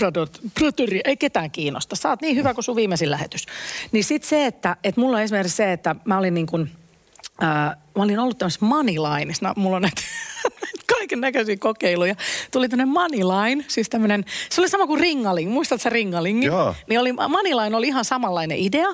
Brotheria. 0.54 1.00
Ei 1.04 1.16
ketään 1.16 1.50
kiinnosta. 1.50 1.96
Sä 1.96 2.08
oot 2.08 2.22
niin 2.22 2.36
hyvä 2.36 2.54
kuin 2.54 2.64
sun 2.64 2.76
viimeisin 2.76 3.10
lähetys. 3.10 3.46
Niin 3.92 4.04
sit 4.04 4.24
se, 4.24 4.46
että 4.46 4.76
et 4.84 4.96
mulla 4.96 5.16
on 5.16 5.22
esimerkiksi 5.22 5.56
se, 5.56 5.72
että 5.72 5.96
mä 6.04 6.18
olin 6.18 6.34
niin 6.34 6.46
kuin, 6.46 6.70
ää, 7.40 7.76
mä 7.96 8.02
olin 8.02 8.18
ollut 8.18 8.38
tämmöisessä 8.38 8.66
moneylineissa. 8.66 9.48
No, 9.48 9.52
mulla 9.56 9.76
on 9.76 9.82
näitä 9.82 10.02
kaiken 10.98 11.20
näköisiä 11.20 11.56
kokeiluja. 11.56 12.14
Tuli 12.52 12.68
tämmöinen 12.68 12.88
Moneyline, 12.88 13.64
siis 13.68 13.88
tämmöinen, 13.88 14.24
se 14.50 14.60
oli 14.60 14.68
sama 14.68 14.86
kuin 14.86 15.00
Ringaling, 15.00 15.52
muistatko 15.52 15.82
sä 15.82 15.90
Ringalingin? 15.90 16.46
Joo. 16.46 16.74
Niin 16.88 17.00
oli, 17.00 17.12
Moneyline 17.12 17.76
oli 17.76 17.86
ihan 17.86 18.04
samanlainen 18.04 18.58
idea, 18.58 18.88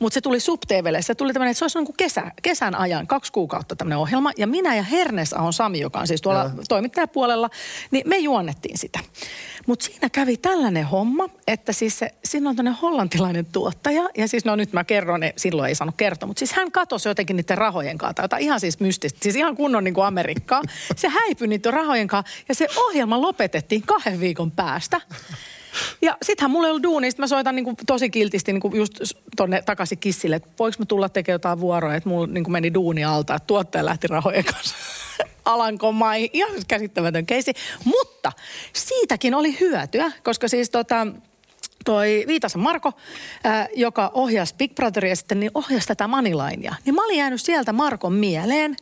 mutta 0.00 0.14
se 0.14 0.20
tuli 0.20 0.40
subTVlle. 0.40 1.02
Se 1.02 1.14
tuli 1.14 1.32
tämmöinen, 1.32 1.50
että 1.50 1.58
se 1.58 1.64
olisi 1.64 1.78
niin 1.78 1.86
kuin 1.86 1.96
kesä, 1.96 2.32
kesän 2.42 2.74
ajan, 2.74 3.06
kaksi 3.06 3.32
kuukautta 3.32 3.76
tämmöinen 3.76 3.98
ohjelma. 3.98 4.30
Ja 4.36 4.46
minä 4.46 4.76
ja 4.76 4.82
Hernes 4.82 5.32
on 5.32 5.52
Sami, 5.52 5.80
joka 5.80 5.98
on 5.98 6.06
siis 6.06 6.22
tuolla 6.22 6.42
Joo. 6.42 6.52
toimittajapuolella, 6.68 7.50
niin 7.90 8.08
me 8.08 8.18
juonnettiin 8.18 8.78
sitä. 8.78 8.98
Mutta 9.66 9.84
siinä 9.84 10.08
kävi 10.10 10.36
tällainen 10.36 10.84
homma, 10.86 11.28
että 11.46 11.72
siis 11.72 11.98
se, 11.98 12.14
siinä 12.24 12.50
on 12.50 12.56
tämmöinen 12.56 12.80
hollantilainen 12.82 13.46
tuottaja. 13.46 14.08
Ja 14.16 14.28
siis 14.28 14.44
no 14.44 14.56
nyt 14.56 14.72
mä 14.72 14.84
kerron, 14.84 15.20
ne, 15.20 15.34
silloin 15.36 15.68
ei 15.68 15.74
saanut 15.74 15.94
kertoa, 15.96 16.26
mutta 16.26 16.38
siis 16.38 16.52
hän 16.52 16.72
katosi 16.72 17.08
jotenkin 17.08 17.36
niiden 17.36 17.58
rahojen 17.58 17.98
kanssa, 17.98 18.37
ihan 18.38 18.60
siis 18.60 18.80
mystistä. 18.80 19.18
Siis 19.22 19.36
ihan 19.36 19.56
kunnon 19.56 19.84
niin 19.84 19.94
kuin 19.94 20.06
Amerikkaa. 20.06 20.62
Se 20.96 21.08
häipyi 21.08 21.48
niiden 21.48 21.72
rahojen 21.72 22.08
kanssa 22.08 22.34
ja 22.48 22.54
se 22.54 22.66
ohjelma 22.76 23.22
lopetettiin 23.22 23.82
kahden 23.82 24.20
viikon 24.20 24.50
päästä. 24.50 25.00
Ja 26.02 26.16
sittenhän 26.22 26.50
mulla 26.50 26.66
ei 26.66 26.70
ollut 26.70 26.82
duuni, 26.82 27.08
mä 27.18 27.26
soitan 27.26 27.64
kuin 27.64 27.76
tosi 27.86 28.10
kiltisti 28.10 28.52
niin 28.52 28.60
kuin 28.60 28.76
just 28.76 29.00
tonne 29.36 29.62
takaisin 29.62 29.98
kissille, 29.98 30.36
että 30.36 30.48
voiko 30.58 30.76
mä 30.78 30.84
tulla 30.86 31.08
tekemään 31.08 31.34
jotain 31.34 31.60
vuoroa, 31.60 31.94
että 31.94 32.08
mulla 32.08 32.26
kuin 32.26 32.52
meni 32.52 32.74
duuni 32.74 33.04
alta, 33.04 33.34
että 33.34 33.46
tuottaja 33.46 33.84
lähti 33.84 34.06
rahojen 34.06 34.44
kanssa. 34.44 34.74
Alankomaihin. 35.44 36.30
Ihan 36.32 36.50
käsittämätön 36.68 37.26
keisi. 37.26 37.52
Mutta 37.84 38.32
siitäkin 38.72 39.34
oli 39.34 39.60
hyötyä, 39.60 40.12
koska 40.24 40.48
siis 40.48 40.70
tota, 40.70 41.06
toi 41.84 42.24
Viitasen 42.26 42.60
Marko, 42.60 42.92
ää, 43.44 43.68
joka 43.76 44.10
ohjasi 44.14 44.54
Big 44.58 44.74
Brotheria 44.74 45.16
sitten, 45.16 45.40
niin 45.40 45.50
ohjasi 45.54 45.86
tätä 45.86 46.08
Moneylinea. 46.08 46.74
Niin 46.84 46.94
mä 46.94 47.04
olin 47.04 47.18
jäänyt 47.18 47.40
sieltä 47.40 47.72
Markon 47.72 48.12
mieleen. 48.12 48.76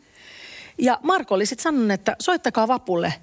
Ja 0.78 0.98
Marko 1.02 1.34
oli 1.34 1.46
sitten 1.46 1.62
sanonut, 1.62 1.90
että 1.90 2.16
soittakaa 2.18 2.68
Vapulle 2.68 3.14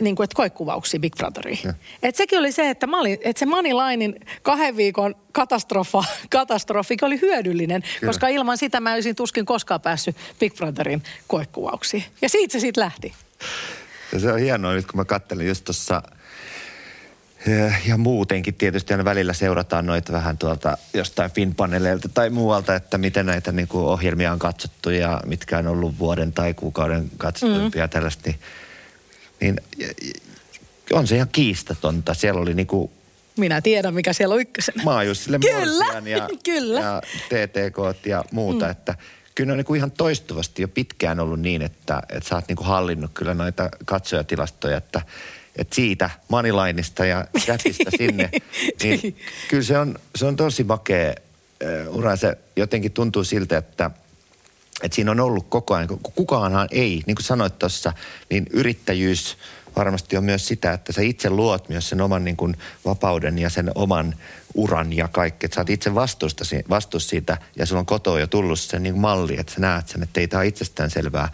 niin 0.00 0.16
kuin, 0.16 0.24
että 0.24 0.36
koekuvauksia 0.36 1.00
Big 1.00 1.16
Brotheriin. 1.16 1.74
Et 2.02 2.16
sekin 2.16 2.38
oli 2.38 2.52
se, 2.52 2.70
että, 2.70 2.86
mä 2.86 3.00
olin, 3.00 3.18
että 3.24 3.40
se 3.40 3.46
Moneylinein 3.46 4.20
kahden 4.42 4.76
viikon 4.76 5.14
katastrofa, 5.32 6.04
katastrofi 6.30 6.96
oli 7.02 7.20
hyödyllinen, 7.20 7.82
Kyllä. 7.82 8.10
koska 8.10 8.28
ilman 8.28 8.58
sitä 8.58 8.80
mä 8.80 8.92
olisin 8.92 9.16
tuskin 9.16 9.46
koskaan 9.46 9.80
päässyt 9.80 10.16
Big 10.38 10.54
Brotherin 10.56 11.02
koekuvauksiin. 11.26 12.04
Ja 12.22 12.28
siitä 12.28 12.52
se 12.52 12.60
sitten 12.60 12.84
lähti. 12.84 13.14
Ja 14.12 14.20
se 14.20 14.32
on 14.32 14.38
hienoa 14.38 14.72
nyt, 14.72 14.86
kun 14.86 14.96
mä 14.96 15.04
kattelin 15.04 15.46
just 15.48 15.64
tuossa 15.64 16.02
ja 17.86 17.96
muutenkin 17.96 18.54
tietysti 18.54 18.94
aina 18.94 19.04
välillä 19.04 19.32
seurataan 19.32 19.86
noita 19.86 20.12
vähän 20.12 20.38
tuolta 20.38 20.78
jostain 20.94 21.30
Finpaneleilta 21.30 22.08
tai 22.08 22.30
muualta, 22.30 22.74
että 22.74 22.98
miten 22.98 23.26
näitä 23.26 23.52
niin 23.52 23.68
kuin 23.68 23.84
ohjelmia 23.84 24.32
on 24.32 24.38
katsottu 24.38 24.90
ja 24.90 25.20
mitkä 25.26 25.58
on 25.58 25.66
ollut 25.66 25.98
vuoden 25.98 26.32
tai 26.32 26.54
kuukauden 26.54 27.10
katsotumpia 27.16 27.86
mm. 27.86 27.90
tällaista. 27.90 28.22
Niin 28.26 28.38
niin 29.40 29.60
on 30.92 31.06
se 31.06 31.16
ihan 31.16 31.28
kiistatonta. 31.32 32.14
Siellä 32.14 32.40
oli 32.40 32.54
niinku 32.54 32.90
minä 33.36 33.60
tiedän, 33.60 33.94
mikä 33.94 34.12
siellä 34.12 34.34
on 34.34 34.40
ykkösenä. 34.40 34.82
Maajusille 34.84 35.38
kyllä, 35.38 36.10
ja, 36.10 36.28
kyllä. 36.44 36.80
ja 36.80 37.02
TTK 37.28 38.06
ja 38.06 38.24
muuta, 38.32 38.64
mm. 38.64 38.70
että 38.70 38.94
kyllä 39.34 39.46
ne 39.46 39.52
on 39.52 39.58
niinku 39.58 39.74
ihan 39.74 39.90
toistuvasti 39.90 40.62
jo 40.62 40.68
pitkään 40.68 41.20
ollut 41.20 41.40
niin, 41.40 41.62
että, 41.62 42.02
että 42.08 42.28
sä 42.28 42.34
oot 42.34 42.48
niinku 42.48 42.64
hallinnut 42.64 43.10
kyllä 43.14 43.34
noita 43.34 43.68
katsojatilastoja, 43.84 44.76
että, 44.76 45.02
että 45.56 45.74
siitä 45.74 46.10
Moneylineista 46.28 47.04
ja 47.04 47.26
chatista 47.44 47.90
sinne, 47.98 48.30
niin 48.82 49.16
kyllä 49.48 49.62
se 49.62 49.78
on, 49.78 49.98
se 50.16 50.26
on 50.26 50.36
tosi 50.36 50.64
makea 50.64 51.14
uh, 51.88 51.96
ura. 51.96 52.16
Se 52.16 52.38
jotenkin 52.56 52.92
tuntuu 52.92 53.24
siltä, 53.24 53.58
että– 53.58 53.90
että 54.82 54.94
siinä 54.94 55.10
on 55.10 55.20
ollut 55.20 55.46
koko 55.48 55.74
ajan, 55.74 55.88
kukaanhan 56.14 56.68
ei, 56.70 57.02
niin 57.06 57.14
kuin 57.14 57.24
sanoit 57.24 57.58
tuossa, 57.58 57.92
niin 58.30 58.46
yrittäjyys 58.50 59.38
varmasti 59.76 60.16
on 60.16 60.24
myös 60.24 60.48
sitä, 60.48 60.72
että 60.72 60.92
sä 60.92 61.02
itse 61.02 61.30
luot 61.30 61.68
myös 61.68 61.88
sen 61.88 62.00
oman 62.00 62.24
niin 62.24 62.36
kuin 62.36 62.56
vapauden 62.84 63.38
ja 63.38 63.50
sen 63.50 63.70
oman 63.74 64.14
uran 64.54 64.92
ja 64.92 65.08
kaikki. 65.08 65.46
Että 65.46 65.54
sä 65.54 65.60
oot 65.60 65.70
itse 65.70 65.94
vastuusta, 65.94 66.44
vastuus 66.68 67.08
siitä 67.08 67.38
ja 67.56 67.66
sulla 67.66 67.80
on 67.80 67.86
kotoa 67.86 68.20
jo 68.20 68.26
tullut 68.26 68.60
se 68.60 68.78
niin 68.78 68.98
malli, 68.98 69.40
että 69.40 69.54
sä 69.54 69.60
näet 69.60 69.88
sen, 69.88 70.02
että 70.02 70.20
ei 70.20 70.28
tämä 70.28 70.42
itsestään 70.42 70.90
selvää. 70.90 71.28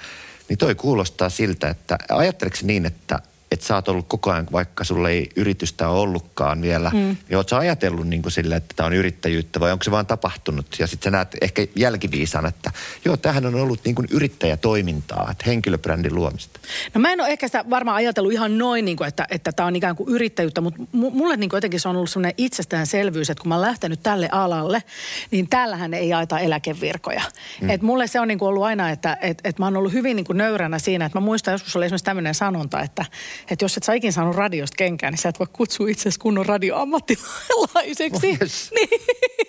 Niin 0.49 0.59
toi 0.59 0.75
kuulostaa 0.75 1.31
siltä, 1.31 1.69
että 1.69 1.99
ajatteleeko 2.09 2.59
niin, 2.63 2.87
että 2.87 3.19
että 3.51 3.67
sä 3.67 3.75
oot 3.75 3.89
ollut 3.89 4.09
koko 4.09 4.31
ajan, 4.31 4.47
vaikka 4.53 4.85
sulla 4.85 5.11
ei 5.11 5.31
yritystä 5.37 5.89
ole 5.89 6.01
ollutkaan 6.01 6.63
vielä, 6.63 6.91
mm. 6.95 6.99
niin 6.99 7.37
oot 7.37 7.49
sä 7.49 7.59
ajatellut 7.59 8.09
niin 8.09 8.23
kuin 8.23 8.33
sille, 8.33 8.57
että 8.57 8.75
tämä 8.77 8.87
on 8.87 8.93
yrittäjyyttä 8.93 9.61
vai 9.61 9.73
onko 9.73 9.83
se 9.83 9.91
vaan 9.91 10.07
tapahtunut? 10.07 10.67
Ja 10.79 10.87
sitten 10.87 11.05
sä 11.05 11.11
näet 11.11 11.37
ehkä 11.41 11.67
jälkiviisaan, 11.77 12.47
että 12.47 12.71
joo, 13.05 13.17
tähän 13.17 13.47
on 13.47 13.55
ollut 13.55 13.81
niin 13.85 13.95
kuin 13.95 14.09
yrittäjätoimintaa, 14.11 15.29
että 15.31 15.45
henkilöbrändin 15.47 16.15
luomista. 16.15 16.61
No 16.95 17.01
mä 17.01 17.13
en 17.13 17.21
ole 17.21 17.29
ehkä 17.29 17.49
sitä 17.49 17.65
varmaan 17.71 17.97
ajatellut 17.97 18.33
ihan 18.33 18.59
noin, 18.59 18.85
niin 18.85 18.97
kuin, 18.97 19.09
että, 19.09 19.27
että 19.31 19.53
tämä 19.53 19.67
on 19.67 19.77
ikään 19.77 19.97
kuin 19.97 20.09
yrittäjyyttä, 20.09 20.61
mutta 20.61 20.83
mulle 20.93 21.37
niin 21.37 21.51
kuin 21.51 21.57
jotenkin 21.57 21.81
se 21.81 21.89
on 21.89 21.97
ollut 21.97 22.11
sellainen 22.11 22.35
itsestäänselvyys, 22.37 23.31
että 23.31 23.43
kun 23.43 23.49
mä 23.49 23.55
oon 23.55 23.63
lähtenyt 23.63 24.03
tälle 24.03 24.29
alalle, 24.33 24.83
niin 25.31 25.49
täällähän 25.49 25.95
ei 25.95 26.09
jaeta 26.09 26.39
eläkevirkoja. 26.39 27.23
Mm. 27.61 27.71
Et 27.71 27.83
mulle 27.83 28.07
se 28.07 28.21
on 28.21 28.29
niin 28.29 28.39
kuin 28.39 28.49
ollut 28.49 28.65
aina, 28.65 28.91
että 28.91 29.17
et, 29.21 29.41
et 29.45 29.59
mä 29.59 29.67
oon 29.67 29.77
ollut 29.77 29.93
hyvin 29.93 30.17
niin 30.17 30.27
kuin 30.27 30.39
nöyränä 30.39 30.79
siinä, 30.79 31.05
että 31.05 31.19
mä 31.19 31.25
muistan 31.25 31.53
joskus 31.53 31.77
oli 31.77 31.85
esimerkiksi 31.85 32.05
tämmöinen 32.05 32.35
sanonta, 32.35 32.81
että 32.81 33.05
että 33.51 33.65
jos 33.65 33.77
et 33.77 33.83
sä 33.83 33.95
ikin 33.95 34.13
saanut 34.13 34.37
radiosta 34.37 34.75
kenkään, 34.77 35.13
niin 35.13 35.19
sä 35.19 35.29
et 35.29 35.39
voi 35.39 35.47
kutsua 35.53 35.89
itse 35.89 36.11
kunnon 36.19 36.47
radioammattilaiseksi. 36.47 38.29
Oh, 38.33 38.39
yes. 38.41 38.71
niin, 38.77 38.89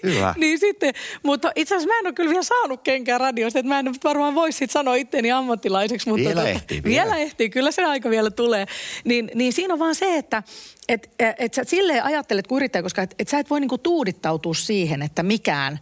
Hyvä. 0.04 0.34
niin 0.38 0.60
sitten, 0.60 0.94
mutta 1.24 1.52
itse 1.56 1.76
asiassa 1.76 1.94
mä 1.94 2.00
en 2.00 2.08
ole 2.08 2.14
kyllä 2.14 2.30
vielä 2.30 2.44
saanut 2.44 2.82
kenkää 2.84 3.18
radiosta, 3.18 3.60
että 3.60 3.70
mä 3.70 3.80
en 3.80 3.96
varmaan 4.04 4.36
voi 4.36 4.52
sit 4.52 4.72
sanoa 4.72 4.96
itteni 4.96 5.32
ammattilaiseksi. 5.32 6.10
Mutta 6.10 6.26
Vielä 6.26 6.42
tota, 6.42 6.50
ehtii, 6.50 6.84
Vielä 6.84 7.12
vielä. 7.12 7.18
ehtii, 7.18 7.50
kyllä 7.50 7.72
se 7.72 7.86
aika 7.86 8.10
vielä 8.10 8.32
tulee. 8.32 8.66
Niin, 9.04 9.32
niin 9.36 9.54
siinä 9.54 9.74
on 9.74 9.80
vaan 9.80 9.96
se, 9.96 10.18
että 10.18 10.44
et, 10.90 11.10
et 11.40 11.54
sä 11.54 11.64
silleen 11.64 12.04
ajattelet 12.04 12.48
kuin 12.48 12.58
yrittäjä, 12.58 12.84
koska 12.84 13.02
et, 13.02 13.16
et 13.20 13.28
sä 13.28 13.40
et 13.40 13.50
voi 13.50 13.60
niinku 13.60 13.78
tuudittautua 13.78 14.54
siihen, 14.54 15.02
että 15.02 15.24
mikään 15.24 15.80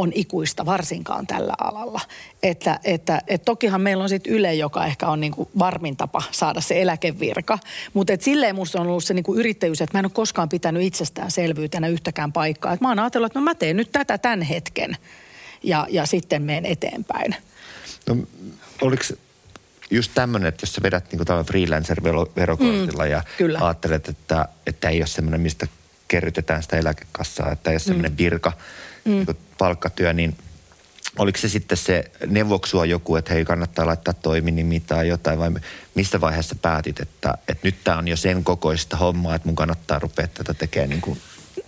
on 0.00 0.12
ikuista, 0.14 0.66
varsinkaan 0.66 1.26
tällä 1.26 1.54
alalla. 1.58 2.00
Että, 2.42 2.80
että 2.84 3.22
et 3.26 3.44
tokihan 3.44 3.80
meillä 3.80 4.02
on 4.02 4.08
sitten 4.08 4.32
Yle, 4.32 4.54
joka 4.54 4.86
ehkä 4.86 5.08
on 5.08 5.20
niinku 5.20 5.50
varmin 5.58 5.96
tapa 5.96 6.22
saada 6.30 6.60
se 6.60 6.82
eläkevirka. 6.82 7.58
Mutta 7.94 8.12
et 8.12 8.22
silleen 8.22 8.54
musta 8.54 8.80
on 8.80 8.86
ollut 8.86 9.04
se 9.04 9.14
niinku 9.14 9.34
yrittäjyys, 9.34 9.80
että 9.80 9.96
mä 9.96 9.98
en 9.98 10.06
ole 10.06 10.12
koskaan 10.14 10.48
pitänyt 10.48 10.82
itsestäänselvyytenä 10.82 11.88
yhtäkään 11.88 12.32
paikkaa. 12.32 12.72
Et 12.72 12.80
mä 12.80 12.88
oon 12.88 12.98
ajatellut, 12.98 13.26
että 13.26 13.38
no 13.38 13.44
mä 13.44 13.54
teen 13.54 13.76
nyt 13.76 13.92
tätä 13.92 14.18
tämän 14.18 14.42
hetken 14.42 14.96
ja, 15.62 15.86
ja 15.90 16.06
sitten 16.06 16.42
menen 16.42 16.66
eteenpäin. 16.66 17.36
No, 18.06 18.16
oliko 18.80 19.02
just 19.90 20.10
tämmöinen, 20.14 20.48
että 20.48 20.62
jos 20.62 20.72
sä 20.72 20.82
vedät 20.82 21.12
niin 21.12 21.26
kuin 21.26 21.46
freelancer-verokortilla 21.46 23.04
mm, 23.04 23.10
ja 23.10 23.22
kyllä. 23.38 23.58
ajattelet, 23.62 24.08
että, 24.08 24.48
että 24.66 24.88
ei 24.88 25.00
ole 25.00 25.06
semmoinen, 25.06 25.40
mistä 25.40 25.66
kerrytetään 26.08 26.62
sitä 26.62 26.76
eläkekassaa, 26.76 27.52
että 27.52 27.70
ei 27.70 27.74
ole 27.74 27.80
semmoinen 27.80 28.12
mm. 28.12 28.18
virka, 28.18 28.52
mm. 29.10 29.16
niin 29.16 29.36
palkkatyö, 29.58 30.12
niin 30.12 30.36
oliko 31.18 31.38
se 31.38 31.48
sitten 31.48 31.78
se 31.78 32.10
neuvoksua 32.26 32.84
joku, 32.84 33.16
että 33.16 33.34
hei 33.34 33.44
kannattaa 33.44 33.86
laittaa 33.86 34.14
toiminimi 34.14 34.80
tai 34.80 35.08
jotain 35.08 35.38
vai 35.38 35.50
missä 35.94 36.20
vaiheessa 36.20 36.54
päätit, 36.54 37.00
että, 37.00 37.34
että 37.48 37.66
nyt 37.66 37.84
tämä 37.84 37.98
on 37.98 38.08
jo 38.08 38.16
sen 38.16 38.44
kokoista 38.44 38.96
hommaa, 38.96 39.34
että 39.34 39.48
mun 39.48 39.56
kannattaa 39.56 39.98
rupea 39.98 40.26
tätä 40.26 40.54
tekemään 40.54 40.90
niin 40.90 41.00
kuin 41.00 41.20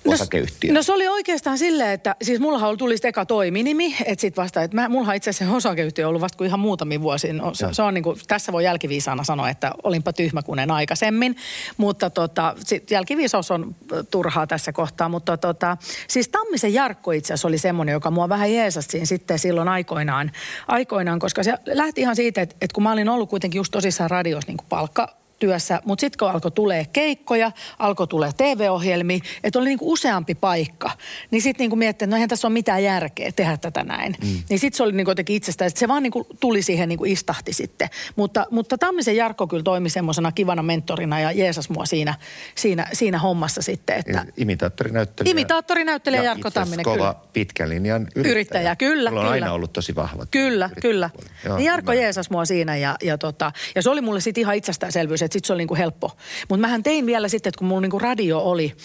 osakeyhtiö? 0.07 0.73
No 0.73 0.83
se 0.83 0.93
oli 0.93 1.09
oikeastaan 1.09 1.59
silleen, 1.59 1.91
että 1.91 2.17
siis 2.23 2.41
mullahan 2.41 2.79
tuli 2.79 2.97
sitten 2.97 3.09
eka 3.09 3.27
toiminimi, 3.27 3.97
että 4.05 4.21
sitten 4.21 4.43
vasta, 4.43 4.63
että 4.63 4.77
mä, 4.77 4.89
mullahan 4.89 5.17
itse 5.17 5.31
asiassa 5.31 5.57
osakeyhtiö 5.57 6.07
on 6.07 6.09
ollut 6.09 6.23
vasta 6.23 6.39
kuin 6.39 6.49
ihan 6.49 6.61
muutamia 6.61 7.01
vuosia. 7.01 7.33
No, 7.33 7.55
se, 7.55 7.67
se, 7.73 7.83
on 7.83 7.95
niin 7.95 8.05
kuin, 8.05 8.19
tässä 8.29 8.53
voi 8.53 8.65
jälkiviisaana 8.65 9.25
sanoa, 9.25 9.49
että 9.49 9.73
olinpa 9.83 10.13
tyhmä 10.13 10.43
kuin 10.43 10.59
en 10.59 10.71
aikaisemmin, 10.71 11.37
mutta 11.77 12.11
tota, 12.11 12.55
sit 12.59 12.91
jälkiviisaus 12.91 13.51
on 13.51 13.75
turhaa 14.11 14.47
tässä 14.47 14.73
kohtaa, 14.73 15.09
mutta 15.09 15.37
tota, 15.37 15.77
siis 16.09 16.29
Tammisen 16.29 16.75
Jarkko 16.75 17.13
itse 17.13 17.33
asiassa 17.33 17.49
oli 17.49 17.59
semmoinen, 17.59 17.93
joka 17.93 18.11
mua 18.11 18.29
vähän 18.29 18.53
jeesasi 18.53 19.07
sitten 19.07 19.39
silloin 19.39 19.69
aikoinaan, 19.69 20.33
aikoinaan 20.69 21.19
koska 21.19 21.43
se 21.43 21.55
lähti 21.67 22.01
ihan 22.01 22.17
siitä, 22.17 22.43
että, 22.43 22.57
että 22.61 22.75
kun 22.75 22.83
mä 22.83 22.93
olin 22.93 23.09
ollut 23.09 23.31
kuitenkin 23.31 23.59
just 23.59 23.71
tosissaan 23.71 24.11
radios 24.11 24.47
niin 24.47 24.57
kuin 24.57 24.67
palkka, 24.69 25.22
työssä, 25.43 25.81
mutta 25.85 26.01
sitten 26.01 26.19
kun 26.19 26.31
alkoi 26.31 26.51
tulee 26.51 26.87
keikkoja, 26.93 27.53
alkoi 27.79 28.07
tulee 28.07 28.31
TV-ohjelmia, 28.37 29.19
että 29.45 29.59
oli 29.59 29.69
niinku 29.69 29.93
useampi 29.93 30.35
paikka, 30.35 30.91
niin 31.31 31.43
sitten 31.43 31.65
niinku 31.65 31.77
miettii, 31.77 32.05
että 32.05 32.11
no 32.11 32.17
eihän 32.17 32.29
tässä 32.29 32.49
ole 32.49 32.53
mitään 32.53 32.85
järkeä 32.85 33.33
tehdä 33.33 33.57
tätä 33.57 33.85
näin. 33.85 34.17
Mm. 34.23 34.43
Niin 34.49 34.59
sitten 34.59 34.77
se 34.77 34.83
oli 34.83 34.93
niinku 34.93 35.11
jotenkin 35.11 35.37
itsestään, 35.37 35.67
että 35.67 35.81
se 35.81 35.89
vaan 35.89 36.03
niinku 36.03 36.27
tuli 36.41 36.63
siihen 36.63 36.89
niinku 36.89 37.05
istahti 37.05 37.53
sitten. 37.53 37.89
Mutta, 38.17 38.47
mutta 38.51 38.79
Tammisen 38.79 39.17
Jarkko 39.17 39.47
kyllä 39.47 39.63
toimi 39.63 39.91
semmoisena 39.91 40.33
kivana 40.33 40.63
mentorina 40.63 41.21
ja 41.21 41.33
jeesas 41.33 41.71
mua 41.71 41.87
siinä, 41.87 42.15
siinä, 42.55 42.87
siinä 42.93 43.19
hommassa 43.19 43.63
sitten. 43.63 43.97
Että... 43.99 44.27
Imitaattorinäyttelijä. 44.37 45.31
Imitaattorinäyttelijä 45.31 46.23
Jarkko 46.23 46.51
Tamminen, 46.51 46.85
kova 46.85 46.97
kyllä. 46.97 47.15
pitkän 47.33 47.69
linjan 47.69 48.03
yrittäjä. 48.03 48.33
Yrittäjä, 48.33 48.77
kyllä. 48.77 49.11
Mulla 49.11 49.21
on 49.23 49.27
kyllä. 49.27 49.45
aina 49.45 49.53
ollut 49.53 49.73
tosi 49.73 49.95
vahva. 49.95 50.27
Kyllä, 50.31 50.71
kyllä. 50.81 51.11
Joo, 51.45 51.57
niin 51.57 51.67
Jarkko 51.67 51.93
ymmärrän. 51.93 52.05
jeesas 52.05 52.31
mua 52.31 52.45
siinä 52.45 52.77
ja, 52.77 52.97
ja, 53.03 53.19
tota, 53.19 53.53
ja 53.75 53.83
se 53.83 53.91
oli 53.91 54.01
mulle 54.01 54.21
sitten 54.21 54.41
ihan 54.41 54.57
itsestäänselvyys, 54.57 55.23
että 55.23 55.32
sitten 55.33 55.47
se 55.47 55.53
oli 55.53 55.61
niinku 55.61 55.77
helppo. 55.77 56.17
Mutta 56.49 56.61
mähän 56.61 56.83
tein 56.83 57.07
vielä 57.07 57.29
sitten, 57.29 57.51
että 57.51 57.59
kun 57.59 57.69
mulla 57.69 57.81
niinku 57.81 57.99
radio 57.99 58.39
oli, 58.39 58.77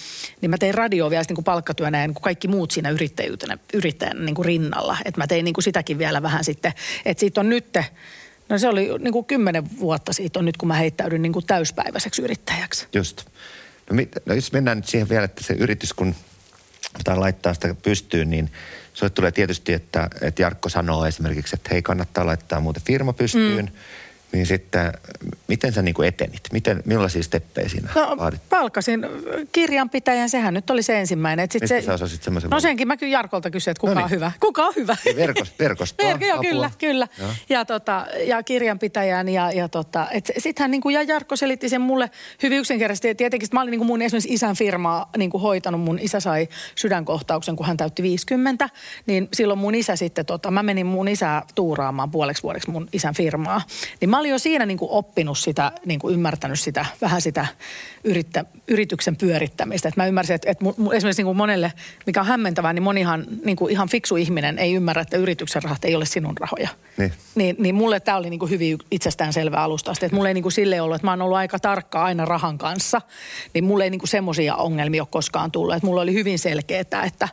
niin 0.42 0.50
mä 0.50 0.58
tein 0.58 0.74
radio 0.74 1.10
vielä 1.10 1.24
niinku 1.28 1.42
palkkatyönä 1.42 2.02
ja 2.02 2.08
niinku 2.08 2.22
kaikki 2.22 2.48
muut 2.48 2.72
siinä 2.72 2.90
yrittäjyytenä, 2.90 3.58
yrittäjänä 3.74 4.22
niinku 4.22 4.44
rinnalla. 4.44 4.98
Että 5.06 5.22
mä 5.22 5.28
tein 5.28 5.46
niinku 5.46 5.62
sitäkin 5.62 5.98
vielä 5.98 6.22
vähän 6.22 6.44
sitten, 6.44 6.74
että 7.06 7.20
siitä 7.20 7.42
on 7.42 7.50
nyt, 7.50 7.78
no 8.50 8.58
se 8.58 8.68
oli 8.68 8.90
niinku 9.00 9.24
kymmenen 9.24 9.80
vuotta 9.80 10.14
siitä 10.14 10.40
on 10.40 10.46
nyt, 10.46 10.58
kun 10.58 10.68
mä 10.68 10.74
heittäydyn 10.74 11.22
niinku 11.22 11.42
täyspäiväiseksi 11.42 12.22
yrittäjäksi. 12.22 12.88
Just. 12.94 13.26
No, 13.90 13.96
mit, 13.96 14.12
no 14.26 14.34
jos 14.34 14.52
mennään 14.52 14.78
nyt 14.78 14.88
siihen 14.88 15.10
vielä, 15.10 15.26
että 15.26 15.44
se 15.44 15.54
yritys, 15.54 15.94
kun 15.94 16.16
pitää 16.98 17.20
laittaa 17.20 17.54
sitä 17.54 17.76
pystyyn, 17.84 18.30
niin 18.30 18.52
sulle 18.94 19.10
tulee 19.10 19.32
tietysti, 19.32 19.74
että, 19.74 20.10
että 20.22 20.42
Jarkko 20.42 20.70
sanoo 20.70 21.06
esimerkiksi, 21.06 21.56
että 21.56 21.70
hei 21.72 21.82
kannattaa 21.82 22.26
laittaa 22.26 22.60
muuten 22.60 22.84
firma 22.84 23.14
pystyyn. 23.14 23.66
Mm. 23.66 23.72
Niin 24.32 24.46
sitten, 24.46 24.94
miten 25.48 25.74
sä 25.74 25.82
niin 25.82 25.94
kuin 25.96 26.08
etenit? 26.08 26.42
Miten, 26.52 26.84
millaisia 26.86 27.24
steppejä 27.24 27.70
siinä 27.70 27.90
No, 27.96 28.16
vaadit? 28.18 28.42
palkasin 28.50 29.06
kirjanpitäjän, 29.52 30.30
sehän 30.30 30.54
nyt 30.54 30.70
oli 30.70 30.84
se 30.84 31.00
ensimmäinen. 31.00 31.44
Et 31.44 31.52
sit 31.52 31.62
Mistä 31.62 31.80
se, 31.80 31.86
sä 31.86 31.94
osasit 31.94 32.24
semmoisen 32.24 32.50
No 32.50 32.60
senkin 32.60 32.88
mä 32.88 32.98
kyllä 32.98 33.14
Jarkolta 33.14 33.50
kysyin, 33.50 33.72
että 33.72 33.82
kuka 33.82 33.94
No 33.94 34.02
on 34.02 34.08
niin. 34.08 34.16
hyvä. 34.16 34.32
Kuka 34.40 34.66
on 34.66 34.74
hyvä? 34.76 34.96
Verkos- 35.16 35.52
verkostoa, 35.60 36.08
Verko, 36.10 36.26
joo, 36.26 36.42
kyllä, 36.42 36.72
kyllä. 36.78 37.08
Joo. 37.20 37.30
Ja, 37.50 37.66
tota, 37.66 38.06
ja 38.26 38.44
kirjanpitäjän 38.44 39.30
ja, 39.30 39.52
ja 39.52 39.70
tota, 39.70 40.08
et 40.12 40.32
sittenhän 40.38 40.72
niin 40.72 40.82
kuin, 40.82 40.94
ja 40.94 41.04
Jarkko 41.04 41.36
selitti 41.36 41.70
sen 41.70 41.82
mulle 41.82 42.10
hyvin 42.44 42.58
yksinkertaisesti. 42.60 43.10
Et 43.10 43.18
Tietenkin 43.18 43.50
mä 43.54 43.62
olin 43.62 43.72
niin 43.72 43.80
kuin 43.80 43.88
mun 43.88 44.02
esimerkiksi 44.02 44.34
isän 44.34 44.56
firmaa 44.56 45.10
niin 45.18 45.30
kuin 45.30 45.42
hoitanut. 45.42 45.82
Mun 45.82 46.00
isä 46.00 46.20
sai 46.20 46.48
sydänkohtauksen, 46.76 47.56
kun 47.56 47.66
hän 47.66 47.78
täytti 47.78 48.04
50. 48.04 48.70
Niin 49.06 49.28
silloin 49.34 49.60
mun 49.60 49.76
isä 49.76 49.96
sitten, 49.96 50.26
tota, 50.26 50.52
mä 50.52 50.64
menin 50.64 50.86
mun 50.86 51.08
isää 51.08 51.44
tuuraamaan 51.56 52.12
puoleksi 52.12 52.44
vuodeksi 52.44 52.70
mun 52.72 52.88
isän 52.94 53.14
firmaa. 53.14 53.62
Niin 54.02 54.10
mä 54.10 54.17
olin 54.20 54.32
jo 54.32 54.40
siinä 54.40 54.66
niin 54.66 54.78
kuin 54.78 54.92
oppinut 54.92 55.38
sitä, 55.38 55.72
niin 55.86 56.00
kuin 56.00 56.14
ymmärtänyt 56.14 56.60
sitä, 56.60 56.86
vähän 57.02 57.22
sitä 57.22 57.46
yrittä, 58.04 58.46
yrityksen 58.68 59.16
pyörittämistä. 59.16 59.90
Et 59.90 59.98
mä 59.98 60.06
ymmärsin, 60.06 60.36
että, 60.36 60.52
että 60.52 60.66
esimerkiksi 60.70 61.20
niin 61.20 61.26
kuin 61.26 61.38
monelle, 61.38 61.74
mikä 62.06 62.20
on 62.20 62.26
hämmentävää, 62.26 62.74
niin 62.74 62.84
monihan 62.84 63.26
niin 63.46 63.58
kuin 63.58 63.72
ihan 63.72 63.90
fiksu 63.90 64.16
ihminen 64.16 64.60
ei 64.60 64.74
ymmärrä, 64.74 65.02
että 65.02 65.18
yrityksen 65.18 65.64
rahat 65.64 65.86
ei 65.86 65.96
ole 65.96 66.06
sinun 66.06 66.38
rahoja. 66.40 66.70
Niin. 66.98 67.14
Niin, 67.36 67.56
niin 67.60 67.76
mulle 67.76 68.00
tämä 68.00 68.18
oli 68.18 68.30
niin 68.30 68.40
kuin 68.40 68.50
hyvin 68.50 68.78
itsestäänselvä 68.92 69.58
alusta 69.58 69.92
asti. 69.92 70.06
Että 70.06 70.16
mulle 70.16 70.30
ei 70.30 70.34
niin 70.34 70.42
kuin 70.42 70.52
silleen 70.52 70.84
ollut, 70.84 70.96
että 70.96 71.08
mä 71.08 71.12
oon 71.12 71.22
ollut 71.22 71.38
aika 71.38 71.60
tarkka 71.60 72.04
aina 72.04 72.26
rahan 72.26 72.58
kanssa. 72.58 73.02
Niin 73.54 73.64
mulle 73.64 73.84
ei 73.84 73.90
niin 73.90 74.00
kuin 74.00 74.10
semmoisia 74.10 74.56
ongelmia 74.56 75.02
ole 75.02 75.08
koskaan 75.12 75.52
tullut. 75.52 75.76
Että 75.76 75.86
mulla 75.88 76.02
oli 76.02 76.14
hyvin 76.14 76.40
selkeää, 76.40 76.82
että, 76.82 77.30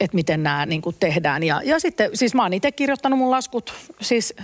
että 0.00 0.14
miten 0.14 0.42
nämä 0.42 0.66
niin 0.66 0.82
kuin 0.82 0.96
tehdään. 1.00 1.42
Ja, 1.42 1.60
ja 1.64 1.78
sitten, 1.78 2.10
siis 2.14 2.34
mä 2.34 2.42
oon 2.42 2.52
itse 2.52 2.72
kirjoittanut 2.72 3.18
mun 3.18 3.30
laskut 3.30 3.74
siis 4.00 4.34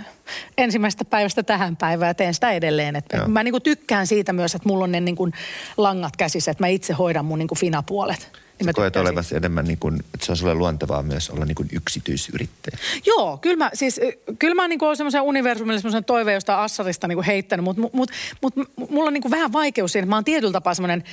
ensimmäisestä 0.57 1.05
päivästä 1.05 1.43
tähän 1.43 1.77
päivään 1.77 2.09
ja 2.09 2.13
teen 2.13 2.33
sitä 2.33 2.51
edelleen. 2.51 2.95
Et 2.95 3.05
Joo. 3.13 3.27
mä 3.27 3.43
niin 3.43 3.51
kuin 3.51 3.63
tykkään 3.63 4.07
siitä 4.07 4.33
myös, 4.33 4.55
että 4.55 4.69
mulla 4.69 4.83
on 4.83 4.91
ne 4.91 4.99
niin 4.99 5.15
kuin 5.15 5.33
langat 5.77 6.17
käsissä, 6.17 6.51
että 6.51 6.63
mä 6.63 6.67
itse 6.67 6.93
hoidan 6.93 7.25
mun 7.25 7.39
niin 7.39 7.47
kuin 7.47 7.59
finapuolet. 7.59 8.41
Niin 8.59 8.65
mä 8.65 8.73
koet 8.73 8.93
siitä. 8.93 9.01
olevasi 9.01 9.35
enemmän, 9.35 9.65
niin 9.65 9.77
kuin, 9.77 9.95
että 10.13 10.25
se 10.25 10.31
on 10.31 10.35
sulle 10.35 10.53
luontevaa 10.53 11.03
myös 11.03 11.29
olla 11.29 11.45
niin 11.45 11.55
kuin 11.55 11.69
yksityisyrittäjä. 11.71 12.77
Joo, 13.05 13.37
kyllä 13.37 13.55
mä, 13.55 13.71
siis, 13.73 13.97
y- 13.97 14.33
kyllä 14.39 14.55
mä 14.55 14.67
niinku 14.67 14.85
olen 14.85 14.97
semmoisen 14.97 15.21
universumille 15.21 15.79
semmoisen 15.79 16.05
toiveen 16.05 16.35
jostain 16.35 16.59
Assarista 16.59 17.07
niinku 17.07 17.23
heittänyt, 17.27 17.63
mutta 17.63 17.81
mut, 17.81 17.93
mut, 17.93 18.11
mut, 18.41 18.53
mulla 18.89 19.07
on 19.07 19.13
niinku 19.13 19.31
vähän 19.31 19.53
vaikeus 19.53 19.91
siinä, 19.91 20.03
että 20.03 20.09
mä 20.09 20.15
oon 20.15 20.23
tietyllä 20.23 20.53
tapaa 20.53 20.73
semmoinen 20.73 21.03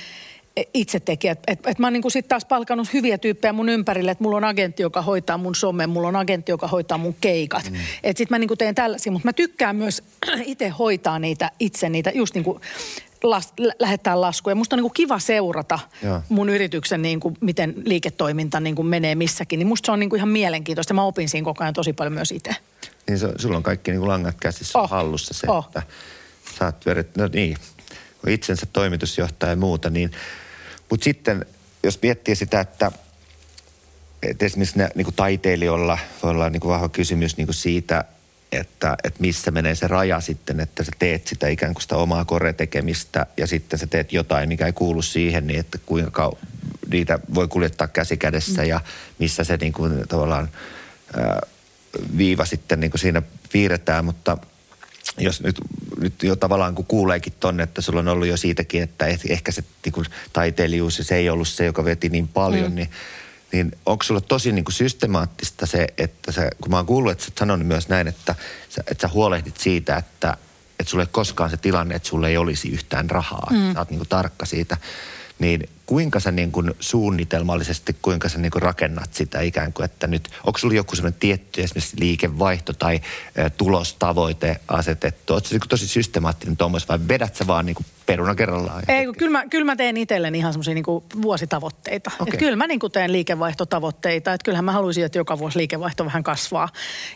itsetekijä. 0.73 1.31
Että 1.31 1.51
et, 1.51 1.59
et 1.67 1.79
mä 1.79 1.87
oon 1.87 1.93
niinku 1.93 2.09
sit 2.09 2.27
taas 2.27 2.45
palkannut 2.45 2.93
hyviä 2.93 3.17
tyyppejä 3.17 3.53
mun 3.53 3.69
ympärille, 3.69 4.11
että 4.11 4.23
mulla 4.23 4.37
on 4.37 4.43
agentti, 4.43 4.83
joka 4.83 5.01
hoitaa 5.01 5.37
mun 5.37 5.55
somen, 5.55 5.89
mulla 5.89 6.07
on 6.07 6.15
agentti, 6.15 6.51
joka 6.51 6.67
hoitaa 6.67 6.97
mun 6.97 7.15
keikat. 7.21 7.69
Mm. 7.69 7.75
Että 8.03 8.17
sit 8.17 8.29
mä 8.29 8.39
niinku 8.39 8.55
teen 8.55 8.75
tällaisia, 8.75 9.11
mutta 9.11 9.27
mä 9.27 9.33
tykkään 9.33 9.75
myös 9.75 10.03
itse 10.45 10.69
hoitaa 10.69 11.19
niitä 11.19 11.51
itse, 11.59 11.89
niitä 11.89 12.11
just 12.15 12.35
niinku 12.35 12.61
las, 13.23 13.53
lä- 13.59 13.73
lähettää 13.79 14.21
laskuja. 14.21 14.55
Musta 14.55 14.75
on 14.75 14.77
niinku 14.77 14.89
kiva 14.89 15.19
seurata 15.19 15.79
Joo. 16.03 16.21
mun 16.29 16.49
yrityksen, 16.49 17.01
niinku, 17.01 17.33
miten 17.41 17.73
liiketoiminta 17.85 18.59
niinku 18.59 18.83
menee 18.83 19.15
missäkin. 19.15 19.59
Niin 19.59 19.67
musta 19.67 19.85
se 19.85 19.91
on 19.91 19.99
niinku 19.99 20.15
ihan 20.15 20.29
mielenkiintoista. 20.29 20.93
Mä 20.93 21.03
opin 21.03 21.29
siinä 21.29 21.45
koko 21.45 21.63
ajan 21.63 21.73
tosi 21.73 21.93
paljon 21.93 22.13
myös 22.13 22.31
itse. 22.31 22.55
Niin 23.07 23.19
se, 23.19 23.29
sulla 23.37 23.57
on 23.57 23.63
kaikki 23.63 23.91
niin 23.91 23.99
kuin 23.99 24.09
langat 24.09 24.35
käsissä 24.39 24.79
Oh. 24.79 24.89
hallussa 24.89 25.33
se, 25.33 25.47
Oh. 25.51 25.65
että 25.65 25.83
saat 26.59 26.79
pyörit, 26.79 27.17
no 27.17 27.29
niin, 27.33 27.57
itsensä 28.27 28.65
toimitusjohtaja 28.73 29.51
ja 29.51 29.55
muuta, 29.55 29.89
niin, 29.89 30.11
mutta 30.89 31.03
sitten 31.03 31.45
jos 31.83 31.99
miettii 32.01 32.35
sitä, 32.35 32.59
että, 32.59 32.91
että 34.23 34.45
esimerkiksi 34.45 34.77
ne, 34.77 34.89
niin 34.95 35.05
kuin 35.05 35.15
taiteilijoilla 35.15 35.97
voi 36.23 36.31
olla 36.31 36.49
niin 36.49 36.59
kuin 36.59 36.71
vahva 36.71 36.89
kysymys 36.89 37.37
niin 37.37 37.47
kuin 37.47 37.55
siitä, 37.55 38.05
että, 38.51 38.97
että 39.03 39.21
missä 39.21 39.51
menee 39.51 39.75
se 39.75 39.87
raja 39.87 40.19
sitten, 40.19 40.59
että 40.59 40.83
sä 40.83 40.91
teet 40.99 41.27
sitä 41.27 41.47
ikään 41.47 41.73
kuin 41.73 41.81
sitä 41.81 41.95
omaa 41.95 42.25
koretekemistä 42.25 43.25
ja 43.37 43.47
sitten 43.47 43.79
sä 43.79 43.87
teet 43.87 44.13
jotain, 44.13 44.49
mikä 44.49 44.65
ei 44.65 44.73
kuulu 44.73 45.01
siihen, 45.01 45.47
niin 45.47 45.59
että 45.59 45.77
kuinka 45.85 46.31
niitä 46.91 47.19
voi 47.33 47.47
kuljettaa 47.47 47.87
käsi 47.87 48.17
kädessä 48.17 48.63
ja 48.63 48.81
missä 49.19 49.43
se 49.43 49.57
niin 49.57 49.73
kuin 49.73 50.07
tavallaan 50.07 50.49
ää, 51.17 51.41
viiva 52.17 52.45
sitten 52.45 52.79
niin 52.79 52.91
kuin 52.91 53.01
siinä 53.01 53.21
piirretään, 53.51 54.05
mutta 54.05 54.37
jos 55.17 55.41
nyt, 55.41 55.55
nyt 55.99 56.23
jo 56.23 56.35
tavallaan 56.35 56.75
kun 56.75 56.85
kuuleekin 56.85 57.33
tonne, 57.39 57.63
että 57.63 57.81
sulla 57.81 57.99
on 57.99 58.07
ollut 58.07 58.27
jo 58.27 58.37
siitäkin, 58.37 58.83
että 58.83 59.05
eh- 59.07 59.31
ehkä 59.31 59.51
se 59.51 59.63
niin 59.85 59.93
kuin 59.93 60.05
taiteilijuus 60.33 60.97
ja 60.97 61.03
se 61.03 61.15
ei 61.15 61.29
ollut 61.29 61.47
se, 61.47 61.65
joka 61.65 61.85
veti 61.85 62.09
niin 62.09 62.27
paljon, 62.27 62.71
mm. 62.71 62.75
niin, 62.75 62.89
niin 63.51 63.71
onko 63.85 64.03
sulla 64.03 64.21
tosi 64.21 64.51
niin 64.51 64.65
kuin 64.65 64.73
systemaattista 64.73 65.65
se, 65.65 65.87
että 65.97 66.31
sä, 66.31 66.49
kun 66.61 66.71
mä 66.71 66.77
oon 66.77 66.85
kuullut, 66.85 67.11
että 67.11 67.23
sä 67.23 67.31
sanonut 67.39 67.67
myös 67.67 67.89
näin, 67.89 68.07
että 68.07 68.35
sä, 68.69 68.83
että 68.91 69.07
sä 69.07 69.13
huolehdit 69.13 69.57
siitä, 69.57 69.97
että, 69.97 70.37
että 70.79 70.91
sulle 70.91 71.03
ei 71.03 71.09
koskaan 71.11 71.49
se 71.49 71.57
tilanne, 71.57 71.95
että 71.95 72.09
sulle 72.09 72.29
ei 72.29 72.37
olisi 72.37 72.69
yhtään 72.69 73.09
rahaa. 73.09 73.47
Mm. 73.51 73.73
Sä 73.73 73.79
oot 73.79 73.89
niin 73.89 73.99
kuin 73.99 74.09
tarkka 74.09 74.45
siitä. 74.45 74.77
Niin 75.39 75.69
kuinka 75.89 76.19
sä 76.19 76.31
niin 76.31 76.51
kuin 76.51 76.73
suunnitelmallisesti, 76.79 77.95
kuinka 78.01 78.29
sä 78.29 78.37
niin 78.37 78.51
kuin 78.51 78.61
rakennat 78.61 79.13
sitä 79.13 79.41
ikään 79.41 79.73
kuin, 79.73 79.85
että 79.85 80.07
nyt, 80.07 80.29
onko 80.45 80.59
sulla 80.59 80.73
joku 80.73 80.95
sellainen 80.95 81.19
tietty 81.19 81.61
esimerkiksi 81.61 81.99
liikevaihto 81.99 82.73
tai 82.73 83.01
ä, 83.39 83.49
tulostavoite 83.49 84.59
asetettu? 84.67 85.33
Oletko 85.33 85.49
niin 85.51 85.61
tosi 85.69 85.87
systemaattinen 85.87 86.57
tuommoista 86.57 86.97
vai 86.97 87.07
vedät 87.07 87.35
sä 87.35 87.47
vaan 87.47 87.65
niin 87.65 87.75
kuin 87.75 87.85
peruna 88.05 88.35
kerrallaan? 88.35 88.83
Ei, 88.87 89.05
kun 89.05 89.15
kyllä 89.15 89.31
mä, 89.31 89.47
kyllä 89.47 89.65
mä 89.65 89.75
teen 89.75 89.97
itselleni 89.97 90.37
ihan 90.37 90.53
semmoisia 90.53 90.73
niin 90.73 90.85
vuositavoitteita. 91.21 92.11
Okay. 92.19 92.33
Et 92.33 92.39
kyllä 92.39 92.55
mä 92.55 92.67
niin 92.67 92.79
kuin 92.79 92.91
teen 92.91 93.11
liikevaihtotavoitteita. 93.11 94.33
Että 94.33 94.45
kyllähän 94.45 94.65
mä 94.65 94.71
haluaisin, 94.71 95.05
että 95.05 95.17
joka 95.17 95.39
vuosi 95.39 95.57
liikevaihto 95.57 96.05
vähän 96.05 96.23
kasvaa. 96.23 96.69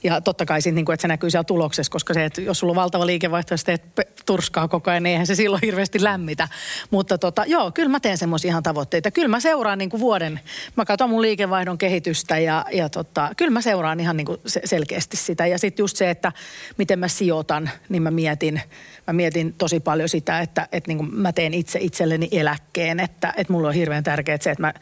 Ja 0.04 0.22
totta 0.22 0.46
kai 0.46 0.62
sit, 0.62 0.76
niin 0.76 0.86
kuin, 0.86 0.94
että 0.94 1.02
se 1.02 1.08
näkyy 1.08 1.30
siellä 1.30 1.44
tuloksessa, 1.44 1.92
koska 1.92 2.14
se, 2.14 2.26
että 2.26 2.42
jos 2.42 2.60
sulla 2.60 2.72
on 2.72 2.76
valtava 2.76 3.06
liikevaihto 3.06 3.54
ja 3.54 3.58
sitten 3.58 3.80
turskaa 4.26 4.68
koko 4.68 4.92
ajan, 4.92 5.04
niin 5.04 5.12
eihän 5.12 5.28
se 5.28 5.36
silloin 5.36 5.62
hirveästi 5.66 6.04
lämmitä. 6.04 6.48
Mutta 6.92 7.18
tota, 7.18 7.46
joo, 7.46 7.72
kyllä 7.72 7.90
mä 7.90 8.00
teen 8.00 8.18
semmoisia 8.18 8.50
ihan 8.50 8.63
tavoitteita. 8.64 9.12
Kyllä 9.12 9.28
mä 9.28 9.40
seuraan 9.40 9.78
niin 9.78 9.90
kuin 9.90 10.02
vuoden, 10.02 10.40
mä 10.76 10.86
katson 10.86 11.10
mun 11.10 11.22
liikevaihdon 11.22 11.78
kehitystä 11.78 12.40
ja, 12.40 12.66
ja 12.74 12.90
tota, 12.90 13.32
kyllä 13.38 13.52
mä 13.52 13.62
seuraan 13.62 14.00
ihan 14.00 14.18
niin 14.18 14.26
kuin 14.26 14.38
selkeästi 14.66 15.18
sitä. 15.18 15.48
Ja 15.48 15.60
sitten 15.60 15.84
just 15.84 15.98
se, 15.98 16.10
että 16.10 16.32
miten 16.78 17.00
mä 17.00 17.08
sijoitan, 17.08 17.70
niin 17.90 18.04
mä 18.04 18.12
mietin, 18.12 18.62
mä 19.08 19.14
mietin 19.14 19.54
tosi 19.58 19.80
paljon 19.80 20.10
sitä, 20.10 20.40
että, 20.40 20.68
että 20.72 20.88
niin 20.90 20.98
kuin 20.98 21.16
mä 21.16 21.32
teen 21.32 21.54
itse 21.54 21.80
itselleni 21.80 22.28
eläkkeen, 22.32 23.00
että, 23.00 23.34
että 23.38 23.54
mulla 23.54 23.68
on 23.68 23.74
hirveän 23.74 24.04
tärkeää 24.04 24.38
se, 24.42 24.52
että 24.52 24.62
mä 24.62 24.74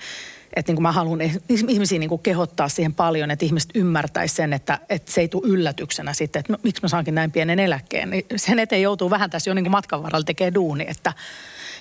että 0.55 0.69
niin 0.69 0.75
kuin 0.75 0.83
mä 0.83 0.91
haluan 0.91 1.21
ihmisiä 1.49 1.99
niin 1.99 2.09
kuin 2.09 2.21
kehottaa 2.21 2.69
siihen 2.69 2.93
paljon, 2.93 3.31
että 3.31 3.45
ihmiset 3.45 3.69
ymmärtäisivät 3.75 4.37
sen, 4.37 4.53
että, 4.53 4.79
että 4.89 5.11
se 5.11 5.21
ei 5.21 5.27
tule 5.27 5.47
yllätyksenä 5.47 6.13
sitten, 6.13 6.39
että 6.39 6.53
miksi 6.63 6.81
mä 6.81 6.87
saankin 6.87 7.15
näin 7.15 7.31
pienen 7.31 7.59
eläkkeen. 7.59 8.09
Niin 8.09 8.25
sen 8.35 8.59
eteen 8.59 8.81
joutuu 8.81 9.09
vähän 9.09 9.29
tässä 9.29 9.49
jo 9.49 9.53
niin 9.53 9.63
kuin 9.63 9.71
matkan 9.71 10.03
varrella 10.03 10.23
tekemään 10.23 10.53
duuni, 10.53 10.85
että, 10.87 11.13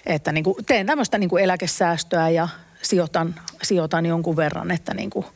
että 0.06 0.32
niin 0.32 0.44
kuin 0.44 0.64
teen 0.66 0.86
tämmöistä 0.86 1.18
niin 1.18 1.30
kuin 1.30 1.44
eläkesäästöä 1.44 2.28
ja 2.28 2.48
sijoitan, 2.82 3.34
sijoitan 3.62 4.06
jonkun 4.06 4.36
verran, 4.36 4.70
että 4.70 4.94
niin 4.94 5.10
kuin 5.10 5.26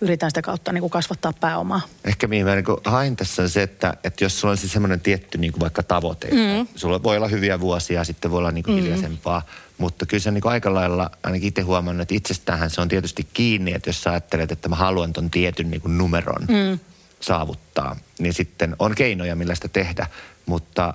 yritän 0.00 0.30
sitä 0.30 0.42
kautta 0.42 0.72
niin 0.72 0.80
kuin 0.80 0.90
kasvattaa 0.90 1.32
pääomaa. 1.32 1.80
Ehkä 2.04 2.26
mihin 2.26 2.46
mä 2.46 2.54
niin 2.54 2.64
hain 2.84 3.16
tässä 3.16 3.42
on 3.42 3.48
se, 3.48 3.62
että, 3.62 3.94
että 4.04 4.24
jos 4.24 4.40
sulla 4.40 4.52
on 4.52 4.58
siis 4.58 4.72
semmoinen 4.72 5.00
tietty 5.00 5.38
niin 5.38 5.52
kuin 5.52 5.60
vaikka 5.60 5.82
tavoite, 5.82 6.28
mm. 6.30 6.66
sulla 6.76 7.02
voi 7.02 7.16
olla 7.16 7.28
hyviä 7.28 7.60
vuosia, 7.60 8.04
sitten 8.04 8.30
voi 8.30 8.38
olla 8.38 8.50
niin 8.50 8.64
kuin 8.64 8.76
mm. 8.76 8.82
hiljaisempaa, 8.82 9.42
mutta 9.78 10.06
kyllä 10.06 10.20
se 10.20 10.30
niin 10.30 10.42
kuin 10.42 10.52
aika 10.52 10.74
lailla, 10.74 11.10
ainakin 11.22 11.48
itse 11.48 11.62
huomannut, 11.62 12.02
että 12.02 12.14
itsestään 12.14 12.70
se 12.70 12.80
on 12.80 12.88
tietysti 12.88 13.26
kiinni, 13.32 13.74
että 13.74 13.88
jos 13.88 14.02
sä 14.02 14.10
ajattelet, 14.10 14.52
että 14.52 14.68
mä 14.68 14.76
haluan 14.76 15.12
ton 15.12 15.30
tietyn 15.30 15.70
niin 15.70 15.80
kuin 15.80 15.98
numeron 15.98 16.42
mm. 16.48 16.78
saavuttaa, 17.20 17.96
niin 18.18 18.34
sitten 18.34 18.76
on 18.78 18.94
keinoja, 18.94 19.36
millä 19.36 19.54
sitä 19.54 19.68
tehdä, 19.68 20.06
mutta 20.46 20.94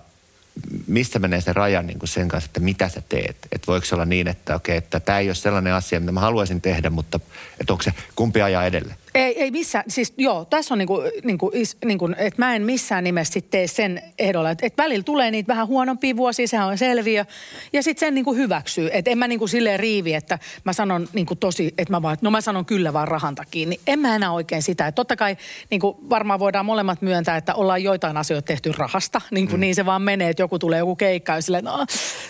missä 0.87 1.19
menee 1.19 1.41
se 1.41 1.53
raja 1.53 1.81
niin 1.81 1.99
kuin 1.99 2.09
sen 2.09 2.27
kanssa, 2.27 2.45
että 2.45 2.59
mitä 2.59 2.89
sä 2.89 3.01
teet? 3.09 3.37
Että 3.51 3.67
voiko 3.67 3.85
se 3.85 3.95
olla 3.95 4.05
niin, 4.05 4.27
että 4.27 4.55
okei, 4.55 4.77
että 4.77 4.99
tämä 4.99 5.19
ei 5.19 5.27
ole 5.27 5.35
sellainen 5.35 5.73
asia, 5.73 5.99
mitä 5.99 6.11
mä 6.11 6.19
haluaisin 6.19 6.61
tehdä, 6.61 6.89
mutta 6.89 7.19
että 7.59 7.73
onko 7.73 7.83
se 7.83 7.93
kumpi 8.15 8.41
ajaa 8.41 8.65
edelle? 8.65 8.95
Ei, 9.15 9.43
ei 9.43 9.51
missään, 9.51 9.85
siis 9.87 10.13
joo, 10.17 10.45
tässä 10.45 10.73
on 10.73 10.77
niinku, 10.77 11.01
niinku, 11.23 11.51
niinku, 11.85 12.09
että 12.17 12.41
mä 12.41 12.55
en 12.55 12.61
missään 12.61 13.03
nimessä 13.03 13.33
sit 13.33 13.49
tee 13.49 13.67
sen 13.67 14.01
ehdolla, 14.19 14.51
että, 14.51 14.65
että 14.65 14.83
välillä 14.83 15.03
tulee 15.03 15.31
niitä 15.31 15.47
vähän 15.47 15.67
huonompia 15.67 16.15
vuosia, 16.15 16.47
sehän 16.47 16.67
on 16.67 16.77
selviö, 16.77 17.25
ja 17.73 17.83
sitten 17.83 18.07
sen 18.07 18.15
niinku 18.15 18.33
hyväksyy, 18.33 18.89
että 18.93 19.11
en 19.11 19.17
mä 19.17 19.27
niinku 19.27 19.47
silleen 19.47 19.79
riivi, 19.79 20.13
että 20.13 20.39
mä 20.63 20.73
sanon 20.73 21.07
niinku 21.13 21.35
tosi, 21.35 21.73
että 21.77 21.93
mä 21.93 22.01
vaan, 22.01 22.17
no 22.21 22.31
mä 22.31 22.41
sanon 22.41 22.65
kyllä 22.65 22.93
vaan 22.93 23.07
rahan 23.07 23.35
takia, 23.35 23.67
niin 23.67 23.81
en 23.87 23.99
mä 23.99 24.15
enää 24.15 24.31
oikein 24.31 24.61
sitä, 24.61 24.87
että 24.87 24.95
totta 24.95 25.15
kai 25.15 25.37
niinku 25.69 25.97
varmaan 26.09 26.39
voidaan 26.39 26.65
molemmat 26.65 27.01
myöntää, 27.01 27.37
että 27.37 27.55
ollaan 27.55 27.83
joitain 27.83 28.17
asioita 28.17 28.45
tehty 28.45 28.71
rahasta, 28.71 29.21
niin 29.31 29.47
kuin 29.47 29.57
mm. 29.57 29.61
niin 29.61 29.75
se 29.75 29.85
vaan 29.85 30.01
menee, 30.01 30.29
että 30.29 30.43
joku 30.43 30.59
tulee 30.59 30.79
joku 30.79 30.95
keikka 30.95 31.35
ja 31.35 31.41
silleen, 31.41 31.63
no 31.63 31.85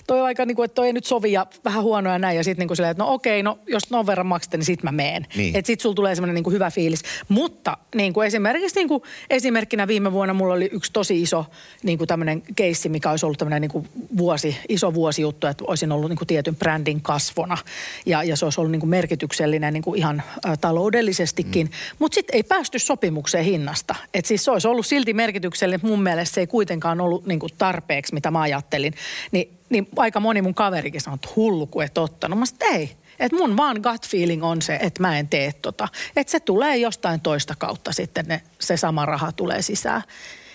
toi 0.07 0.19
on 0.19 0.25
aika 0.25 0.45
niinku, 0.45 0.63
että 0.63 0.75
toi 0.75 0.87
ei 0.87 0.93
nyt 0.93 1.05
sovi 1.05 1.31
ja 1.31 1.45
vähän 1.65 1.83
huonoja 1.83 2.19
näin, 2.19 2.37
ja 2.37 2.43
sitten 2.43 2.61
niinku 2.61 2.75
silleen, 2.75 2.91
että 2.91 3.03
no 3.03 3.13
okei, 3.13 3.43
no 3.43 3.59
jos 3.67 3.89
non 3.89 4.07
verran 4.07 4.27
maksatte, 4.27 4.57
niin 4.57 4.65
sit 4.65 4.83
mä 4.83 4.91
meen. 4.91 5.25
Niin. 5.35 5.55
Että 5.55 5.67
sit 5.67 5.79
sulla 5.79 5.95
tulee 5.95 6.15
semmoinen 6.15 6.35
niinku 6.35 6.51
hyvä 6.51 6.71
fiilis. 6.75 7.01
Mutta 7.29 7.77
niin 7.95 8.13
kuin 8.13 8.27
esimerkiksi 8.27 8.75
niin 8.75 8.87
kuin 8.87 9.03
esimerkkinä 9.29 9.87
viime 9.87 10.11
vuonna 10.11 10.33
mulla 10.33 10.53
oli 10.53 10.69
yksi 10.71 10.91
tosi 10.93 11.21
iso 11.21 11.45
niin 11.83 11.97
kuin 11.97 12.07
tämmöinen 12.07 12.43
keissi, 12.55 12.89
mikä 12.89 13.11
olisi 13.11 13.25
ollut 13.25 13.39
tämmöinen 13.39 13.61
niin 13.61 13.71
kuin 13.71 13.87
vuosi, 14.17 14.57
iso 14.69 14.93
vuosijuttu, 14.93 15.47
että 15.47 15.63
olisin 15.67 15.91
ollut 15.91 16.09
niin 16.09 16.17
kuin 16.17 16.27
tietyn 16.27 16.55
brändin 16.55 17.01
kasvona. 17.01 17.57
Ja, 18.05 18.23
ja 18.23 18.35
se 18.35 18.45
olisi 18.45 18.61
ollut 18.61 18.71
niin 18.71 18.79
kuin 18.79 18.89
merkityksellinen 18.89 19.73
niin 19.73 19.83
kuin 19.83 19.97
ihan 19.97 20.23
ä, 20.45 20.57
taloudellisestikin. 20.57 21.67
Mm. 21.67 21.73
Mutta 21.99 22.15
sitten 22.15 22.35
ei 22.35 22.43
päästy 22.43 22.79
sopimukseen 22.79 23.45
hinnasta. 23.45 23.95
Että 24.13 24.27
siis 24.27 24.45
se 24.45 24.51
olisi 24.51 24.67
ollut 24.67 24.85
silti 24.85 25.13
merkityksellinen, 25.13 25.79
mun 25.83 26.03
mielestä 26.03 26.35
se 26.35 26.41
ei 26.41 26.47
kuitenkaan 26.47 27.01
ollut 27.01 27.25
niin 27.25 27.39
kuin 27.39 27.51
tarpeeksi, 27.57 28.13
mitä 28.13 28.31
mä 28.31 28.41
ajattelin. 28.41 28.93
Ni, 29.31 29.49
niin 29.69 29.87
aika 29.97 30.19
moni 30.19 30.41
mun 30.41 30.53
kaverikin 30.53 31.01
sanoi, 31.01 31.15
että 31.15 31.29
hullu 31.35 31.67
kun 31.67 31.83
et 31.83 31.97
ottanut. 31.97 32.39
Mä 32.39 32.45
sanoin, 32.45 32.75
ei, 32.75 32.91
että 33.19 33.37
mun 33.37 33.57
vaan 33.57 33.77
gut 33.83 34.07
feeling 34.07 34.43
on 34.43 34.61
se, 34.61 34.75
että 34.81 35.01
mä 35.01 35.19
en 35.19 35.27
tee 35.27 35.53
tota. 35.53 35.87
Että 36.15 36.31
se 36.31 36.39
tulee 36.39 36.77
jostain 36.77 37.21
toista 37.21 37.55
kautta 37.57 37.91
sitten 37.91 38.25
ne, 38.25 38.41
se 38.59 38.77
sama 38.77 39.05
raha 39.05 39.31
tulee 39.31 39.61
sisään. 39.61 40.01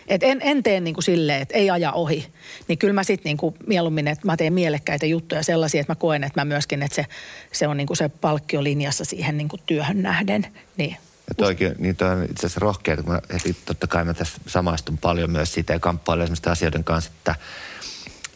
Et 0.09 0.23
en, 0.23 0.40
en 0.42 0.62
tee 0.62 0.81
niin 0.81 0.94
kuin 0.94 1.05
silleen, 1.05 1.42
että 1.42 1.55
ei 1.55 1.70
aja 1.70 1.92
ohi. 1.92 2.33
Niin 2.68 2.79
kyllä 2.79 2.94
mä 2.94 3.05
sitten 3.05 3.31
niin 3.31 3.37
kuin 3.37 3.55
mieluummin, 3.66 4.09
että 4.09 4.27
mä 4.27 4.37
teen 4.37 4.53
mielekkäitä 4.53 5.07
juttuja 5.07 5.42
sellaisia, 5.42 5.81
että 5.81 5.90
mä 5.90 5.96
koen, 5.96 6.25
että 6.25 6.40
mä 6.40 6.44
myöskin, 6.44 6.83
että 6.83 6.94
se, 6.94 7.07
se 7.53 7.66
on 7.66 7.77
niin 7.77 7.87
kuin 7.87 7.96
se 7.96 8.09
palkkiolinjassa 8.09 9.05
siihen 9.05 9.37
niin 9.37 9.49
kuin 9.49 9.62
työhön 9.66 10.03
nähden. 10.03 10.46
Niin 10.77 10.96
toikin, 11.37 11.75
niin 11.79 11.96
toi 11.96 12.11
on 12.11 12.25
itse 12.25 12.46
asiassa 12.46 12.61
rohkea, 12.61 12.96
kun 12.96 13.12
mä 13.12 13.20
totta 13.64 13.87
kai 13.87 14.05
mä 14.05 14.14
tässä 14.14 14.40
samaistun 14.46 14.99
paljon 14.99 15.31
myös 15.31 15.55
siitä 15.55 15.73
ja 15.73 15.79
kamppailen 15.79 16.25
esimerkiksi 16.25 16.51
asioiden 16.51 16.85
kanssa, 16.85 17.11
että– 17.18 17.35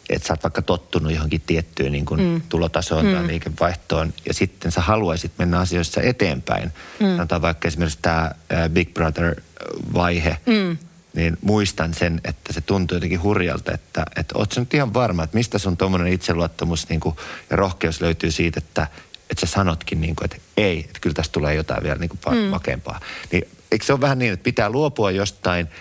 että 0.09 0.27
sä 0.27 0.33
oot 0.33 0.43
vaikka 0.43 0.61
tottunut 0.61 1.11
johonkin 1.11 1.41
tiettyyn 1.47 1.91
niin 1.91 2.05
kuin 2.05 2.21
mm. 2.21 2.41
tulotasoon 2.49 3.05
mm. 3.05 3.13
tai 3.13 3.27
liikevaihtoon, 3.27 4.13
ja 4.27 4.33
sitten 4.33 4.71
sä 4.71 4.81
haluaisit 4.81 5.31
mennä 5.37 5.59
asioissa 5.59 6.01
eteenpäin. 6.01 6.71
Mm. 6.99 7.07
Sanotaan 7.07 7.41
vaikka 7.41 7.67
esimerkiksi 7.67 7.99
tämä 8.01 8.31
Big 8.69 8.93
Brother-vaihe, 8.93 10.37
mm. 10.45 10.77
niin 11.13 11.37
muistan 11.41 11.93
sen, 11.93 12.21
että 12.23 12.53
se 12.53 12.61
tuntuu 12.61 12.95
jotenkin 12.95 13.23
hurjalta, 13.23 13.73
että, 13.73 14.05
että 14.15 14.37
oot 14.37 14.51
sä 14.51 14.61
nyt 14.61 14.73
ihan 14.73 14.93
varma, 14.93 15.23
että 15.23 15.37
mistä 15.37 15.57
sun 15.57 15.77
tuommoinen 15.77 16.13
itseluottamus 16.13 16.89
niin 16.89 16.99
kuin, 16.99 17.15
ja 17.49 17.55
rohkeus 17.55 18.01
löytyy 18.01 18.31
siitä, 18.31 18.57
että, 18.57 18.87
että 19.29 19.45
sä 19.45 19.53
sanotkin, 19.53 20.01
niin 20.01 20.15
kuin, 20.15 20.25
että 20.25 20.37
ei, 20.57 20.79
että 20.79 20.99
kyllä 20.99 21.13
tästä 21.13 21.33
tulee 21.33 21.55
jotain 21.55 21.83
vielä 21.83 21.99
niin 21.99 22.09
kuin 22.09 22.35
mm. 22.35 22.51
vakempaa. 22.51 22.99
Niin 23.31 23.47
eikö 23.71 23.85
se 23.85 23.93
ole 23.93 24.01
vähän 24.01 24.19
niin, 24.19 24.33
että 24.33 24.43
pitää 24.43 24.69
luopua 24.69 25.11
jostain– 25.11 25.67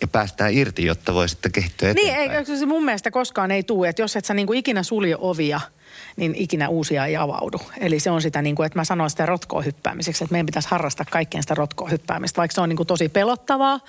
ja 0.00 0.08
päästään 0.08 0.52
irti, 0.52 0.84
jotta 0.84 1.14
voi 1.14 1.28
sitten 1.28 1.52
kehittyä 1.52 1.90
eteenpäin. 1.90 2.30
Niin, 2.30 2.48
ei, 2.50 2.58
se 2.58 2.66
mun 2.66 2.84
mielestä 2.84 3.10
koskaan 3.10 3.50
ei 3.50 3.62
tule, 3.62 3.88
että 3.88 4.02
jos 4.02 4.16
et 4.16 4.24
sä 4.24 4.34
niinku 4.34 4.52
ikinä 4.52 4.82
sulje 4.82 5.16
ovia– 5.18 5.60
niin 6.18 6.34
ikinä 6.34 6.68
uusia 6.68 7.06
ei 7.06 7.16
avaudu. 7.16 7.60
Eli 7.80 8.00
se 8.00 8.10
on 8.10 8.22
sitä, 8.22 8.42
niin 8.42 8.54
kuin, 8.54 8.66
että 8.66 8.78
mä 8.78 8.84
sanoin 8.84 9.10
sitä 9.10 9.26
rotkoa 9.26 9.62
hyppäämiseksi, 9.62 10.24
että 10.24 10.32
meidän 10.32 10.46
pitäisi 10.46 10.68
harrastaa 10.68 11.06
kaikkien 11.10 11.42
sitä 11.42 11.54
rotkoa 11.54 11.88
hyppäämistä, 11.88 12.38
vaikka 12.38 12.54
se 12.54 12.60
on 12.60 12.68
niin 12.68 12.76
kuin 12.76 12.86
tosi 12.86 13.08
pelottavaa, 13.08 13.80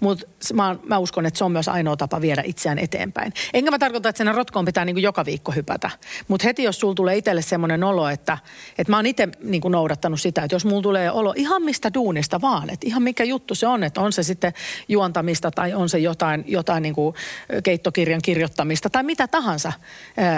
mutta 0.00 0.26
mä, 0.54 0.76
mä 0.86 0.98
uskon, 0.98 1.26
että 1.26 1.38
se 1.38 1.44
on 1.44 1.52
myös 1.52 1.68
ainoa 1.68 1.96
tapa 1.96 2.20
viedä 2.20 2.42
itseään 2.46 2.78
eteenpäin. 2.78 3.32
Enkä 3.54 3.70
mä 3.70 3.78
tarkoita, 3.78 4.08
että 4.08 4.24
sen 4.24 4.34
rotkoon 4.34 4.64
pitää 4.64 4.84
niin 4.84 4.94
kuin 4.94 5.02
joka 5.02 5.24
viikko 5.24 5.52
hypätä, 5.52 5.90
mutta 6.28 6.44
heti 6.44 6.62
jos 6.62 6.80
sulla 6.80 6.94
tulee 6.94 7.16
itselle 7.16 7.42
semmoinen 7.42 7.84
olo, 7.84 8.08
että, 8.08 8.38
että 8.78 8.92
mä 8.92 8.96
oon 8.96 9.06
itse 9.06 9.28
niin 9.42 9.60
kuin 9.60 9.72
noudattanut 9.72 10.20
sitä, 10.20 10.42
että 10.42 10.54
jos 10.54 10.64
mulla 10.64 10.82
tulee 10.82 11.10
olo 11.10 11.34
ihan 11.36 11.62
mistä 11.62 11.94
duunista 11.94 12.40
vaan, 12.40 12.70
että 12.70 12.86
ihan 12.86 13.02
mikä 13.02 13.24
juttu 13.24 13.54
se 13.54 13.66
on, 13.66 13.84
että 13.84 14.00
on 14.00 14.12
se 14.12 14.22
sitten 14.22 14.52
juontamista 14.88 15.50
tai 15.50 15.74
on 15.74 15.88
se 15.88 15.98
jotain, 15.98 16.44
jotain 16.46 16.82
niin 16.82 16.94
kuin 16.94 17.14
keittokirjan 17.62 18.20
kirjoittamista 18.22 18.90
tai 18.90 19.02
mitä 19.02 19.28
tahansa, 19.28 19.72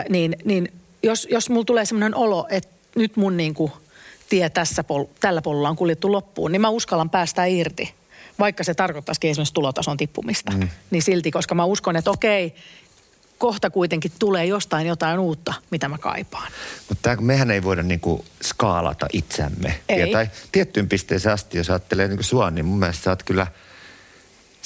niin, 0.09 0.37
niin 0.45 0.69
jos, 1.07 1.29
jos 1.31 1.51
mulla 1.51 1.65
tulee 1.65 1.85
sellainen 1.85 2.15
olo, 2.15 2.47
että 2.51 2.71
nyt 2.97 3.17
mun 3.17 3.37
niin 3.37 3.55
kuin 3.55 3.73
tie 4.29 4.51
tässä 4.51 4.85
pol, 4.85 5.05
tällä 5.21 5.43
polulla 5.43 5.69
on 5.69 5.77
kuljettu 5.77 6.13
loppuun, 6.13 6.53
niin 6.53 6.61
mä 6.61 6.69
uskallan 6.69 7.11
päästä 7.11 7.45
irti. 7.45 7.95
Vaikka 8.39 8.65
se 8.65 8.75
tarkoittaisikin 8.75 9.31
esimerkiksi 9.31 9.55
tulotason 9.55 9.97
tippumista. 9.97 10.53
Mm. 10.53 10.69
Niin 10.91 11.03
silti, 11.03 11.31
koska 11.31 11.55
mä 11.55 11.65
uskon, 11.65 11.97
että 11.97 12.11
okei, 12.11 12.55
kohta 13.39 13.71
kuitenkin 13.71 14.13
tulee 14.19 14.47
jostain 14.47 14.87
jotain 14.87 15.19
uutta, 15.19 15.55
mitä 15.71 15.89
mä 15.89 15.99
kaipaan. 15.99 16.53
Mutta 16.89 17.17
mehän 17.21 17.51
ei 17.51 17.63
voida 17.63 17.83
niinku 17.83 18.25
skaalata 18.43 19.07
itseämme. 19.13 19.81
Ei. 19.89 20.13
tai 20.13 20.29
tiettyyn 20.53 20.89
pisteeseen 20.89 21.33
asti, 21.33 21.59
jos 21.59 21.71
ajattelee 21.71 22.09
niinku 22.09 22.23
sua, 22.23 22.51
niin 22.51 22.65
mun 22.65 22.79
mielestä 22.79 23.03
sä 23.03 23.11
oot 23.11 23.23
kyllä, 23.23 23.47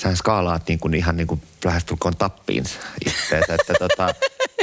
sä 0.03 0.17
skaalaat 0.17 0.69
niinku 0.69 0.89
ihan 0.89 1.17
niinku 1.17 1.41
lähestulkoon 1.65 2.17
tappiin 2.17 2.65
itseänsä. 3.07 3.55
Että 3.55 3.75
tota, 3.79 4.15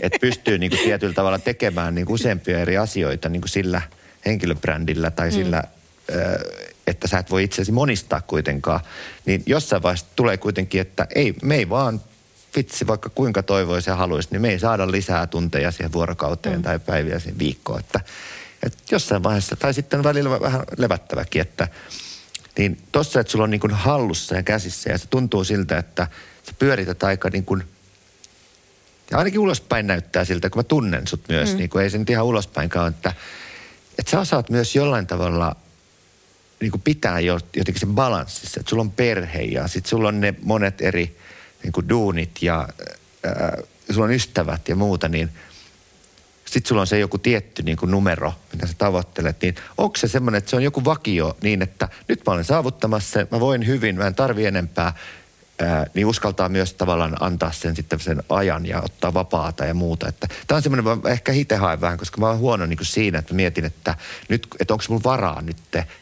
että 0.02 0.20
pystyy 0.22 0.58
niin 0.58 0.70
kuin 0.70 0.84
tietyllä 0.84 1.14
tavalla 1.14 1.40
tekemään 1.40 1.96
niin 1.96 2.06
kuin 2.06 2.14
useampia 2.14 2.60
eri 2.60 2.78
asioita 2.78 3.30
niin 3.30 3.42
kuin 3.42 3.50
sillä 3.50 3.82
henkilöbrändillä 4.26 5.12
tai 5.12 5.28
mm. 5.28 5.34
sillä, 5.34 5.64
että 6.88 7.08
sä 7.08 7.18
et 7.18 7.32
voi 7.32 7.44
itseäsi 7.44 7.72
monistaa 7.72 8.22
kuitenkaan. 8.22 8.80
Niin 9.26 9.44
jossain 9.46 9.84
vaiheessa 9.84 10.06
tulee 10.16 10.38
kuitenkin, 10.38 10.82
että 10.82 11.08
ei, 11.16 11.34
me 11.42 11.56
ei 11.56 11.70
vaan 11.70 12.02
vitsi, 12.56 12.88
vaikka 12.88 13.10
kuinka 13.10 13.44
toivoisi 13.44 13.90
ja 13.90 13.96
haluaisi, 13.96 14.30
niin 14.32 14.42
me 14.42 14.50
ei 14.50 14.60
saada 14.60 14.92
lisää 14.92 15.28
tunteja 15.28 15.72
siihen 15.72 15.94
vuorokauteen 15.94 16.56
mm. 16.56 16.64
tai 16.64 16.80
päiviä 16.80 17.20
siihen 17.20 17.40
viikkoon. 17.40 17.80
Että, 17.80 18.00
että 18.64 18.78
jossain 18.92 19.24
vaiheessa, 19.24 19.56
tai 19.56 19.74
sitten 19.74 20.04
välillä 20.04 20.40
vähän 20.40 20.64
levättäväkin, 20.78 21.42
että 21.42 21.68
niin 22.58 22.82
tossa, 22.92 23.20
että 23.20 23.32
sulla 23.32 23.44
on 23.44 23.50
niin 23.50 23.60
kuin 23.60 23.74
hallussa 23.74 24.36
ja 24.36 24.44
käsissä 24.44 24.92
ja 24.92 24.98
se 24.98 25.08
tuntuu 25.08 25.44
siltä, 25.44 25.78
että 25.78 26.08
sä 26.44 26.54
pyörität 26.60 27.04
aika 27.04 27.30
niin 27.30 27.46
kuin– 27.46 27.64
Ja 29.12 29.18
ainakin 29.18 29.40
ulospäin 29.40 29.88
näyttää 29.88 30.26
siltä, 30.26 30.50
kun 30.50 30.60
mä 30.60 30.64
tunnen 30.64 31.08
sut 31.08 31.22
myös, 31.30 31.52
mm. 31.52 31.58
niin 31.58 31.70
kuin 31.70 31.84
ei 31.84 31.90
se 31.90 31.98
nyt 31.98 32.10
ihan 32.10 32.26
ulospäinkaan, 32.26 32.94
että, 32.94 33.14
että 34.00 34.12
sä 34.12 34.20
osaat 34.20 34.50
myös 34.50 34.76
jollain 34.76 35.08
tavalla 35.08 35.56
niin 36.60 36.72
kuin 36.72 36.82
pitää 36.82 37.20
jotenkin 37.20 37.80
sen 37.80 37.96
balanssissa, 37.96 38.60
että 38.60 38.70
sulla 38.70 38.82
on 38.82 38.92
perhe 38.92 39.42
ja 39.42 39.68
sitten 39.68 39.90
sulla 39.90 40.08
on 40.08 40.22
ne 40.22 40.36
monet 40.42 40.82
eri 40.82 41.18
niin 41.64 41.72
kuin 41.72 41.90
duunit 41.90 42.32
ja 42.42 42.68
ää, 43.24 43.58
sulla 43.90 44.06
on 44.06 44.14
ystävät 44.14 44.70
ja 44.70 44.76
muuta, 44.76 45.08
niin 45.08 45.30
sitten 46.52 46.68
sulla 46.70 46.82
on 46.82 46.88
se 46.88 47.00
joku 47.00 47.18
tietty 47.18 47.64
niin 47.64 47.78
kuin 47.78 47.92
numero, 47.92 48.34
mitä 48.54 48.68
sä 48.68 48.74
tavoittelet, 48.78 49.42
niin 49.42 49.56
onko 49.78 49.98
se 49.98 50.08
semmoinen, 50.08 50.38
että 50.38 50.50
se 50.50 50.56
on 50.56 50.64
joku 50.64 50.86
vakio 50.86 51.38
niin, 51.42 51.62
että 51.62 51.90
nyt 52.08 52.22
mä 52.28 52.34
olen 52.34 52.46
saavuttamassa, 52.46 53.28
mä 53.32 53.40
voin 53.40 53.68
hyvin, 53.68 53.96
mä 53.96 54.08
en 54.08 54.16
tarvi 54.16 54.46
enempää, 54.46 54.94
ää, 55.60 55.86
niin 55.94 56.06
uskaltaa 56.06 56.50
myös 56.50 56.74
tavallaan 56.74 57.18
antaa 57.20 57.52
sen 57.52 57.76
sitten 57.76 58.00
sen 58.00 58.24
ajan 58.30 58.66
ja 58.66 58.82
ottaa 58.82 59.14
vapaata 59.14 59.66
ja 59.66 59.74
muuta. 59.74 60.08
Että 60.08 60.28
tämä 60.48 60.56
on 60.56 60.62
semmoinen, 60.62 60.86
mä 60.86 61.10
ehkä 61.10 61.32
itse 61.32 61.56
haen 61.56 61.82
vähän, 61.82 61.98
koska 61.98 62.22
mä 62.22 62.28
oon 62.28 62.38
huono 62.38 62.66
niin 62.66 62.78
kuin 62.78 62.88
siinä, 62.88 63.20
että 63.20 63.34
mietin, 63.34 63.66
että 63.66 63.96
nyt, 64.30 64.48
että 64.60 64.74
onko 64.74 64.84
mulla 64.90 65.04
varaa 65.04 65.42
nyt 65.42 65.58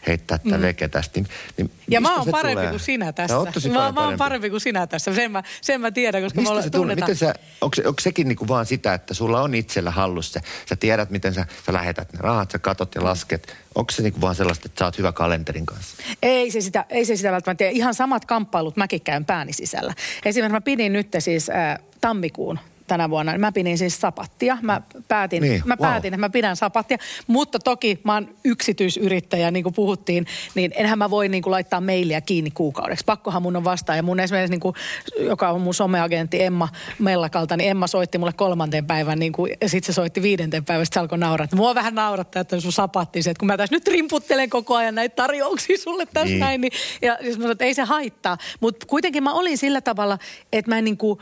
heittää 0.08 0.38
tätä 0.38 0.58
mm. 0.58 0.62
veke 0.62 0.88
tästä. 0.88 1.20
Niin, 1.20 1.28
niin 1.58 1.72
ja 1.88 2.02
mä 2.02 2.16
oon 2.16 2.28
parempi 2.32 2.56
tulee? 2.56 2.70
kuin 2.70 2.80
sinä 2.80 3.14
tässä. 3.14 3.36
Mä, 3.70 3.92
mä 3.92 4.06
oon 4.06 4.18
parempi 4.18 4.50
kuin 4.50 4.62
sinä 4.62 4.88
tässä, 4.88 5.14
sen 5.14 5.32
mä, 5.32 5.44
sen 5.62 5.82
mä 5.82 5.92
tiedän, 5.92 6.24
koska 6.24 6.42
mistä 6.42 6.62
se 6.62 6.70
tunnetaan. 6.70 7.12
Miten 7.12 7.16
sä, 7.16 7.36
onko, 7.62 7.76
onko 7.86 8.00
sekin 8.02 8.28
niin 8.28 8.38
kuin 8.38 8.48
vaan 8.48 8.66
sitä, 8.66 8.94
että 8.94 9.14
sulla 9.14 9.42
on 9.42 9.56
itsellä 9.56 9.92
hallussa, 9.92 10.40
sä 10.70 10.76
tiedät 10.76 11.10
miten 11.10 11.34
sä, 11.34 11.46
sä 11.66 11.74
lähetät 11.74 12.14
ne 12.14 12.20
rahat, 12.22 12.52
sä 12.52 12.60
katot 12.60 12.96
ja 12.96 13.04
lasket, 13.04 13.56
Onko 13.76 13.92
se 13.92 14.02
niinku 14.02 14.22
vaan 14.22 14.36
sellaista, 14.36 14.66
että 14.66 14.80
sä 14.80 14.86
oot 14.86 14.98
hyvä 14.98 15.12
kalenterin 15.12 15.66
kanssa? 15.66 16.04
Ei 16.24 16.52
se 16.52 16.62
sitä, 16.62 16.86
ei 16.90 17.06
se 17.06 17.16
sitä 17.16 17.32
välttämättä. 17.32 17.70
Ihan 17.70 17.94
samat 17.94 18.26
kamppailut 18.26 18.78
mäkin 18.78 19.02
käyn 19.02 19.26
pääni 19.26 19.54
sisällä. 19.54 19.94
Esimerkiksi 20.26 20.54
mä 20.54 20.62
pidin 20.62 20.94
nyt 20.94 21.08
siis 21.20 21.50
äh, 21.50 21.80
tammikuun 22.02 22.60
tänä 22.88 23.10
vuonna. 23.10 23.38
Mä 23.38 23.52
pidin 23.52 23.78
siis 23.78 24.02
sapattia. 24.02 24.58
Mä 24.62 24.82
päätin, 25.08 25.42
niin, 25.42 25.62
mä 25.66 25.76
wow. 25.80 25.90
päätin 25.90 26.14
että 26.14 26.18
mä 26.18 26.30
pidän 26.30 26.56
sapattia. 26.56 26.98
Mutta 27.28 27.60
toki 27.60 28.00
mä 28.04 28.14
oon 28.14 28.30
yksityisyrittäjä, 28.44 29.52
niin 29.52 29.64
kuin 29.64 29.76
puhuttiin, 29.76 30.26
niin 30.56 30.72
enhän 30.76 30.98
mä 30.98 31.10
voi 31.10 31.30
niin 31.30 31.44
kuin 31.44 31.52
laittaa 31.52 31.82
mailia 31.82 32.22
kiinni 32.22 32.52
kuukaudeksi. 32.52 33.06
Pakkohan 33.06 33.42
mun 33.42 33.56
on 33.56 33.64
vastaan. 33.64 33.98
Ja 33.98 34.04
mun 34.04 34.20
esimerkiksi, 34.20 34.52
niin 34.52 34.60
kuin, 34.60 34.76
joka 35.20 35.50
on 35.50 35.62
mun 35.62 35.74
someagentti 35.74 36.44
Emma 36.44 36.70
Mellakalta, 37.00 37.58
niin 37.58 37.70
Emma 37.70 37.88
soitti 37.88 38.18
mulle 38.18 38.34
kolmanteen 38.34 38.86
päivän, 38.86 39.20
niin 39.20 39.32
kuin, 39.32 39.54
ja 39.62 39.70
sitten 39.70 39.94
se 39.94 39.96
soitti 39.96 40.22
viidenten 40.22 40.66
päivän, 40.66 40.86
se 40.86 41.00
alkoi 41.00 41.18
nauraa. 41.18 41.48
Mua 41.56 41.76
vähän 41.76 41.96
naurattaa, 41.96 42.42
että 42.42 42.60
sun 42.60 42.72
sapatti 42.72 43.22
se, 43.22 43.30
että 43.30 43.40
kun 43.40 43.48
mä 43.48 43.58
tässä 43.58 43.76
nyt 43.76 43.88
rimputtelen 43.88 44.50
koko 44.50 44.76
ajan 44.76 44.96
näitä 44.96 45.16
tarjouksia 45.16 45.78
sulle 45.78 46.06
tässä 46.06 46.26
niin. 46.26 46.40
näin, 46.40 46.62
niin, 46.62 46.72
ja 47.02 47.16
ja 47.22 47.30
mä 47.30 47.34
sanoin, 47.34 47.52
että 47.52 47.66
ei 47.66 47.74
se 47.74 47.84
haittaa. 47.84 48.38
Mutta 48.60 48.86
kuitenkin 48.86 49.24
mä 49.24 49.34
olin 49.34 49.58
sillä 49.58 49.82
tavalla, 49.82 50.20
että 50.54 50.72
mä 50.72 50.78
en 50.78 50.84
niin 50.84 50.98
kuin, 50.98 51.20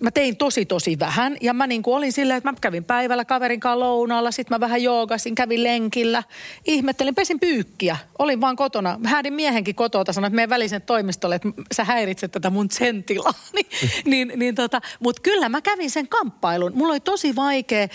mä 0.00 0.10
tein 0.10 0.36
tosi 0.36 0.66
tosi 0.66 0.98
vähän 0.98 1.36
ja 1.40 1.54
mä 1.54 1.66
niin 1.66 1.82
kuin 1.82 1.96
olin 1.96 2.12
silleen, 2.12 2.38
että 2.38 2.50
mä 2.52 2.58
kävin 2.60 2.84
päivällä 2.84 3.24
kaverin 3.24 3.60
kanssa 3.60 3.80
lounaalla, 3.80 4.30
sitten 4.30 4.54
mä 4.54 4.60
vähän 4.60 4.82
joogasin, 4.82 5.34
kävin 5.34 5.64
lenkillä, 5.64 6.22
ihmettelin, 6.64 7.14
pesin 7.14 7.40
pyykkiä, 7.40 7.96
olin 8.18 8.40
vaan 8.40 8.56
kotona. 8.56 9.00
Häädin 9.04 9.34
miehenkin 9.34 9.74
kotota, 9.74 10.12
sanoin, 10.12 10.28
että 10.28 10.36
meidän 10.36 10.50
välisen 10.50 10.82
toimistolle, 10.82 11.34
että 11.34 11.48
sä 11.74 11.84
häiritset 11.84 12.32
tätä 12.32 12.50
mun 12.50 12.70
sentilaa. 12.70 13.34
niin, 13.54 13.66
niin, 14.04 14.32
niin 14.36 14.54
tota, 14.54 14.80
mutta 15.00 15.22
kyllä 15.22 15.48
mä 15.48 15.60
kävin 15.60 15.90
sen 15.90 16.08
kamppailun. 16.08 16.72
Mulla 16.74 16.92
oli 16.92 17.00
tosi 17.00 17.36
vaikea, 17.36 17.88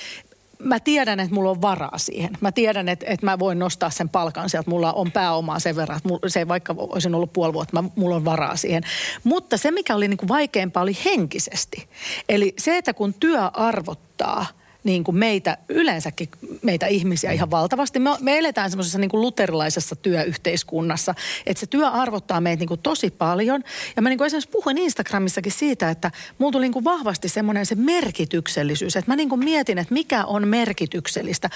mä 0.64 0.80
tiedän, 0.80 1.20
että 1.20 1.36
mulla 1.36 1.49
on 1.49 1.61
varaa 1.61 1.97
siihen. 1.97 2.32
Mä 2.41 2.51
tiedän, 2.51 2.89
että, 2.89 3.05
että 3.09 3.26
mä 3.26 3.39
voin 3.39 3.59
nostaa 3.59 3.89
sen 3.89 4.09
palkan 4.09 4.49
sieltä. 4.49 4.70
Mulla 4.70 4.93
on 4.93 5.11
pääomaa 5.11 5.59
sen 5.59 5.76
verran, 5.76 5.97
että 5.97 6.09
mulla, 6.09 6.30
se 6.30 6.47
vaikka 6.47 6.76
olisin 6.78 7.16
ollut 7.16 7.34
puoli 7.34 7.53
vuotta, 7.53 7.82
mä, 7.82 7.89
mulla 7.95 8.16
on 8.16 8.26
varaa 8.26 8.55
siihen. 8.55 8.84
Mutta 9.24 9.57
se, 9.57 9.72
mikä 9.72 9.95
oli 9.95 10.07
niin 10.07 10.18
kuin 10.18 10.30
vaikeampaa, 10.30 10.84
oli 10.84 10.97
henkisesti. 11.05 11.88
Eli 12.30 12.53
se, 12.57 12.78
että 12.78 12.93
kun 12.93 13.14
työ 13.14 13.41
arvottaa– 13.53 14.45
niin 14.84 15.03
kuin 15.03 15.17
meitä, 15.17 15.57
yleensäkin 15.69 16.29
meitä 16.61 16.88
ihmisiä 16.88 17.31
ihan 17.31 17.51
valtavasti. 17.51 17.99
Me, 17.99 18.09
me 18.19 18.38
eletään 18.38 18.69
semmoisessa 18.69 18.99
niin 18.99 19.09
kuin 19.09 19.21
luterilaisessa 19.21 19.95
työyhteiskunnassa, 19.95 21.15
että 21.45 21.59
se 21.59 21.65
työ 21.65 21.88
arvottaa 21.88 22.41
meitä 22.41 22.59
niin 22.59 22.67
kuin 22.67 22.79
tosi 22.79 23.11
paljon. 23.11 23.63
Ja 23.95 24.01
mä 24.01 24.09
niin 24.09 24.17
kuin 24.17 24.25
esimerkiksi 24.25 24.49
puhuin 24.49 24.77
Instagramissakin 24.77 25.51
siitä, 25.51 25.89
että 25.89 26.11
mulla 26.38 26.51
tuli 26.51 26.65
niin 26.65 26.73
kuin 26.73 26.86
vahvasti 26.86 27.29
semmoinen 27.29 27.65
se 27.65 27.75
merkityksellisyys. 27.75 28.95
Että 28.95 29.11
mä 29.11 29.15
niin 29.15 29.29
kuin 29.29 29.43
mietin, 29.43 29.77
että 29.77 29.93
mikä 29.93 30.25
on 30.25 30.47
merkityksellistä. 30.47 31.49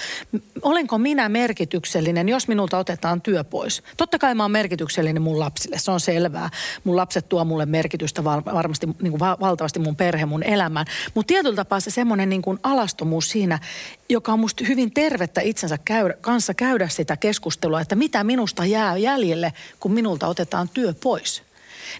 Olenko 0.62 0.98
minä 0.98 1.28
merkityksellinen, 1.28 2.28
jos 2.28 2.48
minulta 2.48 2.78
otetaan 2.78 3.22
työ 3.22 3.44
pois? 3.44 3.82
Totta 3.96 4.18
kai 4.18 4.34
mä 4.34 4.44
oon 4.44 4.50
merkityksellinen 4.50 5.22
mun 5.22 5.40
lapsille, 5.40 5.78
se 5.78 5.90
on 5.90 6.00
selvää. 6.00 6.50
Mun 6.84 6.96
lapset 6.96 7.28
tuo 7.28 7.44
mulle 7.44 7.66
merkitystä 7.66 8.24
varmasti 8.24 8.86
niin 8.86 9.10
kuin 9.10 9.20
valtavasti 9.20 9.78
mun 9.78 9.96
perhe, 9.96 10.26
mun 10.26 10.42
elämään. 10.42 10.86
Mutta 11.14 11.28
tietyllä 11.28 11.56
tapaa 11.56 11.80
se 11.80 11.90
semmoinen 11.90 12.28
niin 12.28 12.42
kuin 12.42 12.58
alastomuus 12.62 13.17
avoimuus 13.18 13.30
siinä, 13.30 13.58
joka 14.08 14.32
on 14.32 14.40
musta 14.40 14.64
hyvin 14.64 14.90
tervettä 14.90 15.40
itsensä 15.40 15.78
käydä, 15.78 16.14
kanssa 16.20 16.54
käydä 16.54 16.88
sitä 16.88 17.16
keskustelua, 17.16 17.80
että 17.80 17.96
mitä 17.96 18.24
minusta 18.24 18.64
jää 18.64 18.96
jäljelle, 18.96 19.52
kun 19.80 19.92
minulta 19.92 20.28
otetaan 20.28 20.68
työ 20.68 20.94
pois. 20.94 21.42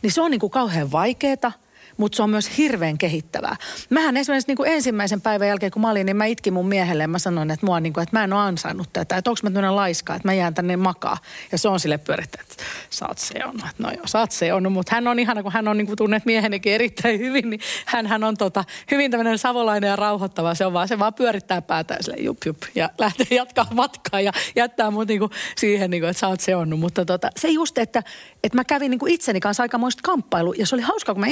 Niin 0.02 0.12
se 0.12 0.20
on 0.20 0.30
niin 0.30 0.40
kuin 0.40 0.50
kauhean 0.50 0.92
vaikeaa 0.92 1.52
mutta 1.98 2.16
se 2.16 2.22
on 2.22 2.30
myös 2.30 2.58
hirveän 2.58 2.98
kehittävää. 2.98 3.56
Mähän 3.90 4.16
esimerkiksi 4.16 4.48
niin 4.48 4.56
kuin 4.56 4.70
ensimmäisen 4.70 5.20
päivän 5.20 5.48
jälkeen, 5.48 5.72
kun 5.72 5.82
mä 5.82 5.90
olin, 5.90 6.06
niin 6.06 6.16
mä 6.16 6.24
itkin 6.24 6.52
mun 6.52 6.68
miehelle 6.68 7.02
ja 7.02 7.08
mä 7.08 7.18
sanoin, 7.18 7.50
että, 7.50 7.66
mua, 7.66 7.80
niin 7.80 7.92
kuin, 7.92 8.02
että 8.02 8.16
mä 8.16 8.24
en 8.24 8.32
ole 8.32 8.40
ansainnut 8.40 8.88
tätä, 8.92 9.16
että 9.16 9.30
onko 9.30 9.40
mä 9.42 9.50
tämmöinen 9.50 9.76
laiska, 9.76 10.14
että 10.14 10.28
mä 10.28 10.34
jään 10.34 10.54
tänne 10.54 10.76
makaa. 10.76 11.18
Ja 11.52 11.58
se 11.58 11.68
on 11.68 11.80
sille 11.80 11.98
pyörittä, 11.98 12.38
että 12.42 12.64
sä 12.90 13.06
oot 13.08 13.18
seonnut. 13.18 13.64
Että 13.70 13.82
no 13.82 13.90
joo, 13.90 14.06
sä 14.06 14.18
oot 14.18 14.30
seonnut, 14.30 14.72
mutta 14.72 14.94
hän 14.94 15.08
on 15.08 15.18
ihana, 15.18 15.42
kun 15.42 15.52
hän 15.52 15.68
on 15.68 15.78
niin 15.78 15.86
kuin 15.86 15.96
tunnet 15.96 16.24
miehenikin 16.26 16.72
erittäin 16.72 17.18
hyvin, 17.18 17.50
niin 17.50 17.60
hän, 17.86 18.06
hän 18.06 18.24
on 18.24 18.36
tota, 18.36 18.64
hyvin 18.90 19.10
tämmöinen 19.10 19.38
savolainen 19.38 19.88
ja 19.88 19.96
rauhoittava. 19.96 20.54
Se 20.54 20.66
on 20.66 20.72
vaan, 20.72 20.88
se 20.88 20.98
vaan 20.98 21.14
pyörittää 21.14 21.62
päätä 21.62 21.94
ja 21.94 22.02
sille 22.02 22.16
jup 22.20 22.38
jup 22.46 22.56
ja 22.74 22.90
lähtee 22.98 23.26
jatkaa 23.30 23.66
matkaa 23.74 24.20
ja 24.20 24.32
jättää 24.56 24.90
mut 24.90 25.08
niin 25.08 25.20
kuin 25.20 25.30
siihen, 25.56 25.90
niin 25.90 26.02
kuin, 26.02 26.10
että 26.10 26.20
sä 26.20 26.28
oot 26.28 26.40
seonnut. 26.40 26.80
Mutta 26.80 27.04
tota, 27.04 27.30
se 27.36 27.48
just, 27.48 27.78
että, 27.78 28.02
että 28.44 28.56
mä 28.58 28.64
kävin 28.64 28.90
niin 28.90 28.98
kuin 28.98 29.12
itseni 29.12 29.40
kanssa 29.40 29.62
aikamoista 29.62 30.00
kamppailu 30.04 30.52
ja 30.52 30.66
se 30.66 30.74
oli 30.74 30.82
hauskaa, 30.82 31.14
kun 31.14 31.20
mä 31.20 31.26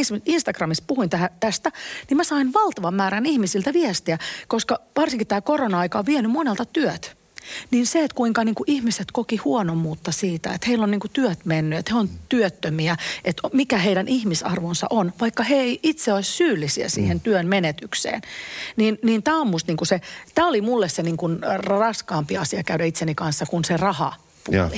Instagramissa 0.57 0.85
puhuin 0.87 1.11
tähän, 1.11 1.31
tästä, 1.41 1.73
niin 2.09 2.17
mä 2.17 2.25
sain 2.25 2.53
valtavan 2.53 2.95
määrän 2.95 3.27
ihmisiltä 3.27 3.73
viestiä, 3.73 4.19
koska 4.49 4.79
varsinkin 4.97 5.27
tämä 5.27 5.41
korona-aika 5.41 5.99
on 5.99 6.07
vienyt 6.07 6.33
monelta 6.33 6.65
työt. 6.65 7.17
Niin 7.71 7.87
se, 7.87 8.05
että 8.05 8.15
kuinka 8.15 8.45
niin 8.45 8.55
kuin 8.55 8.71
ihmiset 8.71 9.13
koki 9.13 9.37
huonommuutta 9.37 10.13
siitä, 10.13 10.53
että 10.55 10.67
heillä 10.67 10.83
on 10.83 10.91
niin 10.91 11.01
kuin 11.01 11.11
työt 11.11 11.45
mennyt, 11.45 11.79
että 11.79 11.93
he 11.95 12.01
on 12.01 12.11
työttömiä, 12.29 12.97
että 13.25 13.43
mikä 13.53 13.79
heidän 13.79 14.09
ihmisarvonsa 14.09 14.87
on, 14.91 15.13
vaikka 15.21 15.43
he 15.43 15.55
ei 15.55 15.81
itse 15.83 16.13
olisi 16.13 16.33
syyllisiä 16.33 16.89
siihen 16.89 17.17
mm. 17.17 17.21
työn 17.21 17.47
menetykseen. 17.47 18.23
Niin, 18.77 18.99
niin 19.03 19.23
tämä 19.23 19.41
on 19.41 19.47
musta 19.47 19.71
niin 19.71 19.77
kuin 19.77 19.89
se, 19.89 20.01
tämä 20.35 20.49
oli 20.49 20.61
mulle 20.61 20.89
se 20.89 21.03
niin 21.03 21.17
kuin 21.17 21.39
raskaampi 21.59 22.37
asia 22.37 22.63
käydä 22.63 22.85
itseni 22.85 23.15
kanssa 23.15 23.47
kuin 23.47 23.65
se 23.65 23.77
raha 23.77 24.15
puoli. 24.45 24.57
Joo, 24.57 24.71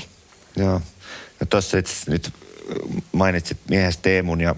joo. 0.57 0.81
No 1.41 1.47
tuossa 1.51 1.77
nyt 2.09 2.33
mainitsit 3.13 3.59
miehestä 3.71 4.03
Teemun 4.03 4.41
ja 4.41 4.55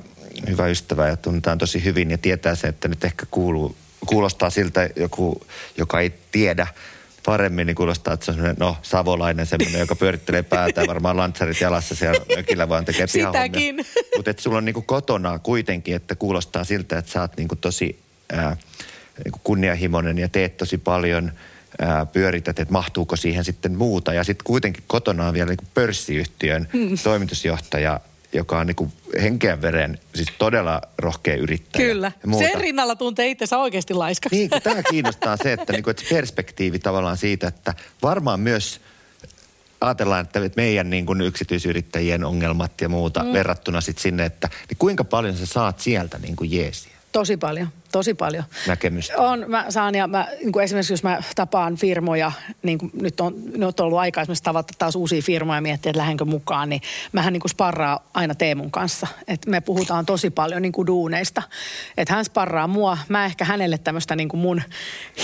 hyvä 0.49 0.67
ystävä 0.67 1.09
ja 1.09 1.17
tunnetaan 1.17 1.59
tosi 1.59 1.85
hyvin 1.85 2.11
ja 2.11 2.19
tietää 2.19 2.55
se, 2.55 2.69
että 2.69 2.89
nyt 2.89 3.05
ehkä 3.05 3.27
kuuluu, 3.31 3.77
kuulostaa 4.07 4.51
siltä 4.51 4.89
joku, 4.97 5.47
joka 5.77 6.01
ei 6.01 6.13
tiedä 6.33 6.67
paremmin, 7.27 7.67
niin 7.67 7.75
kuulostaa, 7.75 8.15
että 8.15 8.27
se 8.27 8.31
on 8.31 8.35
semmoinen, 8.35 8.57
no, 8.61 8.77
savolainen 8.83 9.47
semmoinen, 9.47 9.81
joka 9.81 9.97
pyörittelee 9.97 10.43
päätä 10.43 10.87
varmaan 10.87 11.17
lantsarit 11.17 11.61
jalassa 11.61 11.95
siellä 11.95 12.21
mökillä 12.37 12.69
vaan 12.69 12.85
tekee 12.85 13.07
Sitäkin. 13.07 13.77
Mutta 14.17 14.31
että 14.31 14.43
sulla 14.43 14.59
on 14.59 14.65
niinku 14.65 14.83
kotona 14.83 15.39
kuitenkin, 15.39 15.97
että 15.97 16.15
kuulostaa 16.15 16.65
siltä, 16.65 16.99
että 16.99 17.13
sä 17.13 17.21
oot 17.21 17.37
niinku 17.37 17.57
tosi 17.57 18.01
ää, 18.33 18.57
niinku 19.25 19.41
kunnianhimoinen 19.45 20.19
ja 20.19 20.29
teet 20.29 20.57
tosi 20.57 20.79
paljon, 20.79 21.33
pyörität, 22.13 22.59
että 22.59 22.73
mahtuuko 22.73 23.17
siihen 23.17 23.45
sitten 23.45 23.77
muuta. 23.77 24.15
Ja 24.15 24.25
sitten 24.25 24.45
kuitenkin 24.45 24.85
kotona 24.87 25.27
on 25.27 25.35
vielä 25.35 25.49
niinku 25.49 25.65
pörssiyhtiön 25.75 26.69
hmm. 26.73 26.99
toimitusjohtaja 27.05 28.01
joka 28.33 28.59
on 28.59 28.67
niin 28.67 28.93
henkeän 29.23 29.63
veren, 29.63 29.99
siis 30.15 30.29
todella 30.39 30.83
rohkea 30.99 31.37
yrittäjä. 31.37 31.87
Kyllä. 31.87 32.13
Sen 32.39 32.61
rinnalla 32.61 32.97
tuntee 32.97 33.27
itsensä 33.27 33.59
oikeasti 33.59 33.95
laiskaksi. 33.95 34.39
Niin, 34.39 34.51
tämä 34.63 34.83
kiinnostaa 34.83 35.37
se, 35.37 35.53
että, 35.53 35.73
niin 35.73 35.83
kuin, 35.83 35.91
että 35.91 36.05
perspektiivi 36.11 36.79
tavallaan 36.79 37.17
siitä, 37.17 37.49
että 37.49 37.75
varmaan 38.03 38.41
myös 38.41 38.81
ajatellaan, 39.81 40.21
että 40.21 40.41
meidän 40.57 40.91
niin 40.91 41.07
kuin 41.07 41.21
yksityisyrittäjien 41.21 42.25
ongelmat 42.25 42.81
ja 42.81 42.89
muuta 42.89 43.25
mm. 43.25 43.33
verrattuna 43.33 43.81
sitten 43.81 44.03
sinne, 44.03 44.25
että 44.25 44.49
niin 44.69 44.79
kuinka 44.79 45.05
paljon 45.05 45.37
sä 45.37 45.47
saat 45.47 45.81
sieltä 45.81 46.19
niin 46.19 46.37
kuin 46.37 46.53
jeesiä? 46.53 46.93
Tosi 47.13 47.37
paljon 47.37 47.69
tosi 47.93 48.15
paljon. 48.15 48.45
Näkemystä. 48.67 49.19
On, 49.19 49.45
mä 49.49 49.67
saan 49.69 49.95
ja 49.95 50.07
mä, 50.07 50.29
niin 50.39 50.53
kuin 50.53 50.65
esimerkiksi 50.65 50.93
jos 50.93 51.03
mä 51.03 51.21
tapaan 51.35 51.77
firmoja, 51.77 52.33
niin 52.63 52.79
kuin 52.79 52.91
nyt 52.95 53.21
on, 53.21 53.35
nyt 53.57 53.81
on 53.81 53.87
ollut 53.87 53.99
aika 53.99 54.21
esimerkiksi 54.21 54.45
tavata 54.45 54.75
taas 54.79 54.97
uusia 54.97 55.23
firmoja 55.23 55.57
ja 55.57 55.63
miettiä, 55.63 55.91
että 55.91 55.99
lähdenkö 55.99 56.25
mukaan, 56.25 56.69
niin 56.69 56.83
mähän 57.13 57.33
niin 57.33 57.41
kuin 57.41 57.51
sparraa 57.51 58.09
aina 58.15 58.35
Teemun 58.35 58.71
kanssa. 58.71 59.07
että 59.29 59.51
me 59.51 59.61
puhutaan 59.61 60.07
tosi 60.07 60.31
paljon 60.31 60.63
niin 60.63 60.73
kuin 60.73 60.87
duuneista. 60.87 61.43
Että 61.97 62.15
hän 62.15 62.25
sparraa 62.25 62.67
mua, 62.67 62.99
mä 63.09 63.25
ehkä 63.25 63.45
hänelle 63.45 63.79
tämmöistä 63.79 64.17
niin 64.17 64.29
kuin 64.29 64.41
mun 64.41 64.63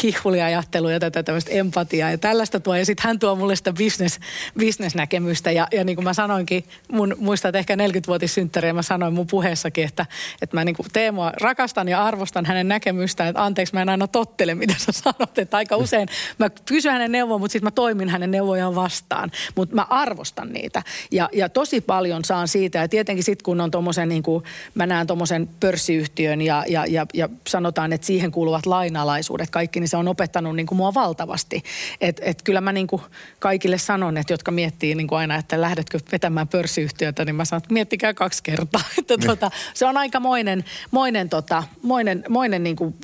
hihvuliajattelua 0.02 0.92
ja 0.92 1.00
tätä 1.00 1.22
tämmöistä 1.22 1.50
empatiaa 1.50 2.10
ja 2.10 2.18
tällaista 2.18 2.60
tuo. 2.60 2.74
Ja 2.74 2.86
sitten 2.86 3.08
hän 3.08 3.18
tuo 3.18 3.34
mulle 3.34 3.56
sitä 3.56 3.72
business, 3.72 4.18
business-näkemystä 4.58 5.50
ja, 5.50 5.68
ja 5.72 5.84
niin 5.84 5.96
kuin 5.96 6.04
mä 6.04 6.14
sanoinkin, 6.14 6.64
mun 6.92 7.14
muistat 7.18 7.54
ehkä 7.54 7.74
40-vuotissynttäriä, 7.74 8.72
mä 8.72 8.82
sanoin 8.82 9.14
mun 9.14 9.26
puheessakin, 9.26 9.84
että, 9.84 10.06
että 10.42 10.56
mä 10.56 10.64
niin 10.64 10.76
kuin 10.76 10.86
Teemua 10.92 11.32
rakastan 11.40 11.88
ja 11.88 12.04
arvostan 12.04 12.46
hänen 12.56 12.68
näkemystään, 12.68 13.28
että 13.28 13.44
anteeksi 13.44 13.74
mä 13.74 13.82
en 13.82 13.88
aina 13.88 14.06
tottele, 14.06 14.54
mitä 14.54 14.74
sä 14.78 14.92
sanot. 14.92 15.38
Että 15.38 15.56
aika 15.56 15.76
usein 15.76 16.08
mä 16.38 16.50
kysyn 16.50 16.92
hänen 16.92 17.12
neuvoa, 17.12 17.38
mutta 17.38 17.52
sitten 17.52 17.66
mä 17.66 17.70
toimin 17.70 18.08
hänen 18.08 18.30
neuvojaan 18.30 18.74
vastaan. 18.74 19.30
Mutta 19.54 19.74
mä 19.74 19.86
arvostan 19.90 20.52
niitä. 20.52 20.82
Ja, 21.10 21.28
ja 21.32 21.48
tosi 21.48 21.80
paljon 21.80 22.24
saan 22.24 22.48
siitä. 22.48 22.78
Ja 22.78 22.88
tietenkin 22.88 23.24
sitten 23.24 23.44
kun 23.44 23.60
on 23.60 23.70
tommosen, 23.70 24.08
niin 24.08 24.22
kuin, 24.22 24.44
mä 24.74 24.86
näen 24.86 25.06
tuommoisen 25.06 25.48
pörssiyhtiön 25.60 26.42
ja, 26.42 26.64
ja, 26.68 26.84
ja, 26.88 27.06
ja 27.14 27.28
sanotaan, 27.48 27.92
että 27.92 28.06
siihen 28.06 28.30
kuuluvat 28.30 28.66
lainalaisuudet 28.66 29.50
kaikki, 29.50 29.80
niin 29.80 29.88
se 29.88 29.96
on 29.96 30.08
opettanut 30.08 30.56
niin 30.56 30.66
kuin 30.66 30.76
mua 30.76 30.94
valtavasti. 30.94 31.62
Että 32.00 32.22
et 32.24 32.42
kyllä 32.42 32.60
mä 32.60 32.72
niin 32.72 32.86
kuin 32.86 33.02
kaikille 33.38 33.78
sanon, 33.78 34.16
että 34.16 34.32
jotka 34.32 34.50
miettii 34.50 34.94
niin 34.94 35.06
kuin 35.06 35.18
aina, 35.18 35.36
että 35.36 35.60
lähdetkö 35.60 35.98
vetämään 36.12 36.48
pörssiyhtiötä, 36.48 37.24
niin 37.24 37.36
mä 37.36 37.44
sanon, 37.44 37.62
että 37.62 37.72
miettikää 37.72 38.14
kaksi 38.14 38.42
kertaa. 38.42 38.80
Että 38.98 39.14
tota, 39.26 39.50
se 39.74 39.86
on 39.86 39.96
aika 39.96 40.20
moinen, 40.20 40.64
moinen, 40.90 41.28
tota, 41.28 41.62
moinen, 41.82 42.24
moinen 42.28 42.45
niin 42.48 42.76
kuin, 42.76 42.94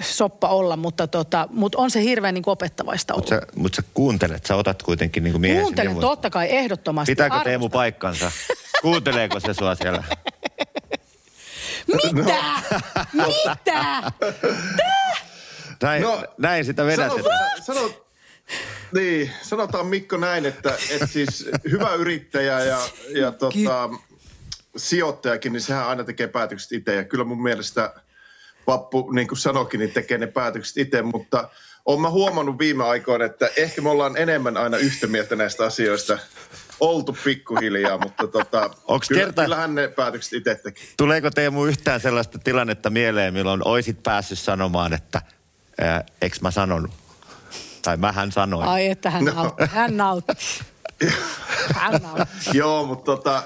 soppa 0.00 0.48
olla, 0.48 0.76
mutta, 0.76 1.06
tota, 1.06 1.48
mutta 1.50 1.78
on 1.78 1.90
se 1.90 2.02
hirveän 2.02 2.34
niin 2.34 2.42
kuin 2.42 2.52
opettavaista 2.52 3.14
Mutta 3.14 3.28
sä, 3.28 3.42
mut 3.56 3.74
sä 3.74 3.82
kuuntelet, 3.94 4.46
sä 4.46 4.56
otat 4.56 4.82
kuitenkin 4.82 5.22
niin 5.22 5.32
kuin 5.32 5.40
miehesi 5.40 5.62
Kuuntelen, 5.62 5.86
neuvon. 5.86 6.00
totta 6.00 6.30
kai, 6.30 6.46
ehdottomasti. 6.50 7.12
Pitääkö 7.12 7.34
arvostan. 7.34 7.50
Teemu 7.50 7.68
paikkansa? 7.68 8.32
Kuunteleeko 8.82 9.40
se 9.40 9.54
sua 9.54 9.74
siellä? 9.74 10.04
Mitä? 12.12 12.42
No. 13.12 13.26
Mitä? 13.26 14.12
Näin, 15.82 16.02
no, 16.02 16.22
näin 16.38 16.64
sitä 16.64 16.84
vedätetään. 16.84 17.62
Sanot, 17.62 18.06
niin, 18.94 19.30
sanotaan 19.42 19.86
Mikko 19.86 20.16
näin, 20.16 20.46
että, 20.46 20.76
että 20.90 21.06
siis 21.06 21.48
hyvä 21.70 21.94
yrittäjä 21.94 22.60
ja, 22.60 22.78
ja 23.20 23.32
tota, 23.32 23.90
sijoittajakin, 24.76 25.52
niin 25.52 25.60
sehän 25.60 25.86
aina 25.86 26.04
tekee 26.04 26.26
päätökset 26.26 26.72
itse. 26.72 26.94
Ja 26.94 27.04
kyllä 27.04 27.24
mun 27.24 27.42
mielestä 27.42 27.94
Vappu, 28.66 29.10
niin 29.12 29.28
kuin 29.28 29.38
sanokin, 29.38 29.80
niin 29.80 29.92
tekee 29.92 30.18
ne 30.18 30.26
päätökset 30.26 30.76
itse, 30.76 31.02
mutta 31.02 31.48
olen 31.84 32.00
mä 32.00 32.10
huomannut 32.10 32.58
viime 32.58 32.84
aikoina, 32.84 33.24
että 33.24 33.50
ehkä 33.56 33.82
me 33.82 33.90
ollaan 33.90 34.16
enemmän 34.16 34.56
aina 34.56 34.76
yhtä 34.76 35.06
mieltä 35.06 35.36
näistä 35.36 35.64
asioista 35.64 36.18
oltu 36.80 37.16
pikkuhiljaa, 37.24 37.98
mutta 37.98 38.26
tota, 38.26 38.70
Onks 38.84 39.08
kyllä, 39.08 39.20
kerta... 39.20 39.42
kyllähän 39.42 39.74
ne 39.74 39.88
päätökset 39.88 40.32
itse 40.32 40.54
teki. 40.54 40.88
Tuleeko 40.96 41.30
Teemu 41.30 41.64
yhtään 41.64 42.00
sellaista 42.00 42.38
tilannetta 42.38 42.90
mieleen, 42.90 43.34
milloin 43.34 43.60
oisit 43.64 44.02
päässyt 44.02 44.38
sanomaan, 44.38 44.92
että 44.92 45.22
eikö 46.22 46.36
mä 46.40 46.50
sanonut? 46.50 46.90
Tai 47.82 47.96
mähän 47.96 48.32
sanoin. 48.32 48.68
Ai, 48.68 48.86
että 48.86 49.10
hän, 49.10 49.24
no. 49.24 49.32
nautti. 49.34 49.64
hän 49.66 49.96
nautti. 49.96 50.32
hän 51.80 52.00
nautti. 52.02 52.58
Joo, 52.58 52.86
mutta 52.86 53.04
tota, 53.04 53.42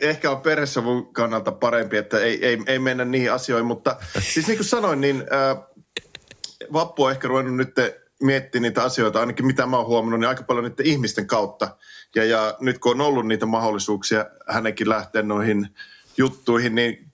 ehkä 0.00 0.30
on 0.30 0.40
perheessä 0.40 0.80
mun 0.80 1.12
kannalta 1.12 1.52
parempi, 1.52 1.96
että 1.96 2.18
ei, 2.18 2.46
ei, 2.46 2.58
ei 2.66 2.78
mennä 2.78 3.04
niihin 3.04 3.32
asioihin, 3.32 3.66
mutta 3.66 3.96
siis 4.20 4.46
niin 4.46 4.58
kuin 4.58 4.66
sanoin, 4.66 5.00
niin 5.00 5.16
äh, 5.16 5.56
Vappu 6.72 7.04
on 7.04 7.10
ehkä 7.10 7.28
ruvennut 7.28 7.56
nyt 7.56 7.74
miettimään 8.22 8.62
niitä 8.62 8.82
asioita, 8.82 9.20
ainakin 9.20 9.46
mitä 9.46 9.66
mä 9.66 9.76
oon 9.76 9.86
huomannut, 9.86 10.20
niin 10.20 10.28
aika 10.28 10.42
paljon 10.42 10.64
niiden 10.64 10.86
ihmisten 10.86 11.26
kautta. 11.26 11.76
Ja, 12.14 12.24
ja 12.24 12.56
nyt 12.60 12.78
kun 12.78 12.92
on 12.92 13.06
ollut 13.06 13.26
niitä 13.26 13.46
mahdollisuuksia 13.46 14.26
hänenkin 14.48 14.88
lähteä 14.88 15.22
noihin 15.22 15.68
juttuihin, 16.16 16.74
niin 16.74 17.10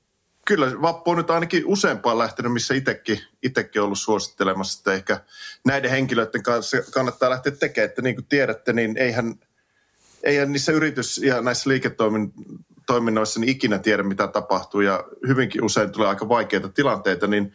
kyllä 0.46 0.82
Vappu 0.82 1.10
on 1.10 1.16
nyt 1.16 1.30
ainakin 1.30 1.66
useampaan 1.66 2.18
lähtenyt, 2.18 2.52
missä 2.52 2.74
itsekin, 2.74 3.20
itsekin 3.42 3.82
ollut 3.82 3.98
suosittelemassa, 3.98 4.80
että 4.80 4.92
ehkä 4.92 5.20
näiden 5.64 5.90
henkilöiden 5.90 6.42
kanssa 6.42 6.76
kannattaa 6.94 7.30
lähteä 7.30 7.52
tekemään. 7.52 7.88
Että 7.88 8.02
niin 8.02 8.14
kuin 8.14 8.26
tiedätte, 8.26 8.72
niin 8.72 8.96
eihän, 8.96 9.34
eihän 10.26 10.52
niissä 10.52 10.72
yritys- 10.72 11.18
ja 11.18 11.40
näissä 11.40 11.70
liiketoiminnoissa 11.70 13.40
niin 13.40 13.48
ikinä 13.48 13.78
tiedä, 13.78 14.02
mitä 14.02 14.28
tapahtuu 14.28 14.80
ja 14.80 15.04
hyvinkin 15.28 15.64
usein 15.64 15.92
tulee 15.92 16.08
aika 16.08 16.28
vaikeita 16.28 16.68
tilanteita, 16.68 17.26
niin 17.26 17.52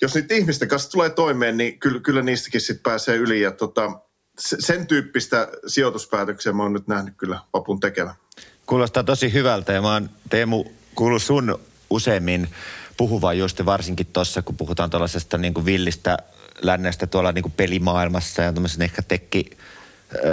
jos 0.00 0.14
niitä 0.14 0.34
ihmisten 0.34 0.68
kanssa 0.68 0.90
tulee 0.90 1.10
toimeen, 1.10 1.56
niin 1.56 1.78
kyllä, 1.78 2.00
kyllä 2.00 2.22
niistäkin 2.22 2.60
sitten 2.60 2.82
pääsee 2.82 3.16
yli 3.16 3.40
ja 3.40 3.50
tota, 3.50 4.00
sen 4.38 4.86
tyyppistä 4.86 5.48
sijoituspäätöksiä 5.66 6.52
mä 6.52 6.62
oon 6.62 6.72
nyt 6.72 6.88
nähnyt 6.88 7.14
kyllä 7.16 7.40
Vapun 7.52 7.80
tekevän. 7.80 8.14
Kuulostaa 8.66 9.02
tosi 9.02 9.32
hyvältä 9.32 9.72
ja 9.72 9.82
mä 9.82 9.92
oon 9.92 10.10
Teemu 10.30 10.64
kuullut 10.94 11.22
sun 11.22 11.58
useimmin 11.90 12.48
puhuvan 12.96 13.38
just 13.38 13.66
varsinkin 13.66 14.06
tuossa, 14.06 14.42
kun 14.42 14.56
puhutaan 14.56 14.90
tuollaisesta 14.90 15.38
niin 15.38 15.54
kuin 15.54 15.66
villistä 15.66 16.18
lännestä 16.62 17.06
tuolla 17.06 17.32
niin 17.32 17.42
kuin 17.42 17.54
pelimaailmassa 17.56 18.42
ja 18.42 18.52
tuommoisen 18.52 18.82
ehkä 18.82 19.02
tekki 19.02 19.50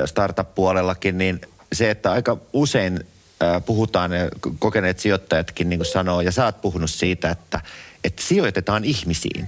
startup-puolellakin, 0.05 1.18
niin 1.18 1.41
se, 1.74 1.89
että 1.89 2.11
aika 2.11 2.38
usein 2.53 2.99
puhutaan 3.65 4.11
ja 4.11 4.30
kokeneet 4.59 4.99
sijoittajatkin 4.99 5.70
niin 5.70 5.80
kuin 5.80 5.88
sanoo, 5.88 6.22
ja 6.22 6.32
sä 6.32 6.45
oot 6.45 6.61
puhunut 6.61 6.89
siitä, 6.89 7.30
että, 7.30 7.61
että 8.03 8.24
sijoitetaan 8.24 8.86
ihmisiin. 8.86 9.47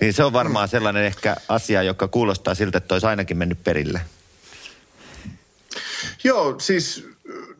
Niin 0.00 0.14
se 0.14 0.24
on 0.24 0.32
varmaan 0.32 0.68
sellainen 0.68 1.04
ehkä 1.04 1.36
asia, 1.48 1.82
joka 1.82 2.08
kuulostaa 2.08 2.54
siltä, 2.54 2.78
että 2.78 2.94
olisi 2.94 3.06
ainakin 3.06 3.36
mennyt 3.36 3.64
perille. 3.64 4.00
Joo, 6.24 6.60
siis 6.60 7.08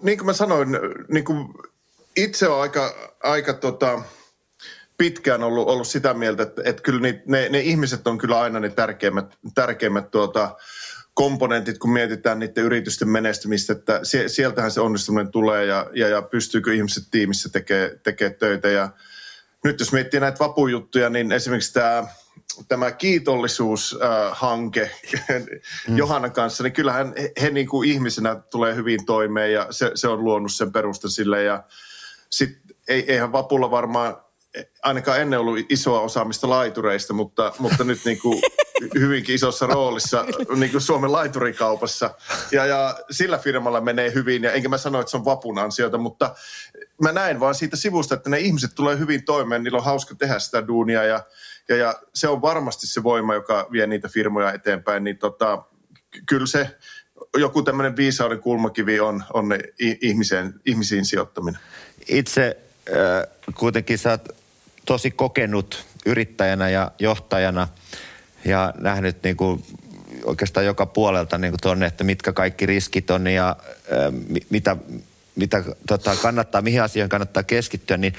niin 0.03 0.19
kuin 0.19 0.27
mä 0.27 0.33
sanoin, 0.33 0.69
niin 1.09 1.25
kuin 1.25 1.49
itse 2.17 2.49
on 2.49 2.63
aika, 2.63 3.13
aika 3.23 3.53
tota, 3.53 4.03
pitkään 4.99 5.43
ollut, 5.43 5.69
ollut 5.69 5.87
sitä 5.87 6.15
mieltä, 6.15 6.43
että, 6.43 6.63
että 6.65 6.83
kyllä 6.83 7.01
ne, 7.01 7.23
ne, 7.27 7.49
ne 7.49 7.61
ihmiset 7.61 8.07
on 8.07 8.19
kyllä 8.19 8.41
aina 8.41 8.61
ne 8.61 8.69
tärkeimmät, 8.69 9.39
tärkeimmät 9.55 10.11
tuota, 10.11 10.57
komponentit, 11.15 11.79
kun 11.79 11.93
mietitään 11.93 12.39
niiden 12.39 12.65
yritysten 12.65 13.09
menestymistä, 13.09 13.73
että 13.73 14.01
sieltähän 14.27 14.71
se 14.71 14.81
onnistuminen 14.81 15.33
tulee 15.33 15.65
ja, 15.65 15.91
ja, 15.95 16.09
ja 16.09 16.23
pystyykö 16.23 16.75
ihmiset 16.75 17.05
tiimissä 17.11 17.49
tekemään 17.49 17.91
tekee 18.03 18.31
töitä. 18.31 18.69
Ja 18.69 18.89
nyt 19.65 19.81
jos 19.81 19.93
miettii 19.93 20.21
näitä 20.21 20.39
vapujuttuja, 20.39 21.11
niin 21.11 21.33
esimerkiksi 21.33 21.73
tämä 21.73 22.07
tämä 22.69 22.93
kiitollisuushanke 22.93 24.91
mm. 25.89 25.97
Johanna 25.97 26.31
kanssa, 26.31 26.63
niin 26.63 26.73
kyllähän 26.73 27.15
he, 27.19 27.33
he 27.43 27.51
niin 27.51 27.69
kuin 27.69 27.91
ihmisenä 27.91 28.35
tulee 28.35 28.75
hyvin 28.75 29.07
toimeen 29.07 29.53
ja 29.53 29.67
se, 29.71 29.91
se 29.95 30.09
on 30.09 30.25
luonut 30.25 30.53
sen 30.53 30.73
perustan 30.73 31.11
sille 31.11 31.43
ja 31.43 31.63
sit, 32.31 32.59
ei, 32.89 33.13
eihän 33.13 33.33
Vapulla 33.33 33.71
varmaan 33.71 34.17
ainakaan 34.83 35.21
ennen 35.21 35.41
ollut 35.41 35.59
isoa 35.69 36.01
osaamista 36.01 36.49
laitureista, 36.49 37.13
mutta, 37.13 37.53
mutta 37.59 37.85
nyt 37.85 38.01
niin 38.05 38.19
kuin 38.19 38.43
hyvinkin 38.95 39.35
isossa 39.35 39.67
roolissa 39.67 40.25
niin 40.57 40.71
kuin 40.71 40.81
Suomen 40.81 41.13
laiturikaupassa. 41.13 42.11
Ja, 42.53 42.67
ja 42.67 42.99
sillä 43.11 43.39
firmalla 43.39 43.81
menee 43.81 44.15
hyvin, 44.15 44.43
ja 44.43 44.53
enkä 44.53 44.69
mä 44.69 44.79
sano, 44.79 45.01
että 45.01 45.11
se 45.11 45.17
on 45.17 45.25
vapun 45.25 45.59
ansiota, 45.59 45.99
mutta 45.99 46.35
mä 47.03 47.13
näen 47.13 47.41
vaan 47.41 47.55
siitä 47.55 47.77
sivusta, 47.77 48.15
että 48.15 48.31
ne 48.31 48.39
ihmiset 48.39 48.75
tulee 48.75 48.99
hyvin 48.99 49.25
toimeen, 49.25 49.63
niillä 49.63 49.79
on 49.79 49.85
hauska 49.85 50.15
tehdä 50.15 50.39
sitä 50.39 50.67
duunia, 50.67 51.05
ja, 51.05 51.25
ja, 51.69 51.77
ja 51.77 51.95
se 52.15 52.29
on 52.29 52.43
varmasti 52.43 52.87
se 52.87 53.03
voima, 53.03 53.35
joka 53.35 53.69
vie 53.73 53.87
niitä 53.87 54.09
firmoja 54.09 54.53
eteenpäin, 54.53 55.05
niin 55.05 55.19
tota, 55.19 55.63
kyllä 56.27 56.47
se 56.47 56.77
joku 57.37 57.63
tämmöinen 57.63 57.97
viisauden 57.97 58.41
kulmakivi 58.41 59.01
on, 59.01 59.25
on 59.33 59.49
ne 59.49 59.59
ihmiseen, 59.79 60.55
ihmisiin 60.67 61.05
sijoittaminen. 61.05 61.61
Itse 62.09 62.57
äh, 62.89 63.55
kuitenkin 63.55 63.99
sä 63.99 64.11
oot 64.11 64.29
tosi 64.87 65.11
kokenut 65.11 65.85
yrittäjänä 66.07 66.69
ja 66.69 66.91
johtajana 66.99 67.69
ja 68.45 68.75
nähnyt 68.81 69.23
niin 69.23 69.37
kuin 69.37 69.65
oikeastaan 70.25 70.67
joka 70.67 70.87
puolelta 70.87 71.39
niin 71.39 71.53
kuin 71.53 71.61
tonne, 71.61 71.87
että 71.87 72.05
mitkä 72.05 72.33
kaikki 72.33 72.67
riskit 72.67 73.11
on 73.11 73.27
ja 73.27 73.57
mitä, 74.51 74.77
mitä 75.37 75.65
tota, 75.89 76.17
kannattaa, 76.17 76.63
mihin 76.63 76.83
asioihin 76.83 77.09
kannattaa 77.09 77.43
keskittyä, 77.43 77.97
niin 77.97 78.15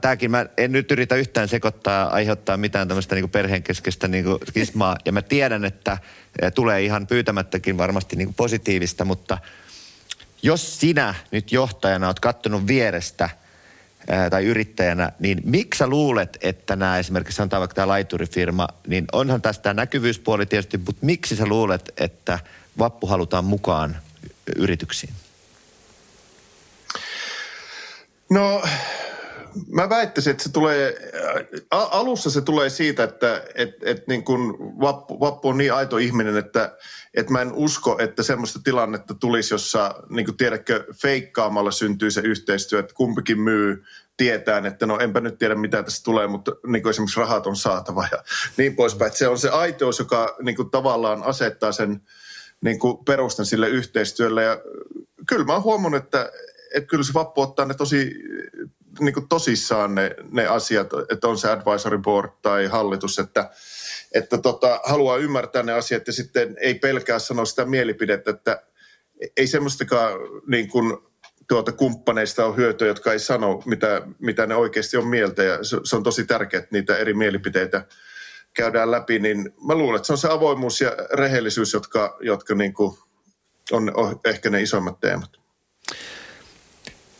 Tämäkin 0.00 0.30
mä 0.30 0.46
en 0.56 0.72
nyt 0.72 0.90
yritä 0.90 1.14
yhtään 1.14 1.48
sekoittaa, 1.48 2.08
aiheuttaa 2.08 2.56
mitään 2.56 2.88
tämmöistä 2.88 3.14
niin 3.14 3.30
perheen 3.30 3.62
keskeistä 3.62 4.08
niin 4.08 4.24
kismaa. 4.54 4.96
Ja 5.04 5.12
mä 5.12 5.22
tiedän, 5.22 5.64
että 5.64 5.98
tulee 6.54 6.82
ihan 6.82 7.06
pyytämättäkin 7.06 7.78
varmasti 7.78 8.16
niin 8.16 8.34
positiivista, 8.34 9.04
mutta 9.04 9.38
jos 10.42 10.80
sinä 10.80 11.14
nyt 11.30 11.52
johtajana 11.52 12.06
oot 12.06 12.20
kattonut 12.20 12.66
vierestä 12.66 13.30
tai 14.30 14.44
yrittäjänä, 14.44 15.12
niin 15.18 15.40
miksi 15.44 15.78
sä 15.78 15.86
luulet, 15.86 16.38
että 16.40 16.76
nämä 16.76 16.98
esimerkiksi 16.98 17.36
sanotaan 17.36 17.60
vaikka 17.60 17.74
tämä 17.74 17.88
laiturifirma, 17.88 18.68
niin 18.86 19.04
onhan 19.12 19.42
tästä 19.42 19.74
näkyvyyspuoli 19.74 20.46
tietysti, 20.46 20.78
mutta 20.78 21.06
miksi 21.06 21.36
sä 21.36 21.46
luulet, 21.46 21.92
että 21.96 22.38
vappu 22.78 23.06
halutaan 23.06 23.44
mukaan 23.44 23.96
yrityksiin? 24.56 25.12
No 28.30 28.62
mä 29.72 29.88
väittäisin, 29.88 30.30
että 30.30 30.42
se 30.42 30.52
tulee, 30.52 30.96
alussa 31.70 32.30
se 32.30 32.40
tulee 32.40 32.70
siitä, 32.70 33.04
että 33.04 33.42
et, 33.54 33.70
et 33.82 34.06
niin 34.08 34.24
kun 34.24 34.58
vappu, 34.80 35.20
vappu 35.20 35.48
on 35.48 35.58
niin 35.58 35.74
aito 35.74 35.96
ihminen, 35.96 36.36
että 36.36 36.76
et 37.14 37.30
mä 37.30 37.40
en 37.40 37.52
usko, 37.52 37.96
että 37.98 38.22
semmoista 38.22 38.60
tilannetta 38.64 39.14
tulisi, 39.14 39.54
jossa 39.54 39.94
niin 40.10 40.26
kuin 40.26 40.36
tiedätkö, 40.36 40.84
feikkaamalla 41.02 41.70
syntyy 41.70 42.10
se 42.10 42.20
yhteistyö, 42.20 42.78
että 42.78 42.94
kumpikin 42.94 43.40
myy 43.40 43.84
tietään, 44.16 44.66
että 44.66 44.86
no 44.86 44.98
enpä 44.98 45.20
nyt 45.20 45.38
tiedä 45.38 45.54
mitä 45.54 45.82
tästä 45.82 46.04
tulee, 46.04 46.26
mutta 46.26 46.52
niin 46.66 46.82
kuin 46.82 46.90
esimerkiksi 46.90 47.20
rahat 47.20 47.46
on 47.46 47.56
saatava 47.56 48.08
ja 48.12 48.22
niin 48.56 48.76
poispäin. 48.76 49.06
Että 49.06 49.18
se 49.18 49.28
on 49.28 49.38
se 49.38 49.48
aitous, 49.48 49.98
joka 49.98 50.36
niin 50.42 50.56
kuin 50.56 50.70
tavallaan 50.70 51.22
asettaa 51.22 51.72
sen 51.72 52.00
niin 52.60 52.78
kuin 52.78 53.04
perustan 53.04 53.46
sille 53.46 53.68
yhteistyölle 53.68 54.42
ja 54.42 54.60
kyllä 55.28 55.44
mä 55.44 55.52
oon 55.52 55.62
huomannut, 55.62 56.04
että, 56.04 56.30
että 56.74 56.88
kyllä 56.88 57.04
se 57.04 57.14
vappu 57.14 57.40
ottaa 57.40 57.66
ne 57.66 57.74
tosi 57.74 58.14
niin 59.00 59.14
kuin 59.14 59.28
tosissaan 59.28 59.94
ne, 59.94 60.16
ne 60.30 60.46
asiat, 60.46 60.88
että 61.12 61.28
on 61.28 61.38
se 61.38 61.50
advisory 61.50 61.98
board 61.98 62.30
tai 62.42 62.66
hallitus, 62.66 63.18
että, 63.18 63.50
että 64.14 64.38
tota, 64.38 64.80
haluaa 64.84 65.16
ymmärtää 65.16 65.62
ne 65.62 65.72
asiat 65.72 66.06
ja 66.06 66.12
sitten 66.12 66.56
ei 66.60 66.74
pelkää 66.74 67.18
sanoa 67.18 67.44
sitä 67.44 67.64
mielipidettä, 67.64 68.30
että 68.30 68.62
ei 69.36 69.46
semmoistakaan 69.46 70.12
niin 70.46 70.68
kuin, 70.68 70.98
tuota 71.48 71.72
kumppaneista 71.72 72.46
on 72.46 72.56
hyötyä, 72.56 72.88
jotka 72.88 73.12
ei 73.12 73.18
sano, 73.18 73.62
mitä, 73.66 74.02
mitä 74.18 74.46
ne 74.46 74.54
oikeasti 74.54 74.96
on 74.96 75.06
mieltä 75.06 75.42
ja 75.42 75.64
se, 75.64 75.76
se 75.84 75.96
on 75.96 76.02
tosi 76.02 76.24
tärkeää, 76.24 76.58
että 76.58 76.76
niitä 76.76 76.96
eri 76.96 77.14
mielipiteitä 77.14 77.84
käydään 78.54 78.90
läpi, 78.90 79.18
niin 79.18 79.54
mä 79.66 79.74
luulen, 79.74 79.96
että 79.96 80.06
se 80.06 80.12
on 80.12 80.18
se 80.18 80.28
avoimuus 80.28 80.80
ja 80.80 80.96
rehellisyys, 81.12 81.72
jotka, 81.72 82.16
jotka 82.20 82.54
niin 82.54 82.74
kuin 82.74 82.98
on, 83.72 83.92
on 83.96 84.20
ehkä 84.24 84.50
ne 84.50 84.62
isommat 84.62 85.00
teemat. 85.00 85.30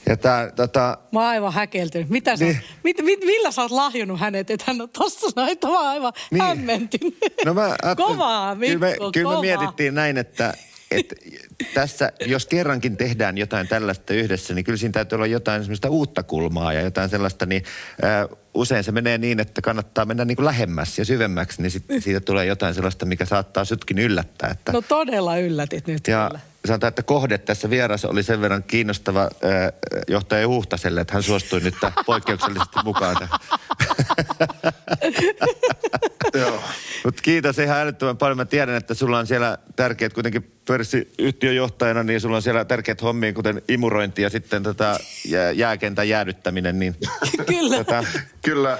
Ja 0.09 0.17
tää, 0.17 0.51
tota... 0.51 0.99
Mä 1.13 1.21
oon 1.21 1.29
aivan 1.29 1.53
häkeltynyt. 1.53 2.09
Mitä 2.09 2.37
sä, 2.37 2.45
niin. 2.45 2.61
mit, 2.85 2.97
mit, 3.03 3.21
millä 3.25 3.51
sä 3.51 3.63
oot 3.63 3.71
lahjonnut 3.71 4.21
hänet, 4.21 4.51
että 4.51 4.65
hän 4.67 4.81
on 4.81 4.89
tossa 4.89 5.27
noin, 5.37 5.59
mä 5.65 5.79
oon 5.79 5.87
aivan 5.87 6.13
niin. 6.31 6.43
hämmentynyt. 6.43 7.19
No 7.45 7.55
mä 7.55 7.77
kovaa, 7.97 8.55
Mikko, 8.55 8.79
kyllä 8.79 8.97
me, 8.97 9.13
kyllä 9.13 9.35
me 9.35 9.41
mietittiin 9.41 9.95
näin, 9.95 10.19
että 10.19 10.55
et 10.91 11.15
tässä, 11.75 12.13
jos 12.27 12.47
kerrankin 12.47 12.97
tehdään 12.97 13.39
jotain 13.39 13.69
tällaista 13.69 14.15
yhdessä, 14.15 14.55
niin 14.55 14.65
kyllä 14.65 14.79
siinä 14.79 14.93
täytyy 14.93 15.17
olla 15.17 15.27
jotain 15.27 15.63
semmoista 15.63 15.91
uutta 15.91 16.23
kulmaa 16.23 16.73
ja 16.73 16.81
jotain 16.81 17.09
sellaista, 17.09 17.47
niin 17.47 17.65
äh, 18.05 18.39
usein 18.55 18.85
se 18.85 18.93
menee 18.93 19.19
niin, 19.19 19.41
että 19.41 19.63
kannattaa 19.63 20.05
mennä 20.05 20.25
niin 20.25 20.37
kuin 20.37 20.47
lähemmäs 20.47 20.99
ja 20.99 21.05
syvemmäksi, 21.05 21.63
niin 21.63 21.71
sit, 21.71 21.85
siitä 21.99 22.21
tulee 22.21 22.47
jotain 22.47 22.75
sellaista, 22.75 23.07
mikä 23.07 23.25
saattaa 23.25 23.65
sytkin 23.65 23.99
yllättää. 23.99 24.51
Että... 24.51 24.73
No 24.73 24.83
todella 24.83 25.39
yllätit 25.39 25.87
nyt 25.87 26.09
ja 26.09 26.27
kyllä. 26.29 26.41
Sanotaan, 26.67 26.89
että 26.89 27.03
kohde 27.03 27.39
tässä 27.39 27.71
vieressä 27.71 28.09
oli 28.09 28.23
sen 28.23 28.41
verran 28.41 28.63
kiinnostava 28.63 29.23
äh, 29.23 29.31
johtaja 30.09 30.49
Huhtaselle, 30.49 31.01
että 31.01 31.15
hän 31.15 31.23
suostui 31.23 31.61
nyt 31.61 31.75
poikkeuksellisesti 32.07 32.79
mukaan. 32.85 33.17
Joo. 36.35 36.63
Mutta 37.05 37.23
kiitos 37.23 37.59
ihan 37.59 37.79
älyttömän 37.81 38.17
paljon. 38.17 38.37
Mä 38.37 38.45
tiedän, 38.45 38.75
että 38.75 38.95
sulla 38.95 39.19
on 39.19 39.27
siellä 39.27 39.59
tärkeät 39.77 40.13
kuitenkin 40.13 40.53
pörssiyhtiön 40.67 41.57
johtajana, 41.57 42.03
niin 42.03 42.21
sulla 42.21 42.37
on 42.37 42.43
siellä 42.43 42.65
tärkeät 42.65 43.03
hommia, 43.03 43.33
kuten 43.33 43.63
imurointi 43.69 44.23
ja 44.23 44.31
sitten 44.31 44.63
tota 44.63 44.99
jääkentän 45.55 46.09
jäädyttäminen. 46.09 46.79
Niin, 46.79 46.97
Kyllä. 47.47 47.77
Tota, 47.77 48.05
Kyllä. 48.45 48.79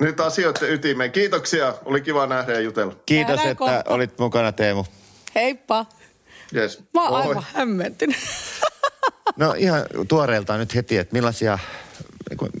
Nyt 0.00 0.20
asioiden 0.20 0.72
ytimeen. 0.72 1.12
Kiitoksia. 1.12 1.74
Oli 1.84 2.00
kiva 2.00 2.26
nähdä 2.26 2.52
ja 2.52 2.60
jutella. 2.60 2.96
kiitos, 3.06 3.36
Nähdään 3.36 3.52
että 3.52 3.58
kohta. 3.58 3.82
olit 3.86 4.18
mukana 4.18 4.52
Teemu. 4.52 4.84
Heippa. 5.34 5.86
Yes. 6.54 6.82
Mä 6.94 7.02
oon 7.02 7.10
Moi. 7.12 7.20
aivan 7.28 7.44
hämmentynyt. 7.54 8.16
No 9.36 9.54
ihan 9.58 9.84
tuoreeltaan 10.08 10.60
nyt 10.60 10.74
heti, 10.74 10.96
että 10.98 11.12
millaisia, 11.12 11.58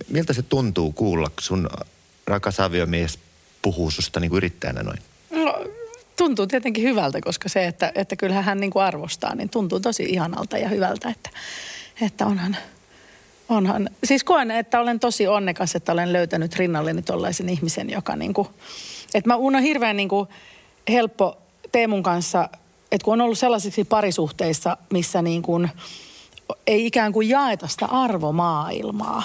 miltä 0.08 0.32
se 0.32 0.42
tuntuu 0.42 0.92
kuulla, 0.92 1.28
kun 1.28 1.42
sun 1.42 1.68
rakas 2.26 2.60
aviomies 2.60 3.18
puhuu 3.62 3.90
susta 3.90 4.20
niin 4.20 4.34
yrittäjänä 4.34 4.82
noin? 4.82 4.98
No, 5.30 5.64
tuntuu 6.16 6.46
tietenkin 6.46 6.84
hyvältä, 6.84 7.20
koska 7.20 7.48
se, 7.48 7.66
että, 7.66 7.92
että 7.94 8.16
kyllähän 8.16 8.44
hän 8.44 8.60
niin 8.60 8.70
kuin 8.70 8.82
arvostaa, 8.82 9.34
niin 9.34 9.50
tuntuu 9.50 9.80
tosi 9.80 10.02
ihanalta 10.02 10.58
ja 10.58 10.68
hyvältä, 10.68 11.08
että, 11.08 11.30
että 12.00 12.26
onhan, 12.26 12.56
onhan. 13.48 13.90
Siis 14.04 14.24
koen, 14.24 14.50
että 14.50 14.80
olen 14.80 15.00
tosi 15.00 15.26
onnekas, 15.26 15.74
että 15.74 15.92
olen 15.92 16.12
löytänyt 16.12 16.56
rinnalleni 16.56 17.02
tollaisen 17.02 17.48
ihmisen, 17.48 17.90
joka 17.90 18.16
niin 18.16 18.34
kuin, 18.34 18.48
että 19.14 19.30
mä 19.30 19.38
mun 19.38 19.56
on 19.56 19.62
hirveän 19.62 19.96
niin 19.96 20.08
kuin 20.08 20.28
helppo 20.88 21.38
Teemun 21.72 22.02
kanssa, 22.02 22.48
että 22.92 23.04
kun 23.04 23.12
on 23.12 23.20
ollut 23.20 23.38
sellaisiksi 23.38 23.84
parisuhteissa, 23.84 24.76
missä 24.90 25.22
niin 25.22 25.42
kuin 25.42 25.70
ei 26.66 26.86
ikään 26.86 27.12
kuin 27.12 27.28
jaeta 27.28 27.68
sitä 27.68 27.86
arvomaailmaa, 27.86 29.22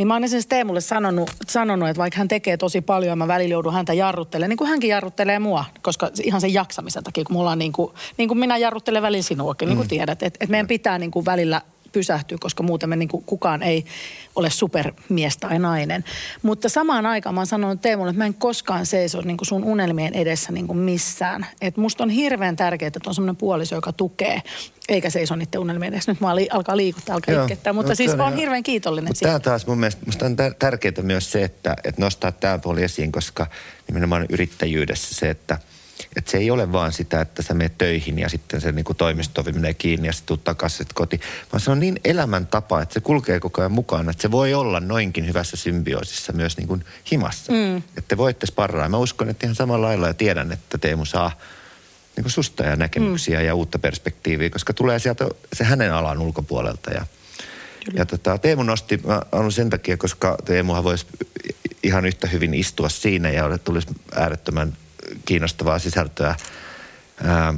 niin 0.00 0.08
mä 0.08 0.14
oon 0.14 0.24
esimerkiksi 0.24 0.48
Teemulle 0.48 0.80
sanonut, 0.80 1.30
sanonut, 1.46 1.88
että 1.88 1.98
vaikka 1.98 2.18
hän 2.18 2.28
tekee 2.28 2.56
tosi 2.56 2.80
paljon 2.80 3.08
ja 3.08 3.16
mä 3.16 3.28
välillä 3.28 3.52
joudun 3.52 3.72
häntä 3.72 3.92
jarruttelemaan, 3.92 4.48
niin 4.48 4.56
kuin 4.56 4.70
hänkin 4.70 4.90
jarruttelee 4.90 5.38
mua, 5.38 5.64
koska 5.82 6.10
ihan 6.22 6.40
sen 6.40 6.54
jaksamisen 6.54 7.04
takia, 7.04 7.24
kun 7.24 7.36
mulla 7.36 7.50
on 7.50 7.58
niin 7.58 7.72
kuin, 7.72 7.92
niin 8.16 8.28
kuin 8.28 8.38
minä 8.38 8.56
jarruttelen 8.56 9.02
välillä 9.02 9.22
sinuakin, 9.22 9.68
niin 9.68 9.76
kuin 9.76 9.88
tiedät, 9.88 10.22
että, 10.22 10.38
että 10.40 10.50
meidän 10.50 10.66
pitää 10.66 10.98
niin 10.98 11.10
kuin 11.10 11.24
välillä 11.24 11.62
pysähtyä, 11.92 12.38
koska 12.40 12.62
muuten 12.62 12.88
me 12.88 12.96
niin 12.96 13.08
kuin, 13.08 13.24
kukaan 13.24 13.62
ei 13.62 13.84
ole 14.36 14.50
supermies 14.50 15.36
tai 15.36 15.58
nainen. 15.58 16.04
Mutta 16.42 16.68
samaan 16.68 17.06
aikaan 17.06 17.34
mä 17.34 17.40
oon 17.40 17.46
sanonut 17.46 17.80
Teemulle, 17.82 18.10
että 18.10 18.18
mä 18.18 18.26
en 18.26 18.34
koskaan 18.34 18.86
seiso 18.86 19.20
niin 19.20 19.36
kuin 19.36 19.46
sun 19.46 19.64
unelmien 19.64 20.14
edessä 20.14 20.52
niin 20.52 20.66
kuin 20.66 20.78
missään. 20.78 21.46
Että 21.60 21.80
musta 21.80 22.04
on 22.04 22.10
hirveän 22.10 22.56
tärkeää, 22.56 22.86
että 22.86 23.00
on 23.06 23.14
semmoinen 23.14 23.36
puoliso, 23.36 23.74
joka 23.74 23.92
tukee, 23.92 24.42
eikä 24.88 25.10
seiso 25.10 25.36
niiden 25.36 25.60
unelmien 25.60 25.92
edessä. 25.92 26.12
Nyt 26.12 26.20
mä 26.20 26.36
li- 26.36 26.48
alkaa 26.52 26.76
liikuttaa, 26.76 27.14
alkaa 27.14 27.34
Joo. 27.34 27.42
itkettää, 27.44 27.72
mutta 27.72 27.88
No, 27.92 27.94
siis 27.94 28.10
on 28.12 28.20
on 28.20 28.26
ihan- 28.26 28.38
hirveän 28.38 28.62
kiitollinen 28.62 29.12
tämä 29.22 29.40
taas 29.40 29.66
mun 29.66 29.78
mielestä, 29.78 30.02
musta 30.06 30.26
on 30.26 30.32
tär- 30.32 30.54
tärkeää 30.58 31.02
myös 31.02 31.32
se, 31.32 31.42
että, 31.42 31.76
että 31.84 32.00
nostaa 32.02 32.32
tämä 32.32 32.58
puoli 32.58 32.82
esiin, 32.82 33.12
koska 33.12 33.46
nimenomaan 33.88 34.26
yrittäjyydessä 34.28 35.14
se, 35.14 35.30
että, 35.30 35.58
että 36.16 36.30
se 36.30 36.38
ei 36.38 36.50
ole 36.50 36.72
vaan 36.72 36.92
sitä, 36.92 37.20
että 37.20 37.42
sä 37.42 37.54
menet 37.54 37.78
töihin 37.78 38.18
ja 38.18 38.28
sitten 38.28 38.60
se 38.60 38.72
niin 38.72 38.84
kuin 38.84 38.96
toimistovi 38.96 39.52
menee 39.52 39.74
kiinni 39.74 40.08
ja 40.08 40.12
sitten 40.12 40.26
tuut 40.26 40.44
takaisin 40.44 40.86
kotiin. 40.94 41.20
Vaan 41.52 41.60
se 41.60 41.70
on 41.70 41.80
niin 41.80 42.00
elämäntapa, 42.04 42.82
että 42.82 42.94
se 42.94 43.00
kulkee 43.00 43.40
koko 43.40 43.60
ajan 43.60 43.72
mukana, 43.72 44.10
että 44.10 44.22
se 44.22 44.30
voi 44.30 44.54
olla 44.54 44.80
noinkin 44.80 45.26
hyvässä 45.26 45.56
symbioosissa 45.56 46.32
myös 46.32 46.56
niin 46.56 46.68
kuin 46.68 46.84
himassa. 47.12 47.52
Mm. 47.52 47.76
Että 47.76 48.02
te 48.08 48.16
voitte 48.16 48.46
sparraa. 48.46 48.88
Mä 48.88 48.96
uskon, 48.96 49.28
että 49.28 49.46
ihan 49.46 49.56
samalla 49.56 49.86
lailla 49.86 50.06
ja 50.06 50.14
tiedän, 50.14 50.52
että 50.52 50.78
Teemu 50.78 51.04
saa 51.04 51.38
niin 52.16 52.24
kuin 52.24 52.32
susta 52.32 52.62
ja 52.62 52.76
näkemyksiä 52.76 53.38
mm. 53.38 53.46
ja 53.46 53.54
uutta 53.54 53.78
perspektiiviä, 53.78 54.50
koska 54.50 54.72
tulee 54.72 54.98
sieltä 54.98 55.28
se 55.52 55.64
hänen 55.64 55.94
alan 55.94 56.18
ulkopuolelta 56.18 56.90
ja 56.90 57.06
ja 57.94 58.06
tota, 58.06 58.38
Teemu 58.38 58.62
nosti, 58.62 59.00
mä 59.06 59.22
olen 59.32 59.52
sen 59.52 59.70
takia, 59.70 59.96
koska 59.96 60.36
Teemuhan 60.44 60.84
voisi 60.84 61.06
ihan 61.82 62.06
yhtä 62.06 62.26
hyvin 62.26 62.54
istua 62.54 62.88
siinä 62.88 63.30
ja 63.30 63.58
tulisi 63.58 63.88
äärettömän 64.14 64.76
kiinnostavaa 65.24 65.78
sisältöä. 65.78 66.34
Ää, 67.24 67.54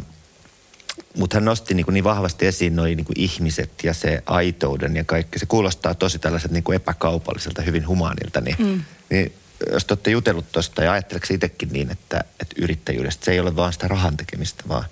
mutta 1.16 1.36
hän 1.36 1.44
nosti 1.44 1.74
niin, 1.74 1.86
niin 1.90 2.04
vahvasti 2.04 2.46
esiin 2.46 2.76
noin 2.76 2.96
niin 2.96 3.06
ihmiset 3.16 3.70
ja 3.82 3.94
se 3.94 4.22
aitouden 4.26 4.96
ja 4.96 5.04
kaikki. 5.04 5.38
Se 5.38 5.46
kuulostaa 5.46 5.94
tosi 5.94 6.18
tällaiset 6.18 6.50
niin 6.50 6.64
kuin 6.64 6.76
epäkaupalliselta, 6.76 7.62
hyvin 7.62 7.88
humaanilta. 7.88 8.40
Niin, 8.40 8.56
mm. 8.58 8.82
niin 9.10 9.32
jos 9.72 9.84
te 9.84 9.92
olette 9.94 10.10
jutellut 10.10 10.52
tuosta 10.52 10.84
ja 10.84 10.92
ajatteleeko 10.92 11.26
itsekin 11.30 11.68
niin, 11.72 11.90
että, 11.90 12.24
että 12.40 12.54
yrittäjyydestä 12.58 13.24
se 13.24 13.32
ei 13.32 13.40
ole 13.40 13.56
vaan 13.56 13.72
sitä 13.72 13.88
rahan 13.88 14.16
tekemistä, 14.16 14.64
vaan 14.68 14.84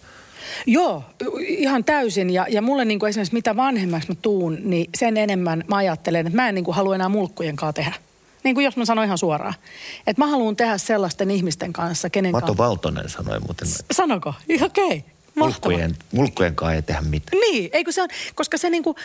Joo, 0.66 1.04
ihan 1.38 1.84
täysin. 1.84 2.30
Ja, 2.30 2.46
ja 2.48 2.62
mulle 2.62 2.84
niin 2.84 2.98
kuin 2.98 3.10
esimerkiksi 3.10 3.34
mitä 3.34 3.56
vanhemmaksi 3.56 4.08
mä 4.08 4.14
tuun, 4.22 4.58
niin 4.64 4.90
sen 4.94 5.16
enemmän 5.16 5.64
mä 5.68 5.76
ajattelen, 5.76 6.26
että 6.26 6.36
mä 6.36 6.48
en 6.48 6.54
niin 6.54 6.64
kuin 6.64 6.74
halua 6.74 6.94
enää 6.94 7.08
mulkkujen 7.08 7.56
kanssa 7.56 7.72
tehdä. 7.72 7.94
Niin 8.44 8.54
kuin 8.54 8.64
jos 8.64 8.76
mä 8.76 8.84
sanon 8.84 9.04
ihan 9.04 9.18
suoraan. 9.18 9.54
Että 10.06 10.22
mä 10.22 10.26
haluan 10.26 10.56
tehdä 10.56 10.78
sellaisten 10.78 11.30
ihmisten 11.30 11.72
kanssa, 11.72 12.10
kenen 12.10 12.32
Mato 12.32 12.46
kanssa... 12.46 12.64
Valtonen 12.64 13.08
sanoi 13.08 13.40
muuten, 13.40 13.68
että 13.68 13.94
Sanoko? 13.94 14.34
Okei. 14.62 14.86
Okay. 14.86 15.00
Mulkkujen, 15.34 15.96
mulkkujen 16.12 16.54
kanssa 16.54 16.74
ei 16.74 16.82
tehdä 16.82 17.00
mitään. 17.00 17.40
Niin, 17.40 17.70
eikö 17.72 17.92
se 17.92 18.02
on, 18.02 18.08
koska 18.34 18.58
se, 18.58 18.70
niinku, 18.70 18.96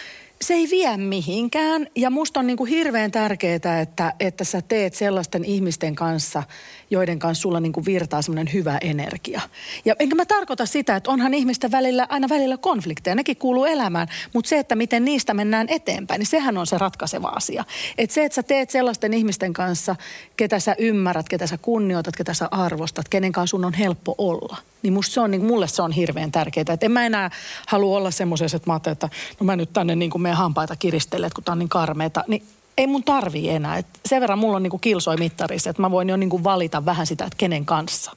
se 0.41 0.53
ei 0.53 0.67
vie 0.71 0.97
mihinkään. 0.97 1.87
Ja 1.95 2.09
musta 2.09 2.39
on 2.39 2.47
niinku 2.47 2.65
hirveän 2.65 3.11
tärkeää, 3.11 3.81
että, 3.81 4.13
että 4.19 4.43
sä 4.43 4.61
teet 4.61 4.93
sellaisten 4.93 5.45
ihmisten 5.45 5.95
kanssa, 5.95 6.43
joiden 6.89 7.19
kanssa 7.19 7.41
sulla 7.41 7.59
niinku 7.59 7.85
virtaa 7.85 8.21
semmoinen 8.21 8.53
hyvä 8.53 8.77
energia. 8.81 9.41
Ja 9.85 9.95
enkä 9.99 10.15
mä 10.15 10.25
tarkoita 10.25 10.65
sitä, 10.65 10.95
että 10.95 11.11
onhan 11.11 11.33
ihmisten 11.33 11.71
välillä 11.71 12.05
aina 12.09 12.29
välillä 12.29 12.57
konflikteja, 12.57 13.15
nekin 13.15 13.37
kuuluu 13.37 13.65
elämään. 13.65 14.07
Mutta 14.33 14.49
se, 14.49 14.59
että 14.59 14.75
miten 14.75 15.05
niistä 15.05 15.33
mennään 15.33 15.67
eteenpäin, 15.69 16.19
niin 16.19 16.27
sehän 16.27 16.57
on 16.57 16.67
se 16.67 16.77
ratkaiseva 16.77 17.27
asia. 17.27 17.63
Että 17.97 18.13
se, 18.13 18.25
että 18.25 18.35
sä 18.35 18.43
teet 18.43 18.69
sellaisten 18.69 19.13
ihmisten 19.13 19.53
kanssa, 19.53 19.95
ketä 20.37 20.59
sä 20.59 20.75
ymmärrät, 20.79 21.29
ketä 21.29 21.47
sä 21.47 21.57
kunnioitat, 21.57 22.15
ketä 22.15 22.33
sä 22.33 22.47
arvostat, 22.51 23.09
kenen 23.09 23.31
kanssa 23.31 23.51
sun 23.51 23.65
on 23.65 23.73
helppo 23.73 24.15
olla. 24.17 24.57
Niin 24.81 24.93
musta 24.93 25.13
se 25.13 25.19
on, 25.21 25.31
niin 25.31 25.45
mulle 25.45 25.67
se 25.67 25.81
on 25.81 25.91
hirveän 25.91 26.31
tärkeää. 26.31 26.65
Että 26.73 26.85
en 26.85 26.91
mä 26.91 27.05
enää 27.05 27.31
halua 27.67 27.97
olla 27.97 28.11
semmoisessa, 28.11 28.57
että 28.57 28.71
mä 28.71 28.79
että 28.91 29.09
no 29.39 29.45
mä 29.45 29.55
nyt 29.55 29.73
tänne 29.73 29.95
niin 29.95 30.11
kuin 30.11 30.21
meidän 30.25 30.37
hampaita 30.37 30.75
kiristelen, 30.75 31.27
että 31.27 31.35
kun 31.35 31.43
tää 31.43 31.51
on 31.51 31.59
niin 31.59 31.69
karmeeta. 31.69 32.23
Niin 32.27 32.43
ei 32.77 32.87
mun 32.87 33.03
tarvii 33.03 33.49
enää. 33.49 33.77
Et 33.77 33.85
sen 34.05 34.21
verran 34.21 34.39
mulla 34.39 34.55
on 34.55 34.63
niin 34.63 34.71
kuin 34.71 34.81
kilsoi 34.81 35.17
mittarissa, 35.17 35.69
että 35.69 35.81
mä 35.81 35.91
voin 35.91 36.09
jo 36.09 36.17
niin 36.17 36.29
kuin 36.29 36.43
valita 36.43 36.85
vähän 36.85 37.07
sitä, 37.07 37.25
että 37.25 37.37
kenen 37.37 37.65
kanssa. 37.65 38.11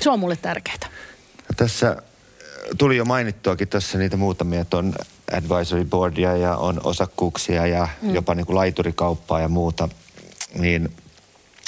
Se 0.00 0.10
on 0.10 0.18
mulle 0.18 0.36
tärkeää. 0.36 0.88
Tässä 1.56 1.88
äh, 1.90 1.96
tuli 2.78 2.96
jo 2.96 3.04
mainittuakin 3.04 3.68
tässä 3.68 3.98
niitä 3.98 4.16
muutamia, 4.16 4.60
että 4.60 4.76
on 4.76 4.94
advisory 5.32 5.84
boardia 5.84 6.36
ja 6.36 6.56
on 6.56 6.80
osakkuuksia 6.84 7.66
ja 7.66 7.88
mm. 8.02 8.14
jopa 8.14 8.34
niin 8.34 8.46
kuin 8.46 8.56
laiturikauppaa 8.56 9.40
ja 9.40 9.48
muuta. 9.48 9.88
Niin 10.54 10.92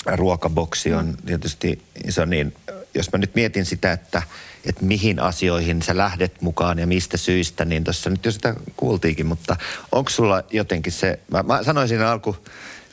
ruokaboksi 0.07 0.95
on 0.95 1.17
tietysti 1.27 1.83
iso 2.05 2.25
niin, 2.25 2.55
jos 2.95 3.13
mä 3.13 3.19
nyt 3.19 3.35
mietin 3.35 3.65
sitä, 3.65 3.93
että, 3.93 4.23
että 4.65 4.85
mihin 4.85 5.21
asioihin 5.21 5.83
sä 5.83 5.97
lähdet 5.97 6.43
mukaan 6.43 6.79
ja 6.79 6.87
mistä 6.87 7.17
syistä, 7.17 7.65
niin 7.65 7.85
tuossa 7.85 8.11
nyt 8.11 8.25
jo 8.25 8.33
sitä 8.33 8.55
kuultiinkin, 8.77 9.27
mutta 9.27 9.57
onko 9.93 10.11
sulla 10.11 10.43
jotenkin 10.51 10.93
se, 10.93 11.19
mä, 11.31 11.43
mä 11.43 11.63
sanoin 11.63 11.89
siinä 11.89 12.11
alku 12.11 12.37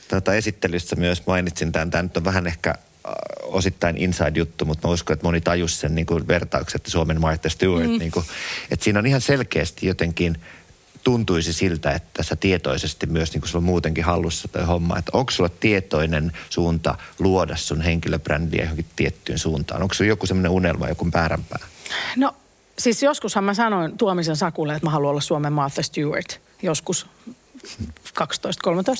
tota 0.07 0.33
esittelyssä 0.33 0.95
myös, 0.95 1.27
mainitsin 1.27 1.71
tämän, 1.71 1.91
tämä 1.91 2.03
nyt 2.03 2.17
on 2.17 2.23
vähän 2.23 2.47
ehkä 2.47 2.69
äh, 2.69 3.13
osittain 3.43 3.97
inside-juttu, 3.97 4.65
mutta 4.65 4.87
mä 4.87 4.93
uskon, 4.93 5.13
että 5.13 5.25
moni 5.25 5.41
tajus 5.41 5.79
sen 5.79 5.95
niin 5.95 6.05
kuin 6.05 6.27
vertauksen, 6.27 6.79
että 6.79 6.91
Suomen 6.91 7.21
Martha 7.21 7.49
Stewart, 7.49 7.91
mm. 7.91 7.99
niin 7.99 8.11
kuin, 8.11 8.25
että 8.71 8.83
siinä 8.83 8.99
on 8.99 9.07
ihan 9.07 9.21
selkeästi 9.21 9.87
jotenkin 9.87 10.37
tuntuisi 11.07 11.53
siltä, 11.53 11.91
että 11.91 12.23
sä 12.23 12.35
tietoisesti 12.35 13.05
myös 13.05 13.33
niin 13.33 13.41
kuin 13.41 13.49
sulla 13.49 13.65
muutenkin 13.65 14.03
hallussa 14.03 14.47
toi 14.47 14.63
homma, 14.63 14.97
että 14.97 15.11
onko 15.13 15.31
sulla 15.31 15.49
tietoinen 15.49 16.31
suunta 16.49 16.95
luoda 17.19 17.55
sun 17.55 17.81
henkilöbrändiä 17.81 18.63
johonkin 18.63 18.85
tiettyyn 18.95 19.39
suuntaan? 19.39 19.81
Onko 19.81 19.93
sulla 19.93 20.09
joku 20.09 20.25
semmoinen 20.25 20.51
unelma, 20.51 20.89
joku 20.89 21.07
määränpää? 21.13 21.59
No 22.15 22.35
siis 22.79 23.03
joskushan 23.03 23.43
mä 23.43 23.53
sanoin 23.53 23.97
Tuomisen 23.97 24.35
Sakulle, 24.35 24.75
että 24.75 24.85
mä 24.85 24.91
haluan 24.91 25.11
olla 25.11 25.21
Suomen 25.21 25.53
Martha 25.53 25.81
Stewart. 25.81 26.39
Joskus 26.61 27.07
12-13 28.09 28.13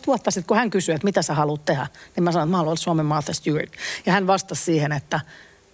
vuotta 0.08 0.32
sitten, 0.32 0.47
kun 0.47 0.58
hän 0.58 0.70
kysyi, 0.70 0.95
että 0.95 1.05
mitä 1.05 1.22
sä 1.22 1.34
haluat 1.34 1.66
tehdä, 1.66 1.88
niin 2.16 2.24
mä 2.24 2.32
sanoin, 2.32 2.47
että 2.47 2.51
mä 2.51 2.58
haluan 2.58 2.70
olla 2.70 2.82
Suomen 2.82 3.05
Martha 3.05 3.34
Stewart. 3.34 3.74
Ja 4.05 4.14
hän 4.14 4.28
vastasi 4.28 4.64
siihen, 4.64 4.91
että 4.91 5.20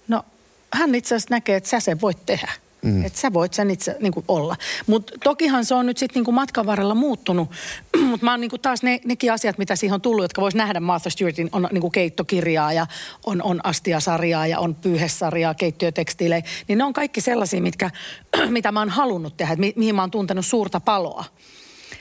no 0.07 0.25
hän 0.73 0.95
itse 0.95 1.15
asiassa 1.15 1.33
näkee, 1.33 1.55
että 1.55 1.69
sä 1.69 1.79
sen 1.79 2.01
voit 2.01 2.25
tehdä. 2.25 2.51
Mm. 2.83 3.05
Että 3.05 3.19
sä 3.19 3.33
voit 3.33 3.53
sen 3.53 3.71
itse 3.71 3.97
niin 3.99 4.13
kuin 4.13 4.25
olla. 4.27 4.55
Mutta 4.87 5.13
tokihan 5.23 5.65
se 5.65 5.75
on 5.75 5.85
nyt 5.85 5.97
sitten 5.97 6.23
niin 6.23 6.35
matkan 6.35 6.65
varrella 6.65 6.95
muuttunut. 6.95 7.49
Mutta 8.09 8.25
mä 8.25 8.31
oon 8.31 8.41
niin 8.41 8.49
kuin 8.49 8.61
taas 8.61 8.83
ne, 8.83 8.99
nekin 9.05 9.33
asiat, 9.33 9.57
mitä 9.57 9.75
siihen 9.75 9.93
on 9.93 10.01
tullut, 10.01 10.23
jotka 10.23 10.41
vois 10.41 10.55
nähdä 10.55 10.79
Martha 10.79 11.09
Stewartin, 11.09 11.49
on 11.51 11.67
niin 11.71 11.81
kuin 11.81 11.91
keittokirjaa 11.91 12.73
ja 12.73 12.87
on, 13.25 13.41
on 13.41 13.59
astiasarjaa 13.63 14.47
ja 14.47 14.59
on 14.59 14.75
pyyhesarjaa, 14.75 15.53
keittiötekstiilejä. 15.53 16.43
Niin 16.67 16.77
ne 16.77 16.83
on 16.83 16.93
kaikki 16.93 17.21
sellaisia, 17.21 17.61
mitkä, 17.61 17.89
mitä 18.49 18.71
mä 18.71 18.79
oon 18.79 18.89
halunnut 18.89 19.37
tehdä, 19.37 19.55
mi- 19.55 19.73
mihin 19.75 19.95
mä 19.95 20.01
oon 20.01 20.11
tuntenut 20.11 20.45
suurta 20.45 20.79
paloa. 20.79 21.25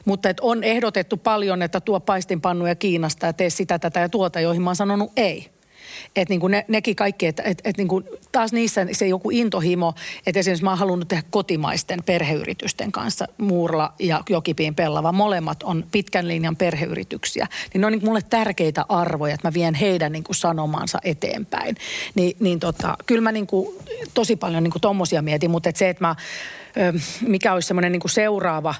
Mutta 0.05 0.29
et 0.29 0.41
on 0.41 0.65
ehdotettu 0.65 1.17
paljon, 1.17 1.63
että 1.63 1.81
tuo 1.81 2.01
paistinpannuja 2.01 2.75
Kiinasta 2.75 3.27
ja 3.27 3.33
tee 3.33 3.51
sitä, 3.51 3.79
tätä 3.79 4.01
ja 4.01 4.09
tuota, 4.09 4.41
joihin 4.41 4.63
mä 4.63 4.71
oon 4.71 4.77
sanonut 4.77 5.13
ei. 5.17 5.52
Että 6.17 6.35
niin 6.35 6.51
ne, 6.51 6.65
nekin 6.69 6.97
kaikki, 6.97 7.27
että 7.27 7.43
et, 7.43 7.61
et 7.65 7.77
niin 7.77 7.89
taas 8.33 8.53
niissä 8.53 8.87
se 8.93 9.07
joku 9.07 9.31
intohimo, 9.31 9.95
että 10.27 10.41
esimerkiksi 10.41 10.65
mä 10.65 10.71
oon 10.71 10.79
halunnut 10.79 11.09
tehdä 11.09 11.23
kotimaisten 11.31 12.05
perheyritysten 12.07 12.93
kanssa, 12.93 13.25
Muurla 13.39 13.93
ja 13.99 14.23
Jokipiin 14.31 14.75
Pellava, 14.75 15.13
molemmat 15.13 15.63
on 15.63 15.85
pitkän 15.93 16.29
linjan 16.29 16.57
perheyrityksiä. 16.57 17.47
Niin 17.75 17.81
ne 17.81 17.87
on 17.87 17.93
niin 17.93 18.05
mulle 18.05 18.23
tärkeitä 18.31 18.85
arvoja, 18.89 19.35
että 19.35 19.49
mä 19.49 19.55
vien 19.55 19.75
heidän 19.75 20.13
niin 20.13 20.25
sanomansa 20.31 20.99
eteenpäin. 21.05 21.77
Ni, 22.15 22.37
niin 22.41 22.61
tota, 22.61 22.97
kyllä 23.07 23.21
mä 23.21 23.33
niin 23.33 23.47
kuin, 23.47 23.79
tosi 24.15 24.37
paljon 24.37 24.63
niin 24.63 24.73
tommosia 24.81 25.23
mietin, 25.23 25.51
mutta 25.51 25.69
et 25.69 25.77
se, 25.77 25.89
että 25.89 26.05
mä, 26.05 26.17
mikä 27.21 27.53
olisi 27.53 27.69
semmoinen 27.69 27.93
niin 27.93 28.03
seuraava 28.07 28.75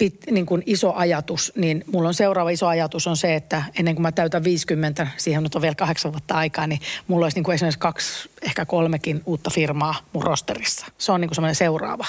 pit, 0.00 0.26
niin 0.30 0.46
kuin 0.46 0.62
iso 0.66 0.92
ajatus, 0.94 1.52
niin 1.56 1.84
mulla 1.86 2.08
on 2.08 2.14
seuraava 2.14 2.50
iso 2.50 2.66
ajatus 2.66 3.06
on 3.06 3.16
se, 3.16 3.34
että 3.34 3.62
ennen 3.78 3.94
kuin 3.94 4.02
mä 4.02 4.12
täytän 4.12 4.44
50, 4.44 5.06
siihen 5.16 5.42
nyt 5.42 5.54
on 5.54 5.62
vielä 5.62 5.74
kahdeksan 5.74 6.12
vuotta 6.12 6.34
aikaa, 6.34 6.66
niin 6.66 6.80
mulla 7.08 7.26
olisi 7.26 7.36
niin 7.36 7.44
kuin 7.44 7.54
esimerkiksi 7.54 7.78
kaksi, 7.78 8.30
ehkä 8.42 8.64
kolmekin 8.64 9.22
uutta 9.26 9.50
firmaa 9.50 9.94
mun 10.12 10.22
rosterissa. 10.22 10.86
Se 10.98 11.12
on 11.12 11.20
niin 11.20 11.28
kuin 11.28 11.34
semmoinen 11.34 11.54
seuraava. 11.54 12.06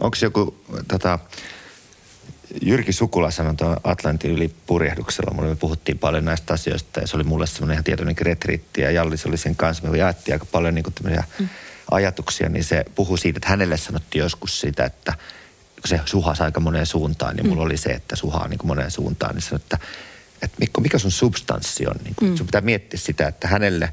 Onko 0.00 0.16
joku, 0.22 0.56
tota, 0.88 1.18
Jyrki 2.62 2.92
Sukula 2.92 3.30
sanoi 3.30 3.54
tuon 3.54 3.76
Atlantin 3.84 4.30
yli 4.30 4.54
purjehduksella, 4.66 5.42
me 5.42 5.56
puhuttiin 5.56 5.98
paljon 5.98 6.24
näistä 6.24 6.54
asioista 6.54 7.00
ja 7.00 7.06
se 7.06 7.16
oli 7.16 7.24
mulle 7.24 7.46
semmoinen 7.46 7.74
ihan 7.74 7.84
tietoinen 7.84 8.16
retriitti 8.20 8.80
ja 8.80 8.90
Jallis 8.90 9.26
oli 9.26 9.36
sen 9.36 9.56
kanssa, 9.56 9.88
me 9.88 9.98
jaettiin 9.98 10.34
aika 10.34 10.46
paljon 10.52 10.74
niin 10.74 10.84
kuin 10.84 10.94
mm. 11.38 11.48
ajatuksia, 11.90 12.48
niin 12.48 12.64
se 12.64 12.84
puhui 12.94 13.18
siitä, 13.18 13.38
että 13.38 13.48
hänelle 13.48 13.76
sanottiin 13.76 14.22
joskus 14.22 14.60
sitä, 14.60 14.84
että– 14.84 15.12
se 15.84 16.00
suhasi 16.04 16.42
aika 16.42 16.60
moneen 16.60 16.86
suuntaan, 16.86 17.36
niin 17.36 17.46
mulla 17.46 17.62
mm. 17.62 17.66
oli 17.66 17.76
se, 17.76 17.90
että 17.90 18.16
suhaa 18.16 18.48
niin 18.48 18.60
moneen 18.64 18.90
suuntaan, 18.90 19.34
niin 19.34 19.42
sanoin, 19.42 19.62
että, 19.62 19.78
että 20.42 20.56
Mikko, 20.60 20.80
mikä 20.80 20.98
sun 20.98 21.10
substanssi 21.10 21.86
on? 21.86 21.96
Niin 22.04 22.14
kuin, 22.14 22.30
mm. 22.30 22.36
Sun 22.36 22.46
pitää 22.46 22.60
miettiä 22.60 23.00
sitä, 23.00 23.28
että 23.28 23.48
hänelle 23.48 23.92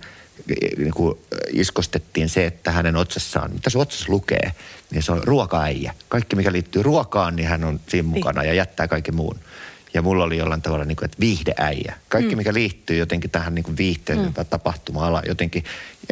niin 0.78 0.94
kuin 0.94 1.18
iskostettiin 1.50 2.30
se, 2.30 2.46
että 2.46 2.72
hänen 2.72 2.96
otsassaan, 2.96 3.54
mitä 3.54 3.70
se 3.70 3.78
otsassa 3.78 4.06
lukee, 4.12 4.52
niin 4.92 5.04
se 5.04 5.12
on 5.12 5.24
ruokaäijä. 5.24 5.94
Kaikki, 6.10 6.36
mikä 6.36 6.52
liittyy 6.52 6.84
ruokaan, 6.84 7.36
niin 7.36 7.48
hän 7.48 7.64
on 7.64 7.80
siinä 7.88 8.04
niin. 8.04 8.06
mukana 8.06 8.44
ja 8.44 8.54
jättää 8.54 8.88
kaiken 8.88 9.16
muun. 9.16 9.40
Ja 9.94 10.02
mulla 10.02 10.24
oli 10.24 10.38
jollain 10.38 10.62
tavalla, 10.62 10.86
niin 10.86 10.96
kuin, 10.96 11.06
että 11.06 11.20
viihdeäijä. 11.20 11.96
Kaikki, 12.10 12.36
mm. 12.36 12.38
mikä 12.38 12.54
liittyy 12.54 12.98
jotenkin 12.98 13.30
tähän 13.30 13.56
niin 13.56 13.78
viihteen 13.78 14.20
mm. 14.20 14.34
tapahtuma-ala 14.50 15.22
jotenkin, 15.28 15.64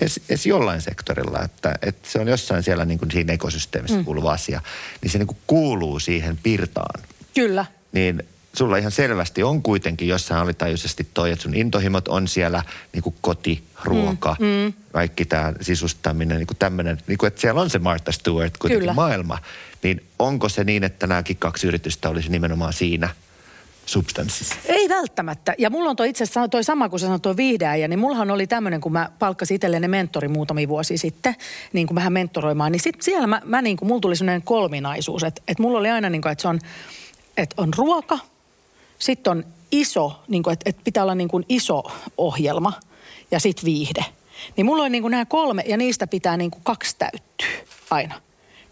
edes, 0.01 0.19
edes 0.29 0.45
jollain 0.45 0.81
sektorilla, 0.81 1.41
että, 1.43 1.75
että 1.81 2.09
se 2.09 2.19
on 2.19 2.27
jossain 2.27 2.63
siellä 2.63 2.85
niin 2.85 2.99
kuin 2.99 3.11
siinä 3.11 3.33
ekosysteemissä 3.33 3.97
mm. 3.97 4.05
kuuluva 4.05 4.31
asia, 4.31 4.61
niin 5.01 5.11
se 5.11 5.17
niin 5.17 5.27
kuin 5.27 5.37
kuuluu 5.47 5.99
siihen 5.99 6.39
pirtaan. 6.43 7.03
Kyllä. 7.35 7.65
Niin 7.91 8.23
sulla 8.53 8.77
ihan 8.77 8.91
selvästi 8.91 9.43
on 9.43 9.63
kuitenkin 9.63 10.07
jossain 10.07 10.41
alitajuisesti 10.41 11.07
toi, 11.13 11.31
että 11.31 11.43
sun 11.43 11.55
intohimot 11.55 12.07
on 12.07 12.27
siellä 12.27 12.63
niin 12.93 13.03
kuin 13.03 13.15
koti, 13.21 13.63
ruoka, 13.83 14.35
mm, 14.39 14.45
mm. 14.45 14.73
kaikki 14.91 15.25
tämä 15.25 15.53
sisustaminen, 15.61 16.37
niin 16.37 16.47
kuin 16.47 16.57
tämmöinen, 16.57 16.97
niin 17.07 17.17
kuin, 17.17 17.27
että 17.27 17.41
siellä 17.41 17.61
on 17.61 17.69
se 17.69 17.79
Martha 17.79 18.11
Stewart 18.11 18.57
kuitenkin 18.57 18.81
Kyllä. 18.81 18.93
maailma. 18.93 19.37
Niin 19.83 20.03
onko 20.19 20.49
se 20.49 20.63
niin, 20.63 20.83
että 20.83 21.07
nämäkin 21.07 21.37
kaksi 21.37 21.67
yritystä 21.67 22.09
olisi 22.09 22.29
nimenomaan 22.29 22.73
siinä– 22.73 23.09
substanssissa? 23.91 24.55
Ei 24.65 24.89
välttämättä. 24.89 25.55
Ja 25.57 25.69
mulla 25.69 25.89
on 25.89 25.95
toi 25.95 26.09
itse 26.09 26.23
asiassa 26.23 26.47
toi 26.47 26.63
sama 26.63 26.89
kuin 26.89 26.99
sanoit 26.99 27.21
tuo 27.21 27.37
viihdeäjä, 27.37 27.87
niin 27.87 27.99
mullahan 27.99 28.31
oli 28.31 28.47
tämmöinen, 28.47 28.81
kun 28.81 28.91
mä 28.91 29.09
palkkasin 29.19 29.55
itselleni 29.55 29.87
mentori 29.87 30.27
muutamia 30.27 30.67
vuosia 30.67 30.97
sitten, 30.97 31.35
niin 31.73 31.87
kuin 31.87 31.95
vähän 31.95 32.13
mentoroimaan, 32.13 32.71
niin 32.71 32.79
sit 32.79 33.01
siellä 33.01 33.27
mä, 33.27 33.41
mä 33.45 33.61
niin 33.61 33.77
kuin, 33.77 33.87
mulla 33.87 34.01
tuli 34.01 34.15
semmoinen 34.15 34.41
kolminaisuus, 34.41 35.23
että, 35.23 35.41
että 35.47 35.63
mulla 35.63 35.79
oli 35.79 35.89
aina 35.89 36.09
niin 36.09 36.21
kuin, 36.21 36.31
että 36.31 36.41
se 36.41 36.47
on, 36.47 36.59
että 37.37 37.61
on 37.61 37.73
ruoka, 37.77 38.19
sitten 38.99 39.31
on 39.31 39.45
iso, 39.71 40.19
niin 40.27 40.43
kuin, 40.43 40.53
että, 40.53 40.69
että 40.69 40.81
pitää 40.83 41.03
olla 41.03 41.15
niin 41.15 41.29
kuin 41.29 41.45
iso 41.49 41.83
ohjelma 42.17 42.73
ja 43.31 43.39
sitten 43.39 43.65
viihde. 43.65 44.05
Niin 44.57 44.65
mulla 44.65 44.83
oli 44.83 44.89
niin 44.89 45.03
kuin 45.03 45.11
nämä 45.11 45.25
kolme 45.25 45.63
ja 45.67 45.77
niistä 45.77 46.07
pitää 46.07 46.37
niin 46.37 46.51
kuin 46.51 46.63
kaksi 46.63 46.95
täyttyä 46.99 47.47
aina. 47.89 48.21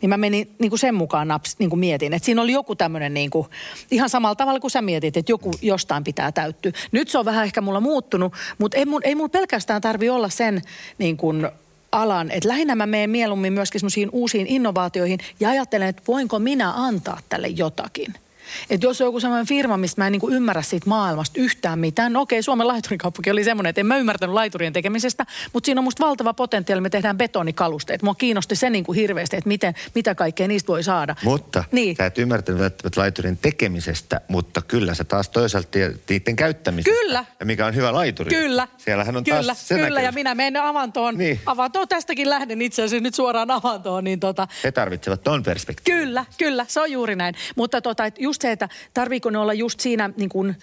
Niin 0.01 0.09
mä 0.09 0.17
menin 0.17 0.55
niin 0.59 0.69
kuin 0.69 0.79
sen 0.79 0.95
mukaan 0.95 1.27
naps, 1.27 1.55
niin 1.59 1.69
kuin 1.69 1.79
mietin, 1.79 2.13
että 2.13 2.25
siinä 2.25 2.41
oli 2.41 2.51
joku 2.51 2.75
tämmöinen 2.75 3.13
niin 3.13 3.29
kuin, 3.29 3.47
ihan 3.91 4.09
samalla 4.09 4.35
tavalla 4.35 4.59
kuin 4.59 4.71
sä 4.71 4.81
mietit, 4.81 5.17
että 5.17 5.31
joku 5.31 5.53
jostain 5.61 6.03
pitää 6.03 6.31
täyttyä. 6.31 6.71
Nyt 6.91 7.09
se 7.09 7.17
on 7.17 7.25
vähän 7.25 7.45
ehkä 7.45 7.61
mulla 7.61 7.79
muuttunut, 7.79 8.33
mutta 8.57 8.77
ei, 8.77 8.85
mun, 8.85 9.01
ei 9.03 9.15
mulla 9.15 9.29
pelkästään 9.29 9.81
tarvi 9.81 10.09
olla 10.09 10.29
sen 10.29 10.61
niin 10.97 11.17
kuin 11.17 11.49
alan, 11.91 12.31
että 12.31 12.49
lähinnä 12.49 12.75
mä 12.75 12.85
menen 12.85 13.09
mieluummin 13.09 13.53
myöskin 13.53 14.09
uusiin 14.11 14.47
innovaatioihin 14.47 15.19
ja 15.39 15.49
ajattelen, 15.49 15.87
että 15.87 16.03
voinko 16.07 16.39
minä 16.39 16.73
antaa 16.75 17.19
tälle 17.29 17.47
jotakin– 17.47 18.13
että 18.69 18.85
jos 18.85 19.01
on 19.01 19.05
joku 19.05 19.19
sellainen 19.19 19.47
firma, 19.47 19.77
mistä 19.77 20.01
mä 20.01 20.07
en 20.07 20.11
niinku 20.11 20.29
ymmärrä 20.29 20.61
siitä 20.61 20.89
maailmasta 20.89 21.41
yhtään 21.41 21.79
mitään. 21.79 22.13
No 22.13 22.21
okei, 22.21 22.43
Suomen 22.43 22.67
laiturikauppakin 22.67 23.33
oli 23.33 23.43
semmoinen, 23.43 23.69
että 23.69 23.81
en 23.81 23.85
mä 23.85 23.97
ymmärtänyt 23.97 24.33
laiturien 24.33 24.73
tekemisestä, 24.73 25.25
mutta 25.53 25.65
siinä 25.65 25.79
on 25.79 25.83
musta 25.83 26.05
valtava 26.05 26.33
potentiaali. 26.33 26.81
Me 26.81 26.89
tehdään 26.89 27.17
betonikalusteet. 27.17 28.01
Mua 28.01 28.15
kiinnosti 28.15 28.55
se 28.55 28.69
niinku 28.69 28.93
hirveästi, 28.93 29.37
että 29.37 29.47
miten, 29.47 29.73
mitä 29.95 30.15
kaikkea 30.15 30.47
niistä 30.47 30.67
voi 30.67 30.83
saada. 30.83 31.15
Mutta 31.23 31.63
niin. 31.71 31.95
sä 31.95 32.05
et 32.05 32.17
ymmärtänyt 32.17 32.61
välttämättä 32.61 33.01
laiturin 33.01 33.37
tekemisestä, 33.37 34.21
mutta 34.27 34.61
kyllä 34.61 34.93
se 34.93 35.03
taas 35.03 35.29
toisaalta 35.29 35.69
niiden 36.09 36.35
käyttämisestä. 36.35 36.99
Kyllä. 36.99 37.25
Ja 37.39 37.45
mikä 37.45 37.65
on 37.65 37.75
hyvä 37.75 37.93
laituri. 37.93 38.29
Kyllä. 38.29 38.67
Siellähän 38.77 39.17
on 39.17 39.23
kyllä, 39.23 39.43
taas 39.43 39.67
se 39.67 39.75
Kyllä, 39.75 40.01
ja 40.01 40.11
minä 40.11 40.35
menen 40.35 40.61
avantoon. 40.61 41.17
Niin. 41.17 41.39
Avantoon 41.45 41.87
tästäkin 41.87 42.29
lähden 42.29 42.61
itse 42.61 42.83
asiassa 42.83 43.03
nyt 43.03 43.15
suoraan 43.15 43.51
avantoon. 43.51 44.03
Niin 44.03 44.19
tota... 44.19 44.47
He 44.63 44.71
tarvitsevat 44.71 45.23
ton 45.23 45.43
perspektiivin. 45.43 46.01
Kyllä, 46.01 46.25
kyllä, 46.37 46.65
se 46.67 46.81
on 46.81 46.91
juuri 46.91 47.15
näin. 47.15 47.35
Mutta 47.55 47.81
tota, 47.81 48.03
just 48.19 48.36
se, 48.41 48.51
että 48.51 48.67
tarvii 48.67 48.93
tarviiko 48.93 49.29
ne 49.29 49.37
olla 49.37 49.53
just 49.53 49.79
siinä 49.79 50.09
niin 50.17 50.29
kuin 50.29 50.55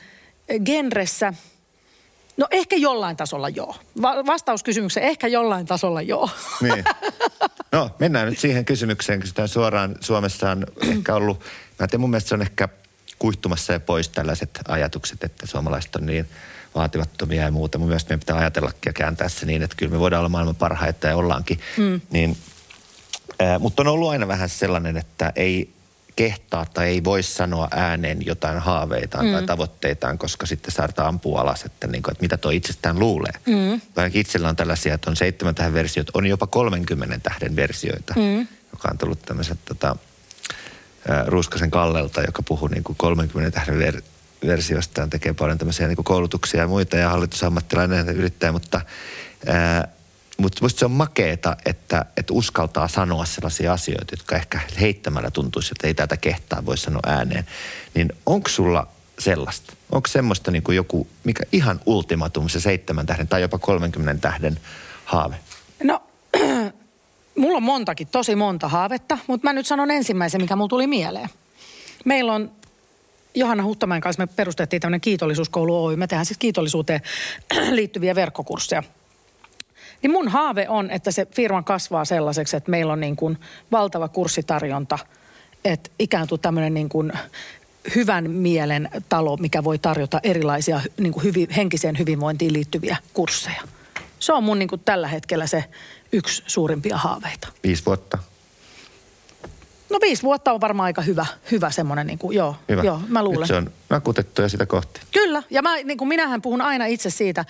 genressä? 0.64 1.34
No 2.36 2.46
ehkä 2.50 2.76
jollain 2.76 3.16
tasolla 3.16 3.48
joo. 3.48 3.76
Va- 4.02 4.26
vastaus 4.26 4.62
kysymykseen, 4.62 5.06
ehkä 5.06 5.26
jollain 5.26 5.66
tasolla 5.66 6.02
joo. 6.02 6.30
Niin. 6.60 6.84
No 7.72 7.90
mennään 7.98 8.28
nyt 8.28 8.38
siihen 8.38 8.64
kysymykseen, 8.64 9.20
kysytään 9.20 9.48
suoraan. 9.48 9.96
Suomessa 10.00 10.50
on 10.50 10.66
ehkä 10.80 11.14
ollut, 11.14 11.40
mä 11.78 11.86
tiedän, 11.86 12.00
mun 12.00 12.10
mielestä 12.10 12.28
se 12.28 12.34
on 12.34 12.42
ehkä 12.42 12.68
kuihtumassa 13.18 13.72
ja 13.72 13.80
pois 13.80 14.08
tällaiset 14.08 14.50
ajatukset, 14.68 15.24
että 15.24 15.46
suomalaiset 15.46 15.96
on 15.96 16.06
niin 16.06 16.28
vaativattomia 16.74 17.42
ja 17.42 17.50
muuta. 17.50 17.78
Mun 17.78 17.88
mielestä 17.88 18.08
meidän 18.08 18.20
pitää 18.20 18.36
ajatellakin 18.36 18.80
ja 18.86 18.92
kääntää 18.92 19.28
se 19.28 19.46
niin, 19.46 19.62
että 19.62 19.76
kyllä 19.76 19.92
me 19.92 19.98
voidaan 19.98 20.20
olla 20.20 20.28
maailman 20.28 20.56
parhaita 20.56 21.06
ja 21.06 21.16
ollaankin. 21.16 21.60
Mm. 21.76 22.00
Niin, 22.10 22.36
äh, 23.42 23.60
mutta 23.60 23.82
on 23.82 23.88
ollut 23.88 24.10
aina 24.10 24.28
vähän 24.28 24.48
sellainen, 24.48 24.96
että 24.96 25.32
ei, 25.36 25.73
kehtaa 26.16 26.66
tai 26.74 26.88
ei 26.88 27.04
voi 27.04 27.22
sanoa 27.22 27.68
ääneen 27.70 28.26
jotain 28.26 28.58
haaveitaan 28.58 29.26
mm. 29.26 29.32
tai 29.32 29.42
tavoitteitaan, 29.42 30.18
koska 30.18 30.46
sitten 30.46 30.72
saattaa 30.72 31.08
ampua 31.08 31.40
alas, 31.40 31.62
että, 31.64 31.86
niin 31.86 32.02
kuin, 32.02 32.12
että 32.12 32.22
mitä 32.22 32.36
tuo 32.36 32.50
itsestään 32.50 32.98
luulee. 32.98 33.32
Mm. 33.46 33.80
Ainakin 33.96 34.20
itsellä 34.20 34.48
on 34.48 34.56
tällaisia, 34.56 34.94
että 34.94 35.10
on 35.10 35.16
seitsemän 35.16 35.54
tähän 35.54 35.74
versiot, 35.74 36.10
on 36.14 36.26
jopa 36.26 36.46
30 36.46 37.18
tähden 37.18 37.56
versioita, 37.56 38.14
mm. 38.16 38.46
joka 38.72 38.88
on 38.90 38.98
tullut 38.98 39.22
tämmöiset 39.22 39.58
tota, 39.64 39.96
Ruuskasen 41.26 41.70
Kallelta, 41.70 42.22
joka 42.22 42.42
puhuu 42.42 42.68
niin 42.68 42.84
kuin 42.84 42.96
30 42.96 43.50
tähden 43.50 43.80
ver- 43.80 44.02
versiosta 44.46 45.00
ja 45.00 45.06
tekee 45.06 45.32
paljon 45.32 45.58
tämmöisiä 45.58 45.86
niin 45.86 45.96
kuin 45.96 46.04
koulutuksia 46.04 46.60
ja 46.60 46.68
muita 46.68 46.96
ja 46.96 47.08
hallitusammattilainen 47.08 48.08
yrittää, 48.08 48.52
mutta 48.52 48.80
ää, 49.46 49.88
mutta 50.36 50.58
musta 50.62 50.78
se 50.78 50.84
on 50.84 50.90
makeeta, 50.90 51.56
että, 51.64 52.04
että 52.16 52.32
uskaltaa 52.32 52.88
sanoa 52.88 53.24
sellaisia 53.24 53.72
asioita, 53.72 54.12
jotka 54.12 54.36
ehkä 54.36 54.60
heittämällä 54.80 55.30
tuntuisi, 55.30 55.72
että 55.72 55.86
ei 55.86 55.94
tätä 55.94 56.16
kehtaa 56.16 56.66
voi 56.66 56.78
sanoa 56.78 57.02
ääneen. 57.06 57.46
Niin 57.94 58.12
onko 58.26 58.48
sulla 58.48 58.86
sellaista? 59.18 59.72
Onko 59.92 60.08
semmoista 60.08 60.50
niin 60.50 60.62
kuin 60.62 60.76
joku, 60.76 61.08
mikä 61.24 61.44
ihan 61.52 61.80
ultimatum, 61.86 62.48
se 62.48 62.60
seitsemän 62.60 63.06
tähden 63.06 63.28
tai 63.28 63.40
jopa 63.40 63.58
30 63.58 64.20
tähden 64.20 64.60
haave? 65.04 65.36
No, 65.84 66.02
mulla 67.38 67.56
on 67.56 67.62
montakin, 67.62 68.06
tosi 68.06 68.34
monta 68.34 68.68
haavetta, 68.68 69.18
mutta 69.26 69.46
mä 69.46 69.52
nyt 69.52 69.66
sanon 69.66 69.90
ensimmäisen, 69.90 70.40
mikä 70.40 70.56
mulla 70.56 70.68
tuli 70.68 70.86
mieleen. 70.86 71.28
meillä 72.04 72.32
on 72.32 72.50
Johanna 73.34 73.64
Huttamäen 73.64 74.00
kanssa 74.00 74.22
me 74.22 74.26
perustettiin 74.26 74.80
tämmöinen 74.80 75.00
kiitollisuuskoulu 75.00 75.84
Oy. 75.84 75.96
Me 75.96 76.06
tehdään 76.06 76.26
siis 76.26 76.38
kiitollisuuteen 76.38 77.00
liittyviä 77.70 78.14
verkkokursseja. 78.14 78.82
Niin 80.02 80.10
mun 80.10 80.28
haave 80.28 80.68
on, 80.68 80.90
että 80.90 81.10
se 81.10 81.26
firma 81.26 81.62
kasvaa 81.62 82.04
sellaiseksi, 82.04 82.56
että 82.56 82.70
meillä 82.70 82.92
on 82.92 83.00
niin 83.00 83.16
kuin 83.16 83.38
valtava 83.72 84.08
kurssitarjonta, 84.08 84.98
että 85.64 85.90
ikään 85.98 86.28
kuin 86.28 86.40
tämmöinen 86.40 86.74
niin 86.74 86.88
kuin 86.88 87.12
hyvän 87.94 88.30
mielen 88.30 88.88
talo, 89.08 89.36
mikä 89.36 89.64
voi 89.64 89.78
tarjota 89.78 90.20
erilaisia 90.22 90.80
niin 90.98 91.12
kuin 91.12 91.24
hyvi, 91.24 91.46
henkiseen 91.56 91.98
hyvinvointiin 91.98 92.52
liittyviä 92.52 92.96
kursseja. 93.14 93.62
Se 94.18 94.32
on 94.32 94.44
mun 94.44 94.58
niin 94.58 94.68
kuin 94.68 94.82
tällä 94.84 95.08
hetkellä 95.08 95.46
se 95.46 95.64
yksi 96.12 96.42
suurimpia 96.46 96.96
haaveita. 96.96 97.48
Viisi 97.64 97.86
vuotta. 97.86 98.18
No 99.94 100.00
viisi 100.00 100.22
vuotta 100.22 100.52
on 100.52 100.60
varmaan 100.60 100.84
aika 100.84 101.02
hyvä, 101.02 101.26
hyvä 101.50 101.70
semmoinen, 101.70 102.06
niin 102.06 102.18
kuin, 102.18 102.36
joo, 102.36 102.56
Hyvä. 102.68 102.82
joo, 102.82 103.00
mä 103.08 103.22
luulen. 103.24 103.40
Nyt 103.40 103.48
se 103.48 103.54
on 103.54 103.72
nakutettu 103.90 104.42
ja 104.42 104.48
sitä 104.48 104.66
kohti. 104.66 105.00
Kyllä, 105.12 105.42
ja 105.50 105.62
mä, 105.62 105.76
niin 105.76 105.98
kuin 105.98 106.08
minähän 106.08 106.42
puhun 106.42 106.60
aina 106.60 106.86
itse 106.86 107.10
siitä, 107.10 107.44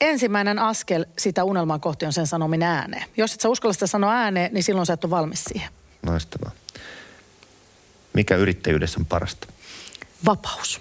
ensimmäinen 0.00 0.58
askel 0.58 1.04
sitä 1.18 1.44
unelmaa 1.44 1.78
kohti 1.78 2.06
on 2.06 2.12
sen 2.12 2.26
sanominen 2.26 2.68
ääneen. 2.68 3.04
Jos 3.16 3.34
et 3.34 3.40
sä 3.40 3.48
uskalla 3.48 3.72
sitä 3.72 3.86
sanoa 3.86 4.12
ääneen, 4.12 4.54
niin 4.54 4.62
silloin 4.62 4.86
sä 4.86 4.92
et 4.92 5.04
ole 5.04 5.10
valmis 5.10 5.44
siihen. 5.44 5.68
Loistavaa. 6.06 6.50
Mikä 8.12 8.36
yrittäjyydessä 8.36 9.00
on 9.00 9.06
parasta? 9.06 9.46
Vapaus. 10.26 10.80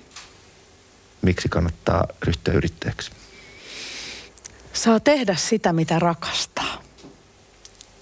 Miksi 1.22 1.49
kannattaa 1.49 2.07
ryhtyä 2.24 2.53
yrittäjäksi? 2.53 3.11
Saa 4.74 4.99
tehdä 4.99 5.36
sitä, 5.36 5.74
mitä 5.74 5.99
rakastaa. 5.99 6.84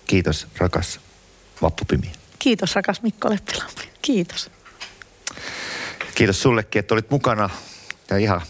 Kiitos, 0.07 0.47
rakas 0.57 0.99
Vappupimi. 1.61 2.11
Kiitos 2.46 2.76
rakas 2.76 3.02
Mikko 3.02 3.30
Leppilampi. 3.30 3.89
Kiitos. 4.02 4.52
Kiitos 6.16 6.41
sullekin, 6.41 6.80
että 6.80 6.93
olit 6.93 7.10
mukana 7.10 7.50
ja 8.10 8.18
ihan 8.18 8.41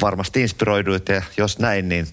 varmasti 0.00 0.40
inspiroiduit 0.40 1.08
ja 1.08 1.22
jos 1.36 1.58
näin, 1.58 1.88
niin 1.88 2.06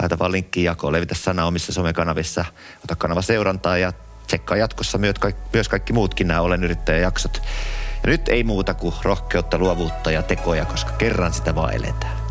laita 0.00 0.18
vaan 0.18 0.32
linkkiin 0.32 0.64
jakoon, 0.64 0.92
levitä 0.92 1.14
sana 1.14 1.46
omissa 1.46 1.72
somekanavissa, 1.72 2.44
ota 2.84 2.96
kanava 2.96 3.22
seurantaa 3.22 3.78
ja 3.78 3.92
tsekkaa 4.26 4.56
jatkossa 4.56 4.98
myös 4.98 5.14
kaikki, 5.20 5.42
myös 5.52 5.68
kaikki 5.68 5.92
muutkin 5.92 6.28
nämä 6.28 6.40
Olen 6.40 6.64
yrittäjäjaksot. 6.64 7.42
Ja 8.02 8.10
nyt 8.10 8.28
ei 8.28 8.44
muuta 8.44 8.74
kuin 8.74 8.94
rohkeutta, 9.02 9.58
luovuutta 9.58 10.10
ja 10.10 10.22
tekoja, 10.22 10.64
koska 10.64 10.92
kerran 10.92 11.32
sitä 11.32 11.54
vaan 11.54 11.74
eletään. 11.74 12.23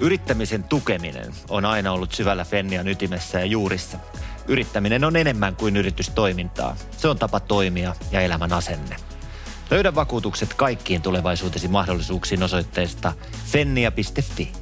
Yrittämisen 0.00 0.64
tukeminen 0.64 1.34
on 1.48 1.64
aina 1.64 1.92
ollut 1.92 2.12
syvällä 2.12 2.44
Fennian 2.44 2.88
ytimessä 2.88 3.38
ja 3.38 3.44
juurissa. 3.44 3.98
Yrittäminen 4.48 5.04
on 5.04 5.16
enemmän 5.16 5.56
kuin 5.56 5.76
yritystoimintaa. 5.76 6.76
Se 6.96 7.08
on 7.08 7.18
tapa 7.18 7.40
toimia 7.40 7.94
ja 8.12 8.20
elämän 8.20 8.52
asenne. 8.52 8.96
Löydä 9.70 9.94
vakuutukset 9.94 10.54
kaikkiin 10.54 11.02
tulevaisuutesi 11.02 11.68
mahdollisuuksiin 11.68 12.42
osoitteesta 12.42 13.12
fennia.fi. 13.46 14.52